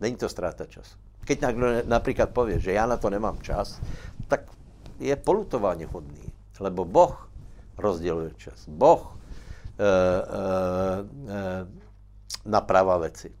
Není 0.00 0.16
to 0.16 0.28
ztráta 0.28 0.66
času. 0.66 0.98
Keď 1.24 1.40
někdo 1.40 1.66
například 1.86 2.30
pově, 2.30 2.58
že 2.58 2.72
já 2.72 2.86
na 2.86 2.96
to 2.96 3.10
nemám 3.10 3.38
čas, 3.42 3.80
tak 4.28 4.50
je 4.98 5.16
polutování 5.16 5.84
hodný, 5.84 6.32
lebo 6.60 6.84
Boh 6.84 7.30
rozděluje 7.78 8.30
čas. 8.36 8.68
Boh 8.68 9.18
e, 9.78 9.84
e, 9.84 9.94
e, 11.32 11.66
naprává 12.44 12.98
věci. 12.98 13.32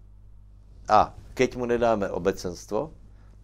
A 0.88 1.14
keď 1.34 1.56
mu 1.56 1.66
nedáme 1.66 2.10
obecenstvo, 2.10 2.92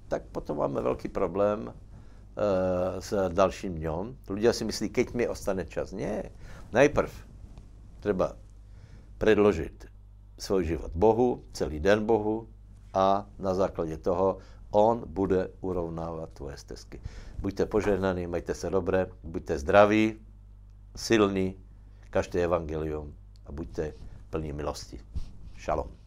tak 0.08 0.22
potom 0.22 0.58
máme 0.58 0.80
velký 0.80 1.08
problém 1.08 1.74
s 2.98 3.10
dalším 3.28 3.78
dňom. 3.80 4.30
Ľudia 4.30 4.52
si 4.54 4.64
myslí, 4.64 4.88
keď 4.90 5.06
mi 5.14 5.24
ostane 5.28 5.66
čas. 5.66 5.92
Ne. 5.92 6.30
Najprv 6.72 7.10
treba 8.00 8.38
predložit 9.18 9.86
svůj 10.38 10.64
život 10.64 10.90
Bohu, 10.94 11.44
celý 11.52 11.80
den 11.80 12.06
Bohu 12.06 12.48
a 12.94 13.26
na 13.38 13.54
základě 13.54 13.96
toho 13.96 14.38
On 14.70 15.02
bude 15.06 15.48
urovnávat 15.60 16.30
tvoje 16.30 16.56
stezky. 16.56 17.00
Buďte 17.38 17.66
požehnaní, 17.66 18.26
majte 18.26 18.54
se 18.54 18.70
dobré, 18.70 19.06
buďte 19.24 19.58
zdraví, 19.58 20.14
silní, 20.96 21.56
každé 22.10 22.44
evangelium 22.44 23.14
a 23.46 23.52
buďte 23.52 23.92
plní 24.30 24.52
milosti. 24.52 25.00
Šalom. 25.56 25.99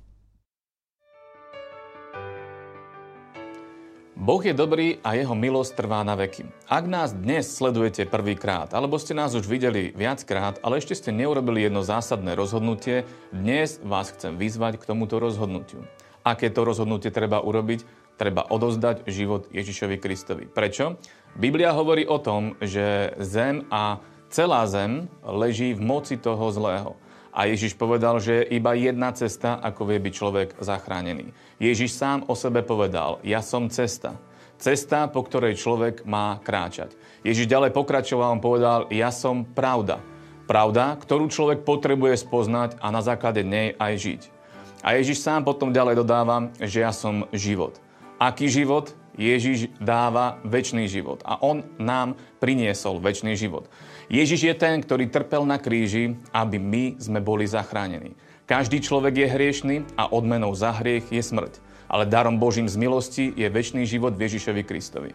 Boh 4.24 4.40
je 4.40 4.56
dobrý 4.56 5.04
a 5.04 5.20
jeho 5.20 5.36
milosť 5.36 5.84
trvá 5.84 6.00
na 6.00 6.16
veky. 6.16 6.48
Ak 6.72 6.88
nás 6.88 7.12
dnes 7.12 7.44
sledujete 7.44 8.08
prvýkrát, 8.08 8.72
alebo 8.72 8.96
ste 8.96 9.12
nás 9.12 9.36
už 9.36 9.44
videli 9.52 9.92
viackrát, 9.92 10.64
ale 10.64 10.80
ešte 10.80 10.96
ste 10.96 11.12
neurobili 11.12 11.68
jedno 11.68 11.84
zásadné 11.84 12.32
rozhodnutie, 12.32 13.04
dnes 13.36 13.84
vás 13.84 14.16
chcem 14.16 14.40
vyzvať 14.40 14.80
k 14.80 14.88
tomuto 14.88 15.20
rozhodnutiu. 15.20 15.84
Aké 16.24 16.48
to 16.48 16.64
rozhodnutie 16.64 17.12
treba 17.12 17.44
urobiť? 17.44 17.84
Treba 18.16 18.48
odozdať 18.48 19.12
život 19.12 19.52
Ježišovi 19.52 20.00
Kristovi. 20.00 20.48
Prečo? 20.48 20.96
Biblia 21.36 21.76
hovorí 21.76 22.08
o 22.08 22.16
tom, 22.16 22.56
že 22.64 23.12
zem 23.20 23.68
a 23.68 24.00
celá 24.32 24.64
zem 24.72 25.12
leží 25.20 25.76
v 25.76 25.84
moci 25.84 26.16
toho 26.16 26.48
zlého. 26.48 26.96
A 27.34 27.50
Ježiš 27.50 27.74
povedal, 27.74 28.22
že 28.22 28.46
je 28.46 28.62
iba 28.62 28.78
jedna 28.78 29.10
cesta, 29.10 29.58
ako 29.58 29.90
vie 29.90 29.98
byť 29.98 30.14
človek 30.14 30.50
zachránený. 30.62 31.34
Ježiš 31.58 31.98
sám 31.98 32.30
o 32.30 32.38
sebe 32.38 32.62
povedal, 32.62 33.18
ja 33.26 33.42
som 33.42 33.74
cesta. 33.74 34.22
Cesta, 34.62 35.10
po 35.10 35.26
ktorej 35.26 35.58
človek 35.58 36.06
má 36.06 36.38
kráčať. 36.46 36.94
Ježiš 37.26 37.50
ďalej 37.50 37.74
pokračoval, 37.74 38.38
on 38.38 38.42
povedal, 38.44 38.86
ja 38.94 39.10
som 39.10 39.44
pravda. 39.50 39.98
Pravda, 40.46 40.94
ktorú 41.02 41.26
človek 41.28 41.66
potrebuje 41.66 42.22
spoznať 42.22 42.78
a 42.78 42.94
na 42.94 43.02
základe 43.02 43.42
nej 43.42 43.74
aj 43.82 43.94
žiť. 43.98 44.22
A 44.86 45.00
Ježiš 45.00 45.24
sám 45.24 45.42
potom 45.42 45.74
ďalej 45.74 46.06
dodáva, 46.06 46.54
že 46.62 46.86
ja 46.86 46.94
som 46.94 47.26
život. 47.34 47.82
Aký 48.22 48.52
život? 48.52 48.94
Ježiš 49.14 49.70
dáva 49.78 50.42
väčší 50.42 50.90
život 50.90 51.22
a 51.22 51.38
on 51.38 51.62
nám 51.78 52.18
priniesol 52.42 52.98
väčší 52.98 53.38
život. 53.38 53.70
Ježiš 54.12 54.52
je 54.52 54.56
ten, 54.56 54.84
ktorý 54.84 55.08
trpel 55.08 55.48
na 55.48 55.56
kríži, 55.56 56.20
aby 56.36 56.60
my 56.60 56.84
sme 57.00 57.24
boli 57.24 57.48
zachránení. 57.48 58.16
Každý 58.44 58.84
človek 58.84 59.24
je 59.24 59.28
hriešný 59.32 59.76
a 59.96 60.12
odmenou 60.12 60.52
za 60.52 60.76
hriech 60.76 61.08
je 61.08 61.24
smrť. 61.24 61.64
Ale 61.88 62.10
darom 62.10 62.42
Božím 62.42 62.68
z 62.68 62.76
milosti 62.76 63.26
je 63.32 63.48
väčší 63.48 63.88
život 63.88 64.18
v 64.18 64.28
Ježišovi 64.28 64.64
Kristovi. 64.68 65.12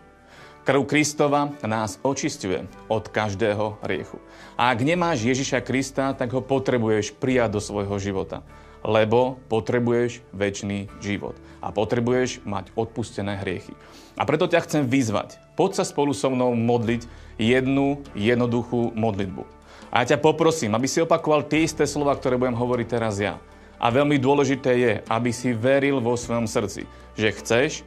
Krv 0.64 0.84
Kristova 0.84 1.52
nás 1.64 1.96
očistuje 2.04 2.68
od 2.92 3.08
každého 3.08 3.80
hriechu. 3.84 4.20
A 4.56 4.72
ak 4.72 4.84
nemáš 4.84 5.24
Ježiša 5.24 5.64
Krista, 5.64 6.12
tak 6.12 6.32
ho 6.36 6.44
potrebuješ 6.44 7.16
prijať 7.16 7.56
do 7.56 7.60
svojho 7.60 7.96
života 7.96 8.44
lebo 8.86 9.42
potrebuješ 9.50 10.22
väčší 10.30 10.86
život 11.02 11.34
a 11.58 11.74
potrebuješ 11.74 12.46
mať 12.46 12.70
odpustené 12.78 13.38
hriechy. 13.42 13.74
A 14.18 14.26
preto 14.26 14.46
ťa 14.46 14.62
chcem 14.66 14.82
vyzvať. 14.86 15.38
Poď 15.58 15.82
sa 15.82 15.84
spolu 15.86 16.14
so 16.14 16.30
mnou 16.30 16.54
modliť 16.54 17.06
jednu 17.38 18.02
jednoduchú 18.12 18.92
modlitbu. 18.92 19.46
A 19.88 20.04
ja 20.04 20.14
ťa 20.14 20.20
poprosím, 20.20 20.76
aby 20.76 20.84
si 20.84 21.00
opakoval 21.00 21.48
tie 21.48 21.64
isté 21.64 21.88
slova, 21.88 22.12
ktoré 22.12 22.36
budem 22.36 22.58
hovoriť 22.58 22.86
teraz 22.90 23.16
ja. 23.16 23.40
A 23.78 23.88
veľmi 23.88 24.18
dôležité 24.18 24.70
je, 24.74 24.92
aby 25.06 25.30
si 25.30 25.54
veril 25.54 26.02
vo 26.02 26.18
svojom 26.18 26.50
srdci, 26.50 26.84
že 27.14 27.30
chceš, 27.40 27.86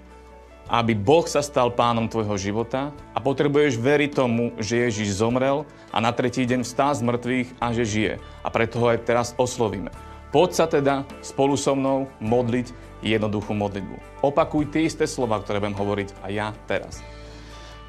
aby 0.72 0.96
Boh 0.96 1.28
sa 1.28 1.44
stal 1.44 1.68
pánom 1.68 2.08
tvojho 2.08 2.40
života 2.40 2.96
a 3.12 3.20
potrebuješ 3.20 3.76
veriť 3.76 4.12
tomu, 4.16 4.56
že 4.56 4.88
Ježiš 4.88 5.20
zomrel 5.20 5.68
a 5.92 6.00
na 6.00 6.16
tretí 6.16 6.48
deň 6.48 6.64
vstá 6.64 6.96
z 6.96 7.04
mŕtvych 7.04 7.50
a 7.60 7.76
že 7.76 7.84
žije. 7.84 8.14
A 8.40 8.48
preto 8.48 8.80
ho 8.80 8.88
aj 8.88 9.04
teraz 9.04 9.36
oslovíme. 9.36 9.92
Poď 10.32 10.50
sa 10.56 10.66
teda 10.72 11.04
spolu 11.20 11.60
so 11.60 11.76
mnou 11.76 12.08
modliť 12.24 12.72
jednoduchú 13.04 13.52
modlitbu. 13.52 14.24
Opakuj 14.24 14.72
tie 14.72 14.88
isté 14.88 15.04
slova, 15.04 15.44
ktoré 15.44 15.60
budem 15.60 15.76
hovoriť 15.76 16.10
a 16.24 16.32
ja 16.32 16.48
teraz. 16.72 17.04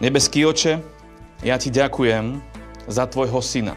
Nebeský 0.02 0.42
oče, 0.42 0.82
ja 1.42 1.58
ti 1.58 1.74
ďakujem 1.74 2.38
za 2.86 3.04
tvojho 3.10 3.42
syna. 3.42 3.74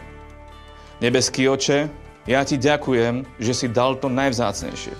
Nebeský 1.02 1.50
oče, 1.50 1.90
ja 2.26 2.42
ti 2.46 2.58
ďakujem, 2.58 3.26
že 3.42 3.52
si 3.54 3.66
dal 3.66 3.98
to 3.98 4.06
najvzácnejšie. 4.06 4.94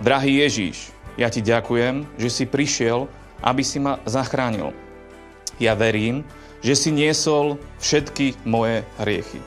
Drahý 0.00 0.44
Ježíš, 0.44 0.92
ja 1.16 1.28
ti 1.28 1.44
ďakujem, 1.44 2.04
že 2.16 2.28
si 2.32 2.44
prišiel, 2.48 3.08
aby 3.40 3.64
si 3.64 3.80
ma 3.80 4.00
zachránil. 4.04 4.72
Ja 5.60 5.76
verím, 5.76 6.24
že 6.60 6.76
si 6.76 6.92
niesol 6.92 7.56
všetky 7.80 8.44
moje 8.44 8.84
hriechy. 9.00 9.40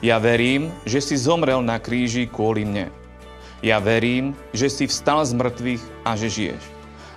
Ja 0.00 0.16
verím, 0.22 0.72
že 0.86 1.02
si 1.02 1.18
zomrel 1.18 1.60
na 1.60 1.76
kríži 1.76 2.26
kvôli 2.26 2.64
mne. 2.64 2.88
Ja 3.60 3.76
verím, 3.82 4.32
že 4.56 4.72
si 4.72 4.88
vstal 4.88 5.26
z 5.26 5.36
mŕtvych 5.36 5.82
a 6.06 6.16
že 6.16 6.32
žiješ. 6.32 6.62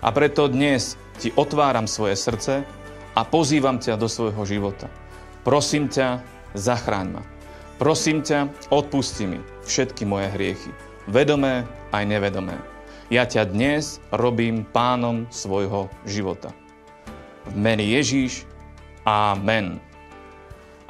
A 0.04 0.12
preto 0.12 0.52
dnes 0.52 1.00
ti 1.16 1.32
otváram 1.40 1.88
svoje 1.88 2.20
srdce 2.20 2.68
a 3.14 3.22
pozývam 3.26 3.78
ťa 3.78 3.98
do 3.98 4.10
svojho 4.10 4.44
života. 4.46 4.90
Prosím 5.46 5.90
ťa, 5.90 6.22
zachráň 6.58 7.20
ma. 7.20 7.24
Prosím 7.78 8.22
ťa, 8.22 8.50
odpusti 8.70 9.26
mi 9.26 9.40
všetky 9.66 10.06
moje 10.06 10.30
hriechy, 10.34 10.72
vedomé 11.10 11.66
aj 11.94 12.04
nevedomé. 12.06 12.58
Ja 13.12 13.28
ťa 13.30 13.50
dnes 13.50 14.02
robím 14.10 14.66
pánom 14.66 15.30
svojho 15.30 15.92
života. 16.08 16.56
V 17.50 17.56
mene 17.60 17.84
Ježíš, 17.84 18.48
Amen. 19.04 19.84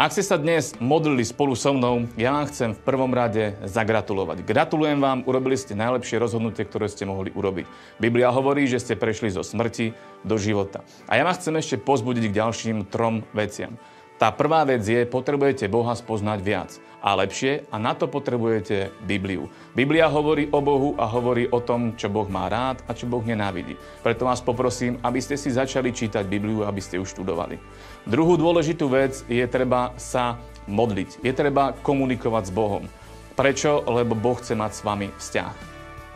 Ak 0.04 0.12
ste 0.12 0.20
sa 0.20 0.36
dnes 0.36 0.76
modlili 0.84 1.24
spolu 1.24 1.56
so 1.56 1.72
mnou, 1.72 2.12
ja 2.20 2.36
vám 2.36 2.52
chcem 2.52 2.76
v 2.76 2.84
prvom 2.84 3.08
rade 3.16 3.56
zagratulovať. 3.64 4.44
Gratulujem 4.44 5.00
vám, 5.00 5.24
urobili 5.24 5.56
ste 5.56 5.80
najlepšie 5.80 6.20
rozhodnutie, 6.20 6.68
ktoré 6.68 6.92
ste 6.92 7.08
mohli 7.08 7.32
urobiť. 7.32 7.64
Biblia 8.04 8.28
hovorí, 8.28 8.68
že 8.68 8.84
ste 8.84 9.00
prešli 9.00 9.32
zo 9.32 9.48
smrti 9.48 9.96
do 10.28 10.36
života. 10.36 10.84
A 11.08 11.16
ja 11.16 11.24
vás 11.24 11.40
chcem 11.40 11.56
ešte 11.56 11.80
pozbudiť 11.80 12.28
k 12.28 12.36
ďalším 12.36 12.92
trom 12.92 13.24
veciam. 13.32 13.80
Tá 14.24 14.32
prvá 14.32 14.64
vec 14.64 14.88
je, 14.88 15.04
potrebujete 15.04 15.68
Boha 15.68 15.92
spoznať 16.00 16.40
viac 16.40 16.72
a 17.04 17.12
lepšie 17.12 17.68
a 17.68 17.76
na 17.76 17.92
to 17.92 18.08
potrebujete 18.08 18.96
Bibliu. 19.04 19.52
Biblia 19.76 20.08
hovorí 20.08 20.48
o 20.48 20.64
Bohu 20.64 20.96
a 20.96 21.04
hovorí 21.12 21.52
o 21.52 21.60
tom, 21.60 22.00
čo 22.00 22.08
Boh 22.08 22.32
má 22.32 22.48
rád 22.48 22.80
a 22.88 22.96
čo 22.96 23.04
Boh 23.04 23.20
nenávidí. 23.20 23.76
Preto 24.00 24.24
vás 24.24 24.40
poprosím, 24.40 24.96
aby 25.04 25.20
ste 25.20 25.36
si 25.36 25.52
začali 25.52 25.92
čítať 25.92 26.24
Bibliu, 26.24 26.64
aby 26.64 26.80
ste 26.80 27.04
ju 27.04 27.04
študovali. 27.04 27.60
Druhú 28.08 28.40
dôležitú 28.40 28.88
vec 28.88 29.28
je 29.28 29.44
treba 29.44 29.92
sa 30.00 30.40
modliť. 30.72 31.20
Je 31.20 31.36
treba 31.36 31.76
komunikovať 31.84 32.48
s 32.48 32.56
Bohom. 32.56 32.88
Prečo? 33.36 33.84
Lebo 33.84 34.16
Boh 34.16 34.40
chce 34.40 34.56
mať 34.56 34.72
s 34.72 34.88
vami 34.88 35.12
vzťah. 35.20 35.56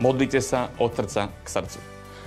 Modlite 0.00 0.40
sa 0.40 0.72
od 0.80 0.96
srdca 0.96 1.28
k 1.44 1.48
srdcu. 1.60 1.76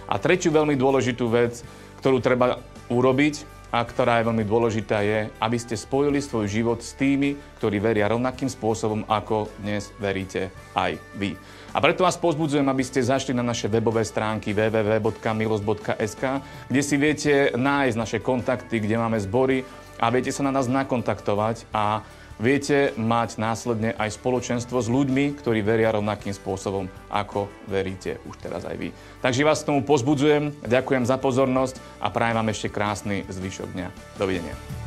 A 0.06 0.22
tretiu 0.22 0.54
veľmi 0.54 0.78
dôležitú 0.78 1.26
vec, 1.26 1.66
ktorú 2.06 2.22
treba 2.22 2.62
urobiť, 2.94 3.51
a 3.72 3.80
ktorá 3.88 4.20
je 4.20 4.28
veľmi 4.28 4.44
dôležitá, 4.44 5.00
je, 5.00 5.32
aby 5.40 5.58
ste 5.58 5.80
spojili 5.80 6.20
svoj 6.20 6.52
život 6.52 6.84
s 6.84 6.92
tými, 7.00 7.40
ktorí 7.58 7.80
veria 7.80 8.12
rovnakým 8.12 8.52
spôsobom, 8.52 9.08
ako 9.08 9.48
dnes 9.64 9.96
veríte 9.96 10.52
aj 10.76 11.00
vy. 11.16 11.40
A 11.72 11.80
preto 11.80 12.04
vás 12.04 12.20
pozbudzujem, 12.20 12.68
aby 12.68 12.84
ste 12.84 13.00
zašli 13.00 13.32
na 13.32 13.48
naše 13.48 13.72
webové 13.72 14.04
stránky 14.04 14.52
www.milos.sk, 14.52 16.24
kde 16.68 16.82
si 16.84 16.96
viete 17.00 17.56
nájsť 17.56 17.96
naše 17.96 18.20
kontakty, 18.20 18.84
kde 18.84 19.00
máme 19.00 19.16
zbory 19.24 19.64
a 19.96 20.12
viete 20.12 20.36
sa 20.36 20.44
na 20.44 20.52
nás 20.52 20.68
nakontaktovať 20.68 21.64
a 21.72 22.04
viete 22.42 22.92
mať 22.98 23.38
následne 23.38 23.94
aj 23.96 24.18
spoločenstvo 24.18 24.82
s 24.82 24.90
ľuďmi, 24.90 25.38
ktorí 25.38 25.62
veria 25.62 25.94
rovnakým 25.94 26.34
spôsobom, 26.34 26.90
ako 27.14 27.46
veríte 27.70 28.18
už 28.26 28.36
teraz 28.42 28.66
aj 28.66 28.76
vy. 28.82 28.90
Takže 29.22 29.46
vás 29.46 29.62
k 29.62 29.70
tomu 29.70 29.86
pozbudzujem, 29.86 30.66
ďakujem 30.66 31.06
za 31.06 31.22
pozornosť 31.22 31.78
a 32.02 32.10
prajem 32.10 32.42
vám 32.42 32.50
ešte 32.50 32.74
krásny 32.74 33.24
zvyšok 33.30 33.70
dňa. 33.78 33.88
Dovidenia. 34.18 34.81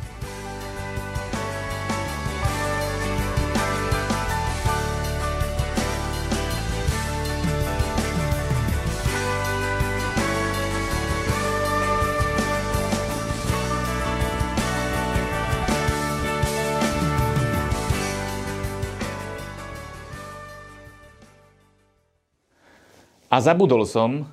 A 23.35 23.43
zabudol 23.43 23.83
som, 23.83 24.31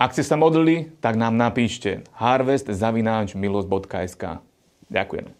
ak 0.00 0.16
ste 0.16 0.24
sa 0.24 0.32
modlili, 0.32 0.96
tak 1.04 1.20
nám 1.20 1.36
napíšte 1.36 2.08
harvestzavináčmilos.sk. 2.16 4.40
Ďakujem. 4.88 5.39